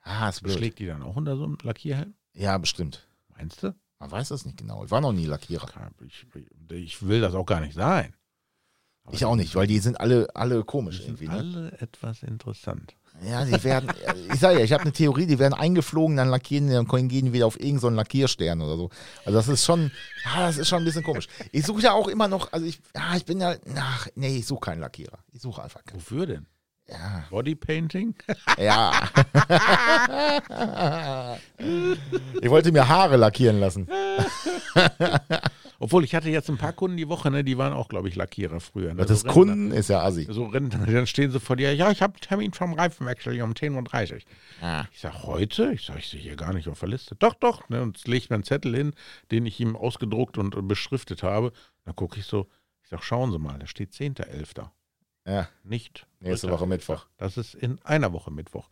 [0.01, 0.55] Ah, ist blöd.
[0.57, 2.13] Schlägt die dann auch unter so einem Lackierhelm?
[2.33, 3.07] Ja, bestimmt.
[3.35, 3.75] Meinst du?
[3.99, 4.85] Man weiß das nicht genau.
[4.85, 5.67] Ich war noch nie Lackierer.
[6.05, 6.25] Ich,
[6.69, 8.13] ich will das auch gar nicht sein.
[9.05, 11.27] Aber Ich auch nicht, weil die sind alle, alle die komisch sind irgendwie.
[11.27, 11.33] Ne?
[11.33, 12.95] alle etwas interessant.
[13.23, 13.89] Ja, die werden,
[14.33, 17.33] ich sage ja, ich habe eine Theorie, die werden eingeflogen, dann lackieren, dann gehen die
[17.33, 18.89] wieder auf irgendeinen so Lackierstern oder so.
[19.25, 19.91] Also das ist schon,
[20.25, 21.27] ja, das ist schon ein bisschen komisch.
[21.51, 24.45] Ich suche ja auch immer noch, also ich, ja, ich bin ja, ach, nee, ich
[24.45, 25.19] suche keinen Lackierer.
[25.31, 25.97] Ich suche einfach keinen.
[25.97, 26.45] Wofür denn?
[26.87, 28.15] Ja, Bodypainting?
[28.57, 28.91] ja.
[32.41, 33.87] ich wollte mir Haare lackieren lassen.
[35.79, 38.15] Obwohl, ich hatte jetzt ein paar Kunden die Woche, ne, die waren auch, glaube ich,
[38.15, 38.93] Lackierer früher.
[38.93, 39.05] Ne?
[39.05, 39.27] Das So.
[39.27, 40.27] Kunden, ist ja assi.
[40.29, 43.51] So Rentner, dann stehen sie vor dir, ja, ich habe Termin vom Reifenwechsel hier um
[43.53, 44.19] 10.30 Uhr.
[44.61, 44.85] Ah.
[44.91, 45.71] Ich sage, heute?
[45.73, 47.15] Ich sage, ich sehe hier gar nicht auf der Liste.
[47.15, 47.67] Doch, doch.
[47.69, 48.93] Ne, und legt mir einen Zettel hin,
[49.31, 51.51] den ich ihm ausgedruckt und äh, beschriftet habe.
[51.83, 52.47] Dann gucke ich so,
[52.83, 54.69] ich sage, schauen Sie mal, da steht 10.11.
[55.27, 56.05] Ja, Nicht.
[56.19, 56.51] nächste 3.11..
[56.51, 57.05] Woche Mittwoch.
[57.17, 58.69] Das ist in einer Woche Mittwoch.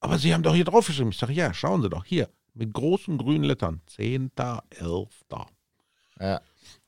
[0.00, 1.12] Aber Sie haben doch hier draufgeschrieben.
[1.12, 3.80] Ich sage, ja, schauen Sie doch, hier, mit großen grünen Lettern.
[3.88, 5.46] 10.11.
[6.20, 6.40] Ja.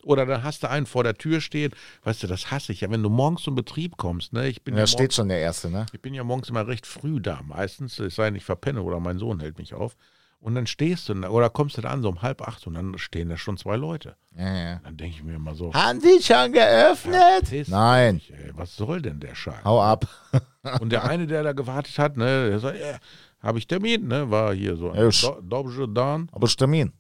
[0.05, 1.73] Oder dann hast du einen vor der Tür stehen.
[2.03, 4.33] Weißt du, das hasse ich ja, wenn du morgens zum Betrieb kommst.
[4.35, 4.49] Ne?
[4.49, 5.87] Ich bin Da ja steht morgens, schon der Erste, ne?
[5.93, 7.99] ich bin ja morgens immer recht früh da, meistens.
[7.99, 9.97] Es sei denn, ich verpenne oder mein Sohn hält mich auf.
[10.41, 12.75] Und dann stehst du, da- oder kommst du da an, so um halb acht, und
[12.75, 14.15] dann stehen da schon zwei Leute.
[14.37, 14.81] Ja, ja.
[14.85, 17.49] Dann denke ich mir immer so, Haben Sie schon geöffnet?
[17.49, 18.17] piss Nein.
[18.19, 19.65] dich, ey, was soll denn der Scheiß?
[19.65, 20.07] Hau ab.
[20.81, 22.99] Und der eine, der da gewartet hat, ne, der sagt, ja,
[23.41, 26.93] habe ich Termin, ne, war hier so Ja, ein sch- Do- Dobje Dan Aber Stamin.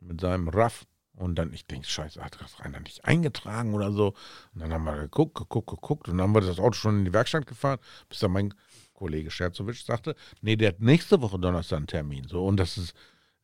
[0.00, 0.84] mit seinem Raff.
[1.16, 4.14] Und dann, ich denke, scheiße, hat das Rainer nicht eingetragen oder so.
[4.54, 7.04] Und dann haben wir geguckt, geguckt, geguckt und dann haben wir das Auto schon in
[7.04, 8.52] die Werkstatt gefahren, bis dann mein
[8.94, 12.26] Kollege Scherzowitsch sagte, nee, der hat nächste Woche Donnerstag einen Termin.
[12.28, 12.94] So, und das ist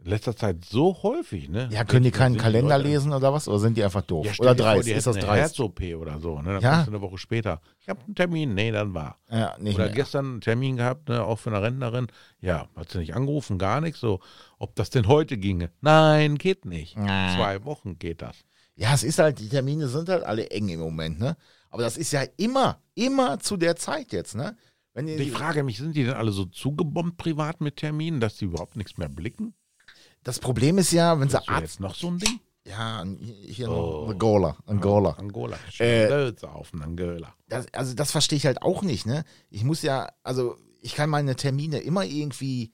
[0.03, 1.69] in letzter Zeit so häufig, ne?
[1.71, 3.47] Ja, können die keinen Kalender Leute- lesen oder was?
[3.49, 4.25] Oder sind die einfach doof?
[4.25, 4.89] Ja, oder vor, dreist?
[4.89, 5.59] die Ist das dreist?
[5.59, 6.55] Herz-OP oder so, ne?
[6.55, 6.85] Dann Ja.
[6.87, 7.61] eine Woche später.
[7.81, 9.19] Ich habe einen Termin, nee, dann war.
[9.31, 9.95] Ja, nicht Oder mehr.
[9.95, 12.07] gestern einen Termin gehabt, ne, auch für eine Rentnerin.
[12.41, 14.01] Ja, hat sie nicht angerufen, gar nichts.
[14.01, 14.21] So,
[14.61, 15.71] ob das denn heute ginge?
[15.81, 16.97] Nein, geht nicht.
[16.97, 17.35] Nee.
[17.35, 18.37] Zwei Wochen geht das.
[18.77, 21.37] Ja, es ist halt, die Termine sind halt alle eng im Moment, ne?
[21.71, 24.57] Aber das ist ja immer, immer zu der Zeit jetzt, ne?
[24.95, 28.37] Wenn ihr, ich frage mich, sind die denn alle so zugebombt privat mit Terminen, dass
[28.37, 29.55] die überhaupt nichts mehr blicken?
[30.23, 31.63] das Problem ist ja, wenn sie Das wäre Arzt.
[31.63, 32.41] jetzt noch so ein Ding?
[32.67, 33.05] Ja,
[33.47, 34.03] hier Oh.
[34.05, 34.57] noch Angola.
[34.67, 35.11] Angola.
[35.13, 35.59] Angola.
[35.79, 37.35] Äh, auf Angola.
[37.49, 39.25] Das, also das verstehe ich halt auch nicht, ne?
[39.49, 42.73] Ich muss ja, also ich kann meine Termine immer irgendwie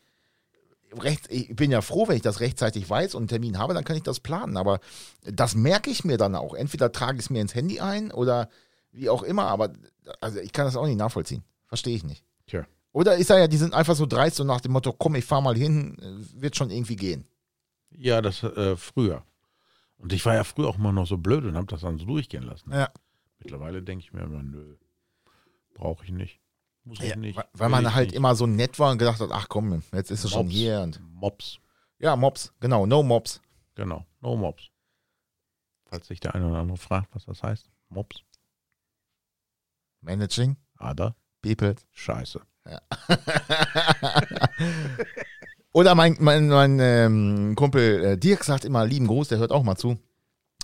[1.02, 3.84] recht, ich bin ja froh, wenn ich das rechtzeitig weiß und einen Termin habe, dann
[3.84, 4.56] kann ich das planen.
[4.56, 4.80] Aber
[5.22, 6.54] das merke ich mir dann auch.
[6.54, 8.48] Entweder trage ich es mir ins Handy ein oder
[8.92, 9.72] wie auch immer, aber
[10.20, 11.44] also ich kann das auch nicht nachvollziehen.
[11.66, 12.24] Verstehe ich nicht.
[12.46, 12.66] Tja.
[12.92, 15.24] Oder ist er ja, die sind einfach so dreist und nach dem Motto, komm, ich
[15.24, 17.26] fahr mal hin, äh, wird schon irgendwie gehen.
[17.90, 19.22] Ja, das äh, früher.
[19.98, 22.04] Und ich war ja früher auch immer noch so blöd und habe das dann so
[22.04, 22.72] durchgehen lassen.
[22.72, 22.90] Ja.
[23.38, 24.76] Mittlerweile denke ich mir immer, nö,
[25.74, 26.40] brauche ich nicht.
[26.86, 27.36] Muss ich Ja, nicht.
[27.52, 28.16] weil- man ich halt nicht.
[28.16, 31.00] immer so nett war und gedacht hat, ach komm, jetzt ist es schon hier und
[31.14, 31.58] Mops.
[31.98, 33.40] ja, Mops, genau, no Mops.
[33.74, 34.68] Genau, no Mops.
[35.84, 37.68] Falls sich der eine oder andere fragt, was das heißt.
[37.90, 38.22] Mops,
[40.00, 41.74] Managing, Ada, people.
[41.92, 42.40] Scheiße.
[45.72, 49.62] Oder mein, mein, mein ähm, Kumpel äh, Dirk sagt immer, lieben Gruß, der hört auch
[49.62, 49.98] mal zu.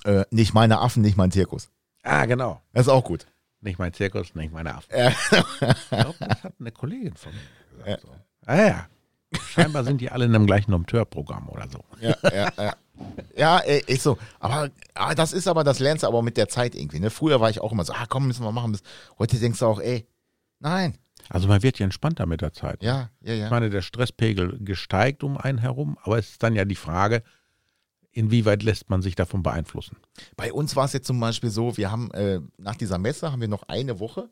[0.04, 1.70] Äh, nicht meine Affen, nicht mein Zirkus.
[2.02, 2.60] Ah, genau.
[2.72, 3.26] Das ist auch gut.
[3.62, 4.90] Nicht mein Zirkus, nicht meine Affen.
[4.94, 5.08] Ja.
[5.08, 8.02] Ich glaube, das hat eine Kollegin von mir gesagt.
[8.02, 8.14] So.
[8.44, 8.86] Ah ja.
[9.48, 11.84] Scheinbar sind die alle in einem gleichen Dompteurprogramm oder so.
[12.00, 12.74] ja, ja, ja.
[13.36, 14.18] Ja, ist so.
[14.40, 17.00] Aber ah, das ist aber, das lernst du aber mit der Zeit irgendwie.
[17.00, 17.10] Ne?
[17.10, 18.76] Früher war ich auch immer so, ah komm, müssen wir machen.
[19.18, 20.06] Heute denkst du auch, ey,
[20.58, 20.98] nein.
[21.28, 22.82] Also man wird ja entspannter mit der Zeit.
[22.82, 23.50] Ja, ja, Ich ja.
[23.50, 27.22] meine, der Stresspegel gesteigt um einen herum, aber es ist dann ja die Frage,
[28.12, 29.96] inwieweit lässt man sich davon beeinflussen?
[30.36, 33.40] Bei uns war es jetzt zum Beispiel so, wir haben äh, nach dieser Messe haben
[33.40, 34.30] wir noch eine Woche,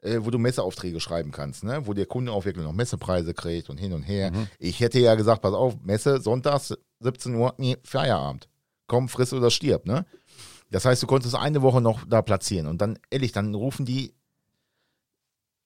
[0.00, 1.86] äh, wo du Messeaufträge schreiben kannst, ne?
[1.86, 4.30] wo der Kunde auch wirklich noch Messepreise kriegt und hin und her.
[4.32, 4.48] Mhm.
[4.58, 8.48] Ich hätte ja gesagt, pass auf, Messe, Sonntags, 17 Uhr, nee, Feierabend.
[8.86, 10.06] Komm, friss oder stirb, ne?
[10.70, 14.14] Das heißt, du konntest eine Woche noch da platzieren und dann, ehrlich, dann rufen die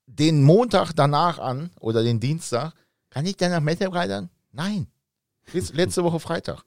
[0.06, 2.74] den Montag danach an oder den Dienstag,
[3.10, 4.30] kann ich denn nach Messe reitern?
[4.52, 4.86] Nein.
[5.52, 6.64] Bis letzte Woche Freitag.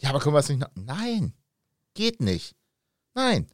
[0.00, 0.64] Ja, aber können wir es nicht?
[0.74, 1.34] Nein.
[1.94, 2.54] Geht nicht.
[3.14, 3.46] Nein.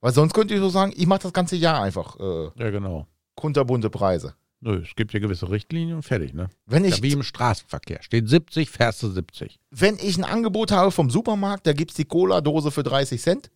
[0.00, 3.06] Weil sonst könnte ich so sagen, ich mache das ganze Jahr einfach äh, Ja, genau.
[3.34, 4.34] kunterbunte Preise.
[4.62, 6.48] Nö, es gibt ja gewisse Richtlinien und fertig, ne?
[6.66, 8.02] Wenn Ja, ich, wie im Straßenverkehr.
[8.02, 9.58] Steht 70, fährst du 70.
[9.70, 13.50] wenn ich ein Angebot habe vom Supermarkt, da gibt es die Cola-Dose für 30 Cent.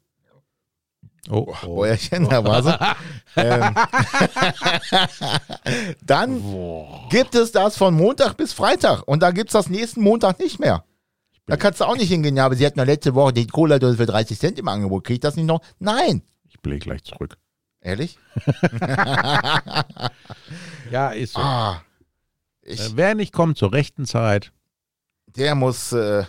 [1.30, 2.78] Oh, Bäuerchen, da war sie.
[3.36, 3.74] ähm,
[6.04, 7.08] dann Boah.
[7.10, 10.58] gibt es das von Montag bis Freitag und da gibt es das nächsten Montag nicht
[10.58, 10.84] mehr.
[11.46, 13.96] Da kannst du auch nicht hingehen, ja, aber sie hatten ja letzte Woche die Cola-Dose
[13.98, 15.04] für 30 Cent im Angebot.
[15.04, 15.60] Krieg ich das nicht noch?
[15.78, 16.22] Nein.
[16.48, 17.36] Ich blähe gleich zurück.
[17.80, 18.18] Ehrlich?
[20.90, 21.40] Ja, ist so.
[21.40, 21.82] Ah.
[22.62, 24.52] Ich, Äh, Wer nicht kommt zur rechten Zeit,
[25.36, 26.24] der muss äh,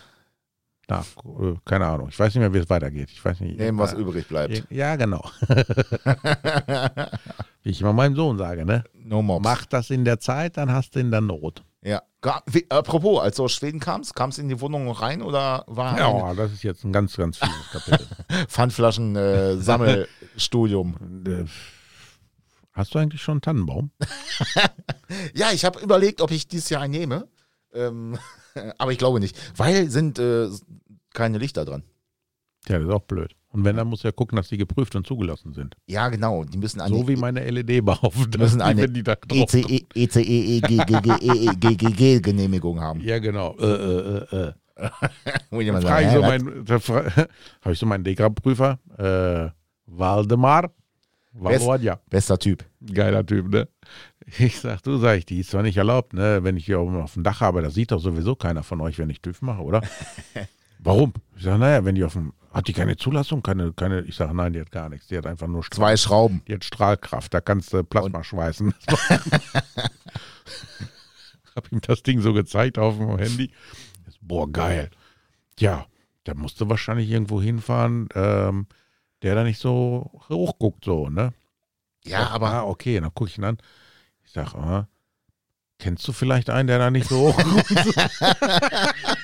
[0.89, 0.99] na,
[1.39, 2.09] äh, keine Ahnung.
[2.09, 3.09] Ich weiß nicht mehr, wie es weitergeht.
[3.11, 3.57] Ich weiß nicht.
[3.57, 4.63] nehmen, was Äh, übrig bleibt.
[4.69, 5.23] Ja, genau.
[7.65, 8.83] Wie ich immer meinem Sohn sage, ne?
[8.93, 9.41] No more.
[9.41, 11.63] Mach das in der Zeit, dann hast du in der Not.
[11.81, 12.03] Ja.
[12.45, 15.97] Wie- Apropos, als du aus Schweden kamst, kamst du in die Wohnung rein oder war
[15.97, 18.05] Ja, ein das ist jetzt ein ganz, ganz fieses Kapitel.
[18.47, 20.95] Pfandflaschen-Sammelstudium?
[21.27, 21.45] Äh,
[22.73, 23.91] Hast du eigentlich schon einen Tannenbaum?
[25.33, 27.25] ja, ich habe überlegt, ob ich dieses Jahr einen nehme.
[27.73, 28.17] Ähm,
[28.77, 29.37] aber ich glaube nicht.
[29.57, 30.49] Weil sind äh,
[31.13, 31.83] keine Lichter dran.
[32.67, 33.33] Ja, das ist auch blöd.
[33.55, 35.77] Und wenn, dann muss ja gucken, dass die geprüft und zugelassen sind.
[35.87, 36.43] Ja, genau.
[36.43, 40.59] Die müssen eine So wie meine LED-Beauftragten, müssen eine wenn die da drauf ECE, ECE,
[40.59, 42.99] GGG Genehmigung haben.
[42.99, 43.55] Ja, genau.
[43.57, 44.53] Äh, äh, äh, äh.
[45.81, 46.11] Frage
[47.61, 49.51] habe ich so meinen Degra-Prüfer, äh,
[49.85, 50.71] Waldemar,
[51.31, 52.65] Wallodia, Bester Typ.
[52.93, 53.69] geiler Typ, ne?
[54.37, 56.43] Ich sag, du sag ich, die ist zwar nicht erlaubt, ne?
[56.43, 58.99] Wenn ich hier oben auf dem Dach habe, da sieht doch sowieso keiner von euch,
[58.99, 59.81] wenn ich TÜV mache, oder?
[60.79, 61.13] Warum?
[61.37, 64.33] Ich sage, naja, wenn die auf dem, hat die keine Zulassung, keine, keine, ich sage,
[64.33, 66.41] nein, die hat gar nichts, die hat einfach nur Strahl, Zwei Schrauben.
[66.47, 68.73] die hat Strahlkraft, da kannst du Plasma schweißen.
[71.55, 73.51] Hab ihm das Ding so gezeigt auf dem Handy.
[74.21, 74.89] Boah, geil.
[75.59, 75.85] Ja,
[76.23, 78.67] da musste wahrscheinlich irgendwo hinfahren, ähm,
[79.21, 81.33] der da nicht so hoch guckt, so, ne?
[82.03, 83.57] Ja, Sag, aber Ah, okay, dann gucke ich ihn an.
[84.23, 84.87] Ich sag, ah,
[85.79, 87.95] kennst du vielleicht einen, der da nicht so hoch guckt?
[87.95, 88.09] Der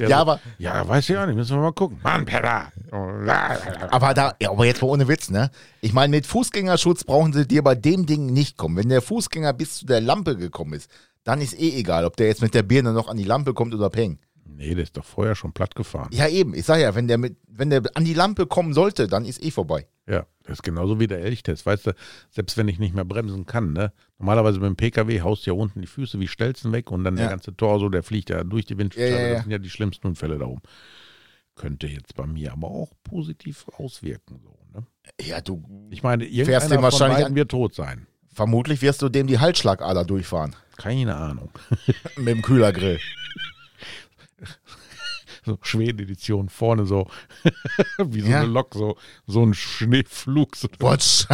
[0.00, 1.98] ja, so, aber ja, weiß ich auch nicht, müssen wir mal gucken.
[2.02, 2.72] Mann, Pepper.
[2.90, 5.50] Aber da, ja, aber jetzt mal ohne Witz, ne?
[5.80, 8.76] Ich meine, mit Fußgängerschutz brauchen sie dir bei dem Ding nicht kommen.
[8.76, 10.90] Wenn der Fußgänger bis zu der Lampe gekommen ist,
[11.24, 13.74] dann ist eh egal, ob der jetzt mit der Birne noch an die Lampe kommt
[13.74, 14.18] oder peng.
[14.44, 16.08] Nee, der ist doch vorher schon platt gefahren.
[16.12, 16.54] Ja, eben.
[16.54, 19.42] Ich sag ja, wenn der mit, wenn der an die Lampe kommen sollte, dann ist
[19.42, 19.86] eh vorbei.
[20.06, 21.64] Ja, ist genauso wie der Elchtest.
[21.66, 21.94] Weißt du,
[22.30, 23.92] selbst wenn ich nicht mehr bremsen kann, ne?
[24.18, 27.16] Normalerweise mit dem PKW haust du ja unten die Füße wie Stelzen weg und dann
[27.16, 27.22] Ja.
[27.24, 29.14] der ganze Torso, der fliegt ja durch die Windschutzscheibe.
[29.16, 29.34] Ja, ja.
[29.34, 30.62] Das sind ja die schlimmsten Unfälle da oben.
[31.56, 34.40] Könnte jetzt bei mir aber auch positiv auswirken.
[34.42, 34.86] So, ne?
[35.20, 38.06] Ja, du, Ich meine, Fährst irgendeiner dem von wahrscheinlich an- wird tot sein.
[38.32, 40.56] vermutlich wirst du dem die Halsschlagader durchfahren.
[40.76, 41.50] Keine Ahnung.
[42.16, 42.98] mit dem Kühlergrill.
[45.44, 47.08] So Schweden-Edition, vorne so
[47.98, 48.38] wie so Ja.
[48.40, 50.68] eine Lok, so, so ein Schneeflug, so,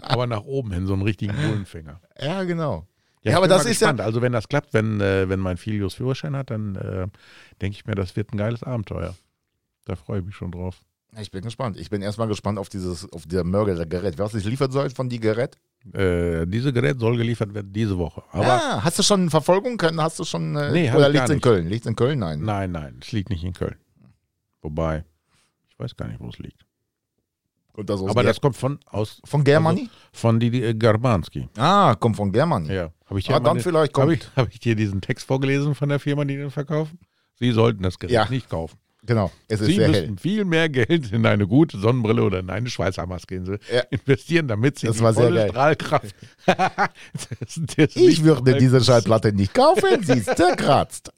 [0.00, 2.00] aber nach oben hin, so einen richtigen Bullenfänger.
[2.20, 2.86] ja, genau.
[3.24, 4.00] Ja, Ja, aber das ist ja- gespannt.
[4.00, 7.06] Also wenn das klappt, wenn, äh, wenn mein Filius Führerschein hat, dann äh,
[7.60, 9.14] denke ich mir, das wird ein geiles Abenteuer.
[9.84, 10.80] Da freue ich mich schon drauf.
[11.20, 11.76] Ich bin gespannt.
[11.78, 14.18] Ich bin erstmal gespannt auf dieses, auf der Mörder-Gerät.
[14.18, 15.56] Was ist liefert soll von die Gerät?
[15.92, 18.22] Äh, dieses Gerät soll geliefert werden diese Woche.
[18.30, 20.00] Aber ah, hast du schon Verfolgung können?
[20.00, 21.40] Hast du schon, äh, Nee, hab oder liegt gar in.
[21.40, 21.66] Köln?
[21.68, 22.20] Liegt in Köln?
[22.20, 22.40] Nein.
[22.42, 23.76] nein, nein, es liegt nicht in Köln.
[24.60, 25.04] Wobei,
[25.70, 26.64] ich weiß gar nicht, wo es liegt.
[27.84, 29.88] Das Aber Ger- das kommt von aus von Germany?
[30.12, 31.48] von die, die äh, Garbanski.
[31.56, 32.72] ah, kommt von Germany.
[32.72, 34.04] Ja, habe ich dir ah, dann meine- vielleicht kommt.
[34.04, 36.98] Habe ich, hab ich dir diesen Text vorgelesen von der Firma, die den verkaufen?
[37.38, 38.28] Sie sollten das Gerät Ja.
[38.28, 38.76] nicht kaufen.
[39.04, 40.16] Genau, es ist Sie sehr müssten hell.
[40.18, 43.34] viel mehr Geld in eine gute Sonnenbrille oder in eine Schweißermaske
[43.72, 43.80] Ja.
[43.90, 45.48] investieren, damit sie Das die volle.
[45.48, 46.14] Strahlkraft.
[46.46, 51.12] das, das Ich würde diese Schallplatte nicht kaufen, sie ist zerkratzt.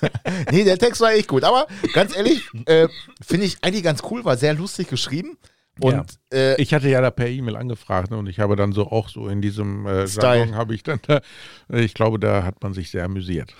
[0.50, 1.44] nee, der Text war echt gut.
[1.44, 2.88] Aber ganz ehrlich, äh,
[3.26, 5.38] finde ich eigentlich ganz cool, war sehr lustig geschrieben.
[5.80, 8.90] Und äh, Ich hatte ja da per E-Mail angefragt ne, und ich habe dann so
[8.90, 10.54] auch so in diesem äh, Style.
[10.54, 11.20] Habe ich dann da,
[11.68, 13.54] ich glaube, da hat man sich sehr amüsiert.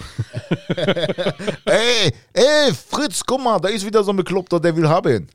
[1.64, 5.28] ey, ey, Fritz, guck mal, da ist wieder so ein Bekloppter, der will haben.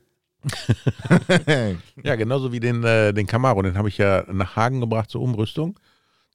[2.02, 5.22] Ja, genauso wie den, äh, den Camaro, den habe ich ja nach Hagen gebracht zur
[5.22, 5.78] Umrüstung,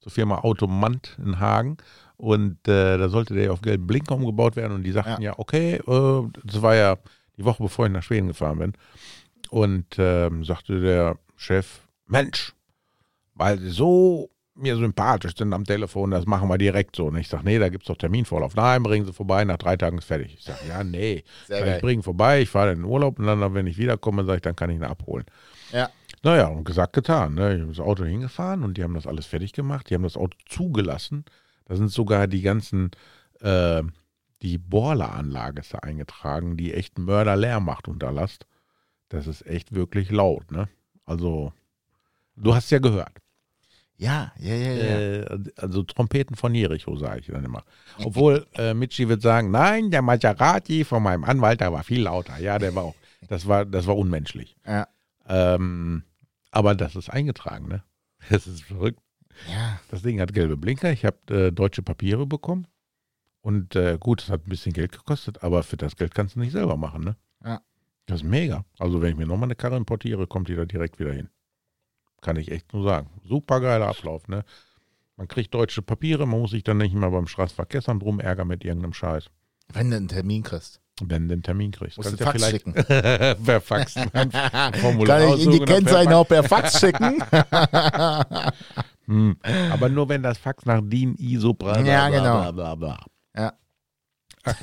[0.02, 1.78] zur Firma Automant in Hagen.
[2.18, 4.74] Und äh, da sollte der auf gelben Blinker umgebaut werden.
[4.74, 6.98] Und die sagten ja, okay, äh, das war ja
[7.38, 8.74] die Woche, bevor ich nach Schweden gefahren bin.
[9.52, 12.54] Und ähm, sagte der Chef, Mensch,
[13.36, 17.08] weil sie so mir sympathisch sind am Telefon, das machen wir direkt so.
[17.08, 18.56] Und ich sage, nee, da gibt es doch Terminvorlauf.
[18.56, 20.36] Nein, bringen Sie vorbei, nach drei Tagen ist fertig.
[20.38, 21.26] Ich sage, ja, nee.
[21.50, 24.42] Ich bringe vorbei, ich fahre in den Urlaub und dann, wenn ich wiederkomme, sage ich,
[24.42, 25.26] dann kann ich ihn abholen.
[25.74, 25.90] Ja.
[26.24, 27.34] Naja, und gesagt, getan.
[27.34, 27.56] Ne?
[27.56, 29.90] Ich habe das Auto hingefahren und die haben das alles fertig gemacht.
[29.90, 31.26] Die haben das Auto zugelassen.
[31.66, 32.92] Da sind sogar die ganzen,
[33.42, 33.84] äh,
[34.42, 38.46] die Boileranlage ist da eingetragen, die echt Mörderlärm macht unter Last.
[39.12, 40.70] Das ist echt wirklich laut, ne?
[41.06, 41.52] Also,
[42.38, 43.18] du hast ja gehört.
[43.98, 45.00] Ja, ja, ja, ja.
[45.00, 47.64] Äh, also Trompeten von Jericho, sage ich dann immer.
[48.04, 52.40] Obwohl äh, Michi wird sagen, nein, der Maserati von meinem Anwalt, der war viel lauter.
[52.40, 52.96] Ja, der war auch,
[53.28, 54.56] das war, das war unmenschlich.
[54.66, 54.88] ja.
[55.28, 56.04] Ähm,
[56.50, 57.84] aber das ist eingetragen, ne?
[58.30, 59.00] Das ist verrückt.
[59.50, 59.80] ja.
[59.90, 60.92] Das Ding hat gelbe Blinker.
[60.92, 62.68] Ich habe äh, deutsche Papiere bekommen.
[63.42, 66.40] Und äh, gut, es hat ein bisschen Geld gekostet, aber für das Geld kannst du
[66.40, 67.16] nicht selber machen, ne?
[68.08, 68.16] Ja.
[68.16, 68.66] Das ist mega.
[68.80, 71.30] Also wenn ich mir nochmal eine Karre importiere, kommt die da direkt wieder hin.
[72.22, 73.10] Kann ich echt nur sagen.
[73.24, 74.44] Super geiler Ablauf, ne?
[75.18, 78.64] Man kriegt deutsche Papiere, man muss sich dann nicht mehr beim Straßenverkehrsamt drum ärgern mit
[78.64, 79.30] irgendeinem Scheiß.
[79.74, 80.82] Wenn du einen Termin kriegst.
[81.04, 81.98] Wenn du den Termin kriegst.
[81.98, 82.74] Musst du Kannst Fax schicken.
[83.46, 84.32] per Fax ein
[84.82, 87.24] Formular Kann ich in die Kennzeichen auch per Fax schicken?
[89.08, 89.36] Hm.
[89.72, 92.40] Aber nur wenn das Fax nach DIN ISO bla, bla, Ja, bla, genau.
[92.40, 92.88] bla, bla, bla.
[92.90, 92.98] Ja.
[92.98, 93.08] Ach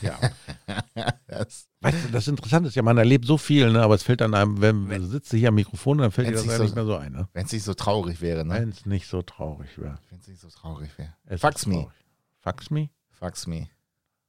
[0.02, 0.18] ja.
[1.28, 3.82] Das, Weißt du, das Interessante ist ja, man erlebt so viel, ne?
[3.82, 6.42] aber es fällt dann einem, wenn du sitzt hier am Mikrofon, dann fällt dir das
[6.42, 7.12] nicht ja so- nicht mehr so ein.
[7.12, 7.28] Ne?
[7.32, 8.54] Wenn es nicht so traurig wäre, ne?
[8.54, 9.98] Wenn es nicht so traurig wäre.
[10.10, 11.12] Wenn es nicht so traurig wäre.
[11.38, 11.74] Fax me.
[11.74, 11.94] traurig.
[12.40, 12.90] Fax me?
[13.10, 13.68] Fax me.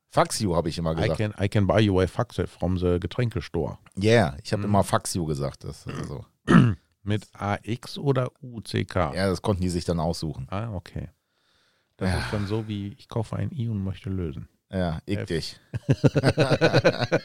[0.09, 1.17] Fax you, habe ich immer I gesagt.
[1.17, 3.77] can, I can buy you a fax from the Getränkestore.
[3.97, 4.69] Yeah, ich habe Mhm.
[4.69, 5.63] immer Fax you gesagt.
[5.63, 6.25] Das, so.
[7.03, 8.95] Mit AX oder UCK?
[8.95, 10.45] Ja, das konnten die sich dann aussuchen.
[10.51, 11.09] Ah, okay.
[11.97, 12.19] Das Ja.
[12.19, 14.47] ist dann so wie, ich kaufe ein I und möchte lösen.
[14.71, 15.25] Ja, ich F.
[15.25, 15.59] dich.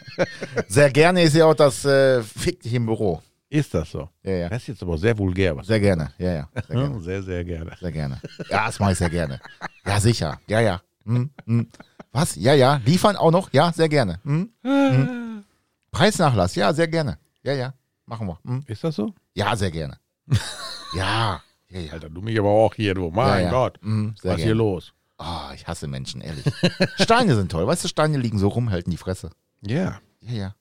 [0.68, 3.22] Sehr gerne ist ja auch das äh, Fick dich im Büro.
[3.50, 4.08] Ist das so?
[4.22, 4.48] Ja, ja.
[4.48, 5.56] Das ist jetzt aber sehr vulgär.
[5.56, 6.10] Was Sehr gerne.
[6.18, 6.48] Ja, ja.
[6.66, 7.00] Sehr gerne.
[7.00, 7.76] sehr, sehr gerne.
[7.78, 8.20] Sehr gerne.
[8.50, 9.38] Ja, das mache ich sehr gerne.
[9.86, 10.40] Ja, sicher.
[10.48, 10.80] Ja, ja.
[11.04, 11.68] Hm, hm.
[12.10, 12.34] Was?
[12.36, 12.80] Ja, ja.
[12.84, 13.52] Liefern auch noch?
[13.52, 14.18] Ja, sehr gerne.
[14.24, 14.50] Hm?
[14.62, 15.44] Hm.
[15.92, 16.54] Preisnachlass?
[16.56, 17.18] Ja, sehr gerne.
[17.42, 17.74] Ja, ja.
[18.06, 18.38] Machen wir.
[18.44, 18.64] Hm?
[18.66, 19.14] Ist das so?
[19.34, 19.98] Ja, sehr gerne.
[20.96, 21.40] Ja.
[21.70, 21.92] Ja, ja.
[21.92, 23.10] Alter, du mich aber auch hier, du.
[23.10, 23.50] Mein ja, ja.
[23.50, 23.80] Gott.
[23.82, 24.58] Hm, sehr Was hier gerne.
[24.58, 24.92] los?
[25.18, 26.44] Oh, ich hasse Menschen, ehrlich.
[26.96, 27.66] Steine sind toll.
[27.66, 29.30] Weißt du, Steine liegen so rum, halten die Fresse.
[29.60, 30.54] Ja, Ja, ja.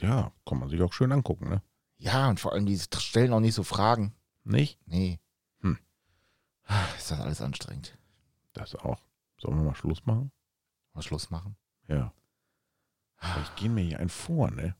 [0.00, 1.62] ja, kann man sich auch schön angucken, ne?
[1.96, 4.14] Ja, und vor allem, die stellen auch nicht so Fragen.
[4.44, 4.78] Nicht?
[4.86, 5.20] Nee.
[5.60, 5.78] Hm.
[6.98, 7.96] Ist das alles anstrengend.
[8.52, 9.00] Das auch.
[9.38, 10.30] Sollen wir mal Schluss machen?
[10.94, 11.56] Mal Schluss machen.
[11.88, 12.12] Ja.
[13.44, 14.74] Ich gehe mir hier ein vor, ne?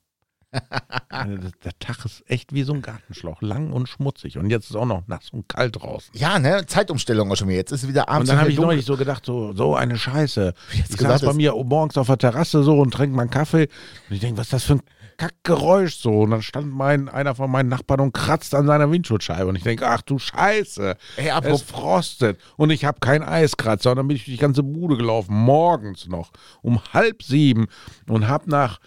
[1.08, 4.38] Also, der, Tag ist echt wie so ein Gartenschlauch, lang und schmutzig.
[4.38, 6.10] Und jetzt ist auch noch nass und kalt draußen.
[6.14, 6.64] Ja, ne?
[6.66, 7.58] Zeitumstellung auch schon wieder.
[7.58, 8.30] Jetzt ist es wieder abends.
[8.30, 10.54] Und dann habe ich neulich so gedacht, so, so eine Scheiße.
[10.72, 13.68] Jetzt Ich saß bei mir morgens auf der Terrasse so und trinke meinen Kaffee.
[14.08, 14.82] Und ich denke, was ist das für ein
[15.16, 16.22] Kackgeräusch so?
[16.22, 19.46] Und dann stand mein, einer von meinen Nachbarn und kratzt an seiner Windschutzscheibe.
[19.46, 22.40] Und ich denke, ach du Scheiße, Ey, es frostet.
[22.56, 23.90] Und ich habe keinen Eiskratzer.
[23.90, 27.66] Und dann bin ich durch die ganze Bude gelaufen, morgens noch, um halb sieben.
[28.08, 28.80] Und habe nach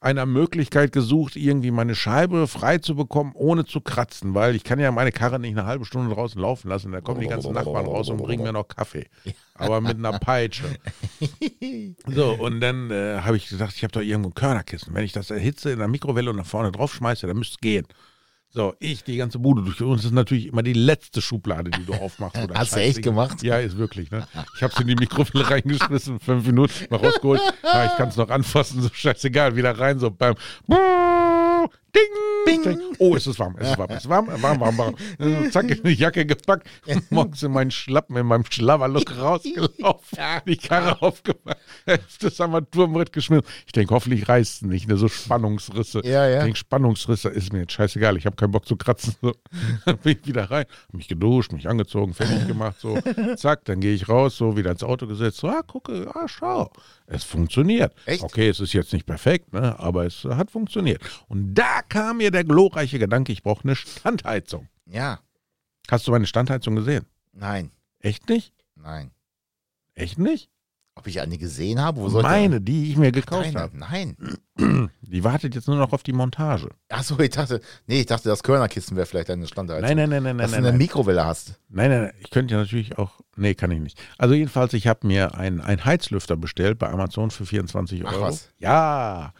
[0.00, 4.80] einer Möglichkeit gesucht, irgendwie meine Scheibe frei zu bekommen, ohne zu kratzen, weil ich kann
[4.80, 6.90] ja meine Karre nicht eine halbe Stunde draußen laufen lassen.
[6.92, 9.06] Da kommen die ganzen Nachbarn raus und bringen mir noch Kaffee.
[9.54, 10.64] Aber mit einer Peitsche.
[12.06, 14.94] So, und dann äh, habe ich gedacht, ich habe doch irgendwo ein Körnerkissen.
[14.94, 17.60] Wenn ich das erhitze in der Mikrowelle und nach vorne drauf schmeiße, dann müsste es
[17.60, 17.86] gehen.
[18.52, 19.80] So, ich die ganze Bude durch.
[19.80, 22.36] Und es ist natürlich immer die letzte Schublade, die du aufmachst.
[22.48, 23.42] das Hast du echt gemacht?
[23.44, 24.10] Ja, ist wirklich.
[24.10, 24.26] Ne?
[24.56, 27.40] Ich habe es in die Mikrowelle reingeschmissen, fünf Minuten, mal rausgeholt.
[27.62, 30.34] Ja, ich kann es noch anfassen, so scheißegal, wieder rein, so beim
[31.94, 32.80] Ding, Ding.
[32.98, 34.94] Oh, es ist warm, es ist warm, es ist warm, warm, warm, warm.
[35.18, 36.68] Also, zack, in die Jacke gepackt
[37.10, 41.58] morgens in meinen Schlappen, in meinem Schlabberlook rausgelaufen, die Karre aufgemacht,
[42.20, 43.46] das Armaturenbrett geschmissen.
[43.66, 46.02] Ich denke, hoffentlich reißt es nicht, ne, so Spannungsrisse.
[46.04, 46.38] Ja, ja.
[46.38, 49.14] Ich denke, Spannungsrisse ist mir jetzt scheißegal, ich habe keinen Bock zu kratzen.
[49.20, 49.34] So.
[49.84, 52.98] Dann bin ich wieder rein, hab mich geduscht, mich angezogen, fertig gemacht, so,
[53.36, 56.70] zack, dann gehe ich raus, so wieder ins Auto gesetzt, so, ah, gucke, ah, schau,
[57.06, 57.92] es funktioniert.
[58.06, 58.22] Echt?
[58.22, 61.02] Okay, es ist jetzt nicht perfekt, ne, aber es hat funktioniert.
[61.28, 64.68] Und da kam mir der glorreiche Gedanke, ich brauche eine Standheizung.
[64.86, 65.20] Ja.
[65.90, 67.06] Hast du meine Standheizung gesehen?
[67.32, 67.70] Nein.
[68.00, 68.52] Echt nicht?
[68.76, 69.10] Nein.
[69.94, 70.50] Echt nicht?
[70.94, 72.00] Ob ich eine gesehen habe?
[72.00, 73.76] Wo soll Meine, die ich mir gekauft habe.
[73.76, 74.16] Nein.
[75.00, 76.68] Die wartet jetzt nur noch auf die Montage.
[76.88, 79.82] Achso, ich dachte, nee, ich dachte, das Körnerkissen wäre vielleicht eine Standheizung.
[79.82, 80.62] Nein, nein, nein, nein, Dass nein.
[80.62, 80.78] du eine nein.
[80.78, 81.58] Mikrowelle hast.
[81.68, 83.20] Nein, nein, nein, ich könnte ja natürlich auch.
[83.36, 83.98] Nee, kann ich nicht.
[84.18, 88.22] Also, jedenfalls, ich habe mir einen, einen Heizlüfter bestellt bei Amazon für 24 Ach Euro.
[88.22, 88.50] was.
[88.58, 89.32] Ja.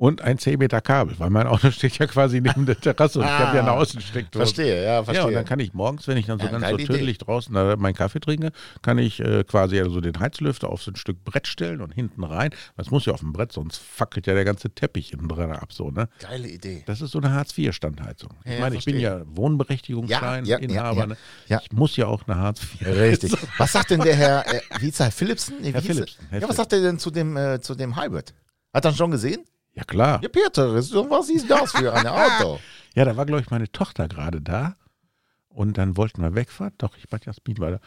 [0.00, 3.24] Und ein 10 Meter Kabel, weil mein Auto steht ja quasi neben der Terrasse und
[3.24, 4.44] ich habe ja eine Ah, Außensteckdose.
[4.46, 5.22] Verstehe, ja, verstehe.
[5.22, 7.52] Ja, und dann kann ich morgens, wenn ich dann so Ja, ganz so tödlich draußen
[7.52, 11.24] da meinen Kaffee trinke, kann ich äh, quasi also den Heizlüfter auf so ein Stück
[11.24, 12.50] Brett stellen und hinten rein.
[12.76, 15.72] Das muss ja auf dem Brett, sonst fackelt ja der ganze Teppich innen drin ab.
[15.72, 16.08] So, ne?
[16.20, 16.84] Geile Idee.
[16.86, 18.30] Das ist so eine Hartz-IV-Standheizung.
[18.44, 19.18] Ich Ja, meine, ich bin verstehe.
[19.18, 21.00] ja Wohnberechtigungsschein, Ja, ja, ja, Inhaber.
[21.00, 21.06] ja.
[21.08, 21.16] Ne?
[21.64, 22.86] Ich muss ja auch eine Hartz-IV.
[22.86, 23.32] Richtig.
[23.58, 25.56] Was sagt denn der Herr, äh, wie hieß er, Philipsen?
[25.60, 25.82] Nee, Herr er?
[25.82, 28.32] Philipsen, Herr Ja, was sagt er denn zu dem, äh, zu dem Hybrid?
[28.72, 29.44] Hat er schon gesehen?
[29.74, 30.20] Ja, klar.
[30.22, 32.58] Ja, Peter, was ist das für ein Auto?
[32.94, 34.74] Ja, da war, glaube ich, meine Tochter gerade da.
[35.50, 36.72] Und dann wollten wir wegfahren.
[36.78, 37.80] Doch, ich war Jasmin weiter.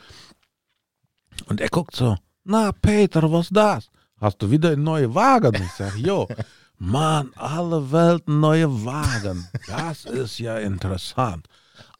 [1.48, 3.90] Und er guckt so, na, Peter, was das?
[4.22, 5.56] Hast du wieder einen neuen Wagen?
[5.56, 6.30] Ich sage, jo,
[6.78, 9.50] Mann, alle Welt neue Wagen.
[9.68, 11.48] Das ist ja interessant.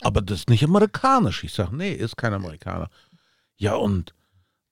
[0.02, 1.44] Aber das ist nicht amerikanisch.
[1.44, 2.90] Ich sage, nee, ist kein Amerikaner.
[3.58, 4.14] Ja, und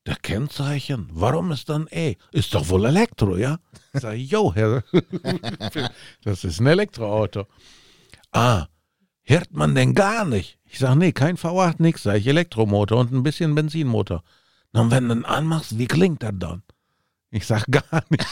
[0.05, 2.15] der Kennzeichen, warum ist dann E?
[2.31, 3.59] Ist doch wohl Elektro, ja?
[3.93, 4.83] Ich sage, jo, Herr,
[6.23, 7.45] das ist ein Elektroauto.
[8.31, 8.67] Ah,
[9.23, 10.57] hört man denn gar nicht?
[10.65, 14.23] Ich sage, nee, kein V8, nix, sag ich, Elektromotor und ein bisschen Benzinmotor.
[14.71, 16.63] Na, und wenn du ihn anmachst, wie klingt er dann?
[17.31, 18.25] Ich sag gar nicht.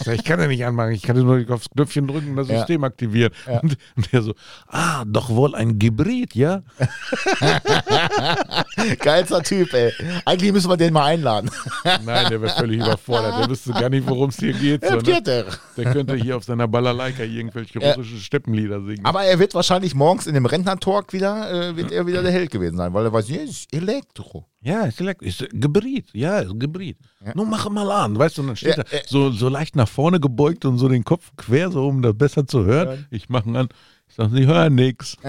[0.00, 2.36] Ich sag, ich kann ja nicht anmachen, ich kann ja nur aufs Knöpfchen drücken und
[2.36, 2.58] das Ja.
[2.58, 3.32] System aktivieren.
[3.62, 4.34] Und, und der so,
[4.68, 6.62] ah, doch wohl ein Hybrid, ja?
[9.00, 9.92] Geilster Typ, ey.
[10.24, 11.50] Eigentlich müssen wir den mal einladen.
[11.84, 13.40] Nein, der wäre völlig überfordert.
[13.42, 14.84] Der wüsste gar nicht, worum es hier geht.
[14.86, 15.02] So, ne?
[15.02, 15.44] Peter.
[15.76, 17.92] Der könnte hier auf seiner Balalaika irgendwelche Ja.
[17.92, 19.04] russische Steppenlieder singen.
[19.04, 22.50] Aber er wird wahrscheinlich morgens in dem Rentner-Talk wieder, äh, wird er wieder der Held
[22.50, 24.46] gewesen sein, weil er weiß, ja, ist Elektro.
[24.68, 26.10] Ja, ist Elekt ist Hybrid.
[26.12, 26.98] Ja, ist Hybrid.
[27.24, 27.32] Ja.
[27.34, 29.88] Nun mach mal an, weißt du, und dann steht Ja, er so, so leicht nach
[29.88, 33.06] vorne gebeugt und so den Kopf quer, so um das besser zu hören.
[33.10, 33.68] Ich mache ihn an.
[34.08, 35.16] Ich sage, Sie hören nix.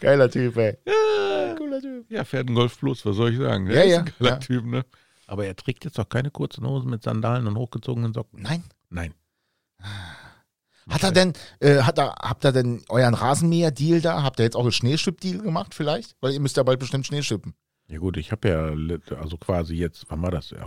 [0.00, 0.78] Geiler Typ, ey.
[0.86, 2.10] Ja, Cooler Typ.
[2.10, 3.66] ja, fährt ein Golf Plus, was soll ich sagen?
[3.66, 4.36] Ja, Der ist ja, ein geiler ja.
[4.38, 4.84] Typ, ne?
[5.26, 8.40] Aber er trägt jetzt auch keine kurzen Hosen mit Sandalen und hochgezogenen Socken.
[8.42, 8.62] Nein.
[8.88, 9.12] Nein.
[10.88, 14.22] Hat er denn, äh, hat er, habt ihr denn euren Rasenmäher-Deal da?
[14.22, 16.16] Habt ihr jetzt auch einen Schneeschipp-Deal gemacht vielleicht?
[16.20, 17.54] Weil ihr müsst ja bald bestimmt Schnee schippen.
[17.88, 20.52] Ja gut, ich habe ja, also quasi jetzt, wann war das?
[20.52, 20.58] Äh,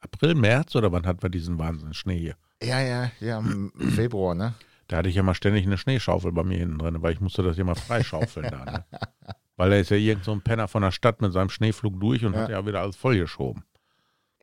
[0.00, 2.34] April, März oder wann hatten wir diesen Wahnsinns Schnee hier?
[2.62, 4.54] Ja, ja, ja, im Februar, ne?
[4.88, 7.42] Da hatte ich ja mal ständig eine Schneeschaufel bei mir hinten drin, weil ich musste
[7.42, 8.64] das ja mal freischaufeln da.
[8.64, 8.84] Ne?
[9.56, 12.24] Weil da ist ja irgend so ein Penner von der Stadt mit seinem Schneeflug durch
[12.24, 12.42] und Ja.
[12.42, 13.64] hat ja wieder alles vollgeschoben.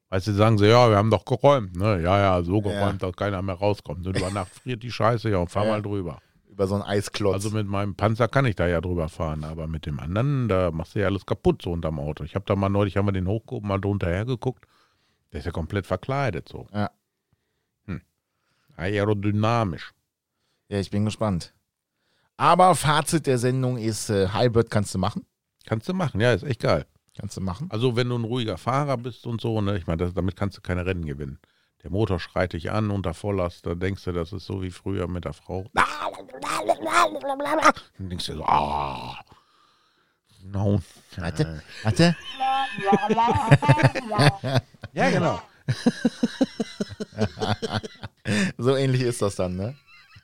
[0.09, 1.75] Weißt du, sagen sie, ja, wir haben doch geräumt.
[1.75, 2.01] Ne?
[2.01, 4.05] Ja, ja, so geräumt, dass keiner mehr rauskommt.
[4.05, 5.71] Und über Nacht friert die Scheiße, ja, und fahr Ja.
[5.71, 6.19] mal drüber.
[6.47, 7.33] Über so einen Eisklotz.
[7.33, 10.71] Also mit meinem Panzer kann ich da ja drüber fahren, aber mit dem anderen, da
[10.71, 12.23] machst du ja alles kaputt so unterm Auto.
[12.23, 14.65] Ich habe da mal neulich, haben wir den hochgehoben, mal drunter hergeguckt.
[15.33, 16.67] Der ist ja komplett verkleidet so.
[16.73, 16.91] Ja.
[17.87, 17.99] Hm.
[18.77, 19.91] Aerodynamisch.
[20.69, 21.53] ja, ich bin gespannt.
[22.37, 25.25] Aber Fazit der Sendung ist, äh, Hybrid kannst du machen.
[25.65, 26.85] Kannst du machen, ja, ist echt geil.
[27.17, 27.69] Kannst du machen.
[27.71, 30.61] Also wenn du ein ruhiger Fahrer bist und so, ne, ich meine, damit kannst du
[30.61, 31.39] keine Rennen gewinnen.
[31.83, 35.07] Der Motor schreit dich an unter Volllast, da denkst du, das ist so wie früher
[35.07, 35.65] mit der Frau.
[37.97, 39.19] Dann denkst du so, ah.
[40.43, 40.81] No.
[41.17, 42.15] Warte, warte.
[44.93, 45.41] Ja, genau.
[48.57, 49.75] So ähnlich ist das dann, ne?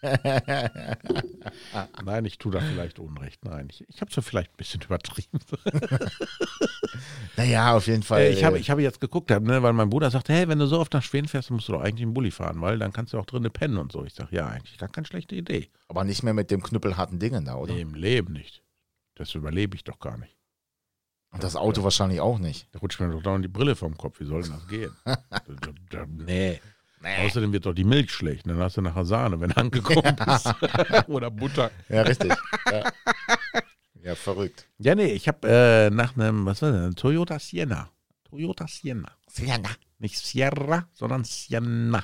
[2.03, 3.43] Nein, ich tue da vielleicht Unrecht.
[3.45, 5.39] Nein, ich, ich habe es ja vielleicht ein bisschen übertrieben.
[7.37, 8.21] Naja, auf jeden Fall.
[8.23, 10.67] Äh, ich habe ich habe jetzt geguckt, ne, weil mein Bruder sagte, hey, wenn du
[10.67, 13.13] so oft nach Schweden fährst, musst du doch eigentlich einen Bulli fahren, weil dann kannst
[13.13, 14.03] du auch drinnen pennen und so.
[14.05, 15.69] Ich sage, ja, eigentlich gar keine schlechte Idee.
[15.87, 17.73] aber nicht mehr mit dem knüppelharten Dingen da, oder?
[17.73, 18.61] Nee, im Leben nicht.
[19.15, 20.35] Das überlebe ich doch gar nicht.
[21.31, 22.67] Und das Auto wahrscheinlich auch nicht.
[22.73, 24.19] Da rutscht mir doch dauernd die Brille vom Kopf.
[24.19, 24.91] Wie soll denn das gehen?
[25.89, 26.05] Da-
[27.01, 27.25] nee.
[27.25, 28.47] Außerdem wird doch die Milch schlecht.
[28.47, 30.53] Dann hast du nachher Sahne, wenn du angekommen bist.
[31.07, 31.71] Oder Butter.
[31.89, 32.33] Ja, richtig.
[32.71, 32.91] ja.
[34.03, 34.67] ja, verrückt.
[34.77, 37.89] Ja, nee, ich habe äh, nach einem, was war das, Toyota Sienna.
[38.29, 39.11] Toyota Sienna.
[39.27, 39.69] Sienna.
[39.99, 42.03] Nicht Sierra, sondern Sienna.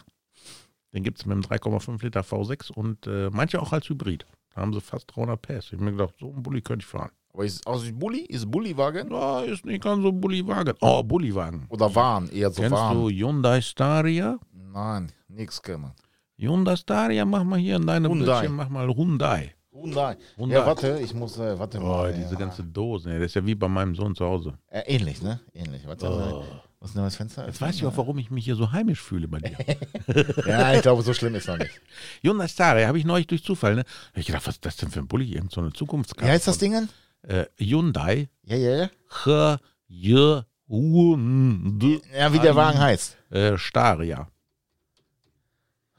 [0.94, 4.26] Den gibt es mit einem 3,5 Liter V6 und äh, manche auch als Hybrid.
[4.53, 5.65] Da haben sie fast 300 PS.
[5.68, 7.11] Ich habe mir gedacht, so einen Bulli könnte ich fahren.
[7.38, 8.22] Aber ist aus Bulli?
[8.22, 9.11] Ist Bulli-Wagen?
[9.11, 10.73] Ja, ist nicht ganz so Bulli-Wagen.
[10.81, 11.68] Oh, Bulli-Wagen.
[11.69, 12.27] Oder Warn?
[12.30, 12.97] Eher so Kennst Warn.
[12.97, 14.39] du Hyundai Staria?
[14.73, 15.91] Nein, nix können.
[16.35, 18.26] Hyundai Staria, mach mal hier in deinem Hyundai.
[18.39, 19.53] Bildschirm, mach mal Hyundai.
[19.72, 20.18] Hyundai.
[20.35, 20.55] Hyundai.
[20.55, 22.11] Ja, warte, ich muss, äh, warte Oh, mal.
[22.11, 22.39] diese ja.
[22.39, 24.57] ganze Dose, das ist ja wie bei meinem Sohn zu Hause.
[24.72, 25.39] Äh, ähnlich, ne?
[25.53, 25.85] Ähnlich.
[25.85, 26.43] Warte mal.
[26.80, 27.45] Was ist denn das Fenster?
[27.45, 29.55] Jetzt weiß ich auch, warum ich mich hier so heimisch fühle bei dir.
[30.47, 31.81] Ja, ich glaube, so schlimm ist noch nicht.
[32.23, 33.84] Hyundai Staria habe ich neulich durch Zufall, ne?
[34.11, 35.34] Hab ich gedacht, was ist das denn für ein Bulli?
[35.34, 36.27] Irgend so eine Zukunftskarte.
[36.27, 36.89] Wie heißt das Ding denn?
[37.27, 38.89] Äh, Hyundai Ja, ja,
[39.25, 42.31] H J U N D ja.
[42.31, 43.17] wie der Wagen heißt.
[43.31, 44.27] äh, Staria.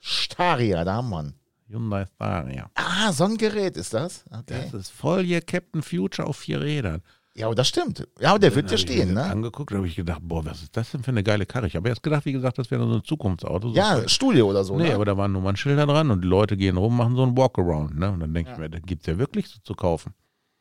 [0.00, 1.34] Staria, da haben wir ihn.
[1.68, 2.70] Hyundai Staria.
[2.74, 4.24] Ah, so ein Gerät ist das?
[4.30, 4.68] Okay.
[4.72, 7.02] Das ist voll hier Captain Future auf vier Rädern.
[7.34, 8.06] Ja, aber das stimmt.
[8.18, 9.22] Ja, aber der wird Dann ja stehen, ne?
[9.22, 11.66] Angeguckt, habe ich gedacht, boah, was ist das denn für eine geile Karre?
[11.68, 13.68] Ich habe erst gedacht, wie gesagt, das wäre so ein Zukunftsauto.
[13.68, 14.76] So Ja, Studio oder so.
[14.76, 14.94] Nee, ne?
[14.94, 17.96] aber da waren Nummernschilder dran und die Leute gehen rum, machen so ein Walkaround.
[17.98, 18.10] Ne?
[18.10, 20.14] Und dann denke ich mir, das gibt es ja wirklich so zu kaufen.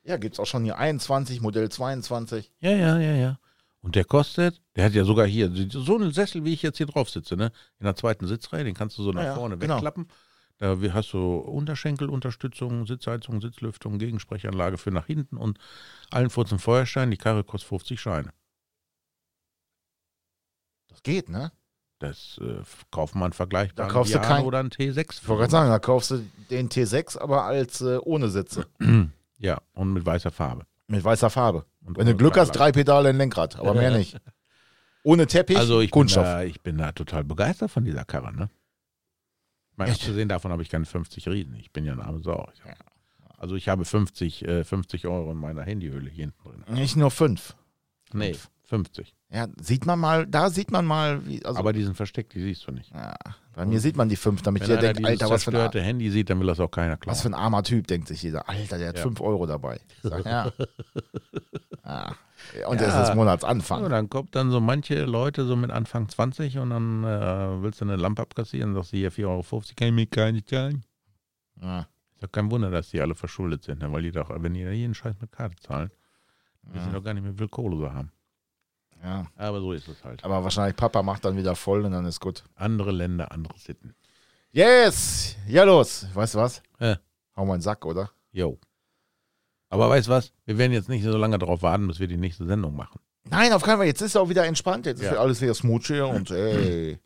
[0.07, 2.51] Ja, gibt's auch schon hier 21, Modell 22.
[2.59, 3.39] Ja, ja, ja, ja.
[3.81, 6.85] Und der kostet, der hat ja sogar hier so einen Sessel, wie ich jetzt hier
[6.85, 7.51] drauf sitze, ne?
[7.79, 9.75] In der zweiten Sitzreihe, den kannst du so nach Ja, vorne genau.
[9.75, 10.07] wegklappen.
[10.59, 15.59] Da hast du Unterschenkelunterstützung, Sitzheizung, Sitzlüftung, Gegensprechanlage für nach hinten und
[16.09, 17.11] allen Furz und Feuerstein.
[17.11, 18.31] Die Karre kostet 50 Scheine.
[20.87, 21.51] Das geht, ne?
[21.99, 22.61] Das äh,
[22.91, 25.21] kauft man vergleichbar Da kaufst du Viano kein- oder ein T6.
[25.21, 28.67] Ich wollte gerade sagen, da kaufst du den T6, aber als äh, ohne Sitze.
[29.37, 30.65] Ja, und mit weißer Farbe.
[30.87, 31.65] Mit weißer Farbe.
[31.85, 34.17] Und Wenn du Glück hast, drei Pedale im Lenkrad, aber mehr nicht.
[35.03, 36.23] Ohne Teppich, Also ich bin, Kunststoff.
[36.23, 38.49] da, ich bin da total begeistert von dieser Karre, ne?
[39.75, 41.55] Mal abgesehen davon habe ich keine 50 Riesen.
[41.55, 42.49] Ich bin ja eine arme Sau.
[42.53, 42.75] Ich hab,
[43.37, 46.75] also ich habe 50, äh, 50 Euro in meiner Handyhülle hier hinten drin.
[46.75, 47.55] Nicht nur fünf.
[48.11, 48.35] Nee,
[48.67, 49.15] 50.
[49.29, 52.41] Ja, sieht man mal, da sieht man mal, wie, also, Aber die sind versteckt, die
[52.41, 52.93] siehst du nicht.
[52.93, 53.15] ja,
[53.55, 55.81] bei mir sieht man die fünf, damit Wenn jeder denkt, Alter, was für, ein, zerstörte
[55.81, 57.11] Handy sieht, dann will das auch keiner klauen.
[57.13, 58.47] was für ein armer Typ, denkt sich jeder.
[58.49, 59.03] Alter, der hat Ja.
[59.03, 59.79] fünf Euro dabei.
[60.03, 60.51] Sag, ja.
[61.85, 62.15] ja.
[62.67, 62.87] Und Ja.
[62.87, 63.89] es ist Ja, Monatsanfang.
[63.89, 67.85] dann kommt dann so manche Leute so mit Anfang 20 und dann äh, willst du
[67.85, 69.43] eine Lampe abkassieren, sagst du hier 4,50 Euro,
[69.75, 70.83] kann ich mir gar nicht zahlen.
[71.61, 71.79] Ja.
[72.13, 73.91] Ist doch kein Wunder, dass die alle verschuldet sind, ne?
[73.91, 75.89] weil die doch, wenn die da jeden Scheiß mit Karte zahlen,
[76.63, 78.11] wissen die doch gar nicht mehr, wie viel Kohle sie haben.
[79.03, 79.25] Ja.
[79.35, 80.23] Aber so ist es halt.
[80.23, 82.43] Aber wahrscheinlich Papa macht dann wieder voll und dann ist gut.
[82.55, 83.95] Andere Länder, andere Sitten.
[84.51, 85.35] Yes!
[85.47, 86.07] Ja, los.
[86.13, 86.61] Weißt du was?
[86.79, 86.95] Äh.
[87.35, 88.09] Hau mal einen Sack, oder?
[88.31, 88.57] Jo.
[89.69, 90.31] Aber weißt du was?
[90.45, 92.99] Wir werden jetzt nicht so lange darauf warten, bis wir die nächste Sendung machen.
[93.29, 93.87] Nein, auf keinen Fall.
[93.87, 94.85] Jetzt ist es auch wieder entspannt.
[94.85, 95.11] Jetzt Ja.
[95.11, 96.97] ist alles wieder smooth hier und ey.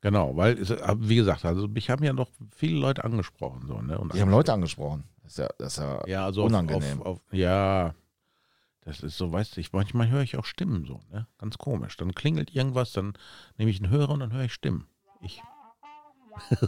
[0.00, 3.64] Genau, weil, es, wie gesagt, also mich haben ja doch viele Leute angesprochen.
[3.66, 3.98] So, ne?
[3.98, 5.04] Und Die haben Leute angesprochen.
[5.22, 7.00] Das ist ja, das ist ja, Ja, also unangenehm.
[7.00, 7.94] Auf, auf, auf, ja,
[8.84, 11.26] das ist so, weißt du, ich, manchmal höre ich auch Stimmen so, ne?
[11.38, 11.96] Ganz komisch.
[11.96, 13.14] Dann klingelt irgendwas, dann
[13.58, 14.86] nehme ich einen Hörer und dann höre ich Stimmen.
[15.20, 15.40] Ich.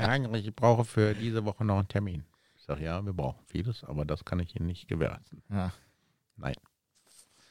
[0.00, 2.24] Heinrich, ich brauche für diese Woche noch einen Termin.
[2.56, 5.42] Ich sage, ja, wir brauchen vieles, aber das kann ich Ihnen nicht gewährleisten.
[5.50, 5.72] ja.
[6.40, 6.54] Nein.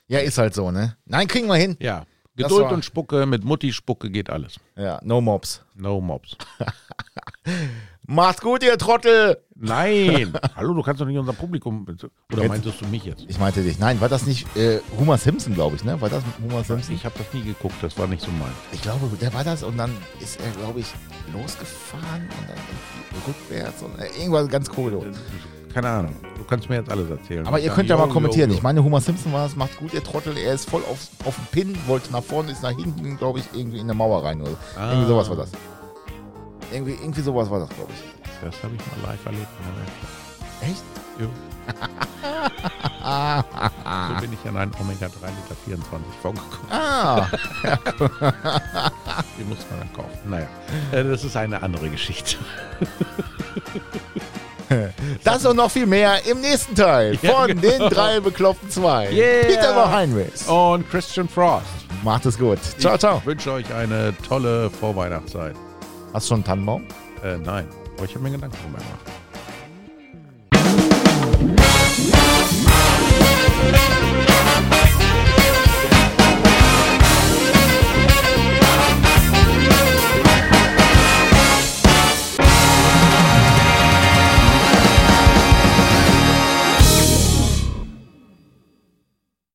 [0.07, 0.95] ja, ist halt so, ne?
[1.05, 1.75] Nein, kriegen wir hin.
[1.81, 2.05] Ja,
[2.35, 4.59] Das Geduld war- und Spucke, mit Mutti Spucke geht alles.
[4.77, 5.65] Ja, no Mobs.
[5.75, 6.37] No Mobs.
[8.09, 9.37] Macht's gut, ihr Trottel!
[9.53, 10.31] Nein!
[10.55, 11.85] Hallo, du kannst doch nicht unser Publikum.
[12.31, 13.25] Oder Jetzt- meintest du mich jetzt?
[13.27, 13.79] Ich meinte dich.
[13.79, 15.99] Nein, war das nicht äh, Homer Simpson, glaube ich, ne?
[15.99, 16.95] War das Homer Simpson?
[16.95, 18.51] Ich habe das nie geguckt, das war nicht so mein.
[18.71, 20.87] Ich glaube, der war das und dann ist er, glaube ich,
[21.33, 25.11] losgefahren und dann rückwärts und äh, irgendwas ganz cool.
[25.73, 26.15] Keine Ahnung.
[26.37, 27.45] Du kannst mir jetzt alles erzählen.
[27.45, 28.51] Aber ihr könnt ja mal kommentieren.
[28.51, 30.37] Ich meine, Homer Simpson war es, macht gut, ihr Trottel.
[30.37, 33.45] Er ist voll auf, auf dem Pin, wollte nach vorne, ist nach hinten, glaube ich,
[33.53, 34.41] irgendwie in eine Mauer rein.
[34.41, 34.51] Oder.
[34.77, 34.91] Ah.
[34.91, 35.51] Irgendwie sowas war das.
[36.71, 37.99] Irgendwie, irgendwie sowas war das, glaube ich.
[38.43, 39.47] Das habe ich mal live erlebt.
[40.61, 40.83] Echt?
[41.19, 41.27] Jo.
[44.13, 46.71] so bin ich an einen Omega 3 Liter 24 vorgekommen.
[46.71, 47.27] Ah,
[49.37, 50.29] Den muss man dann kaufen.
[50.29, 50.47] Naja,
[50.91, 52.37] äh, das ist eine andere Geschichte.
[55.23, 57.61] das und noch viel mehr im nächsten Teil Ja, von genau.
[57.61, 59.09] den drei bekloppten zwei.
[59.11, 59.45] Yeah.
[59.47, 60.47] Peter Heinrichs.
[60.47, 61.65] Und Christian Frost.
[62.03, 62.59] Macht es gut.
[62.77, 63.17] Ciao, ciao.
[63.19, 65.55] Ich wünsche euch eine tolle Vorweihnachtszeit.
[66.13, 66.83] Hast du schon einen Tannenbaum?
[67.23, 68.83] Äh, nein, aber ich habe mir Gedanken gemacht.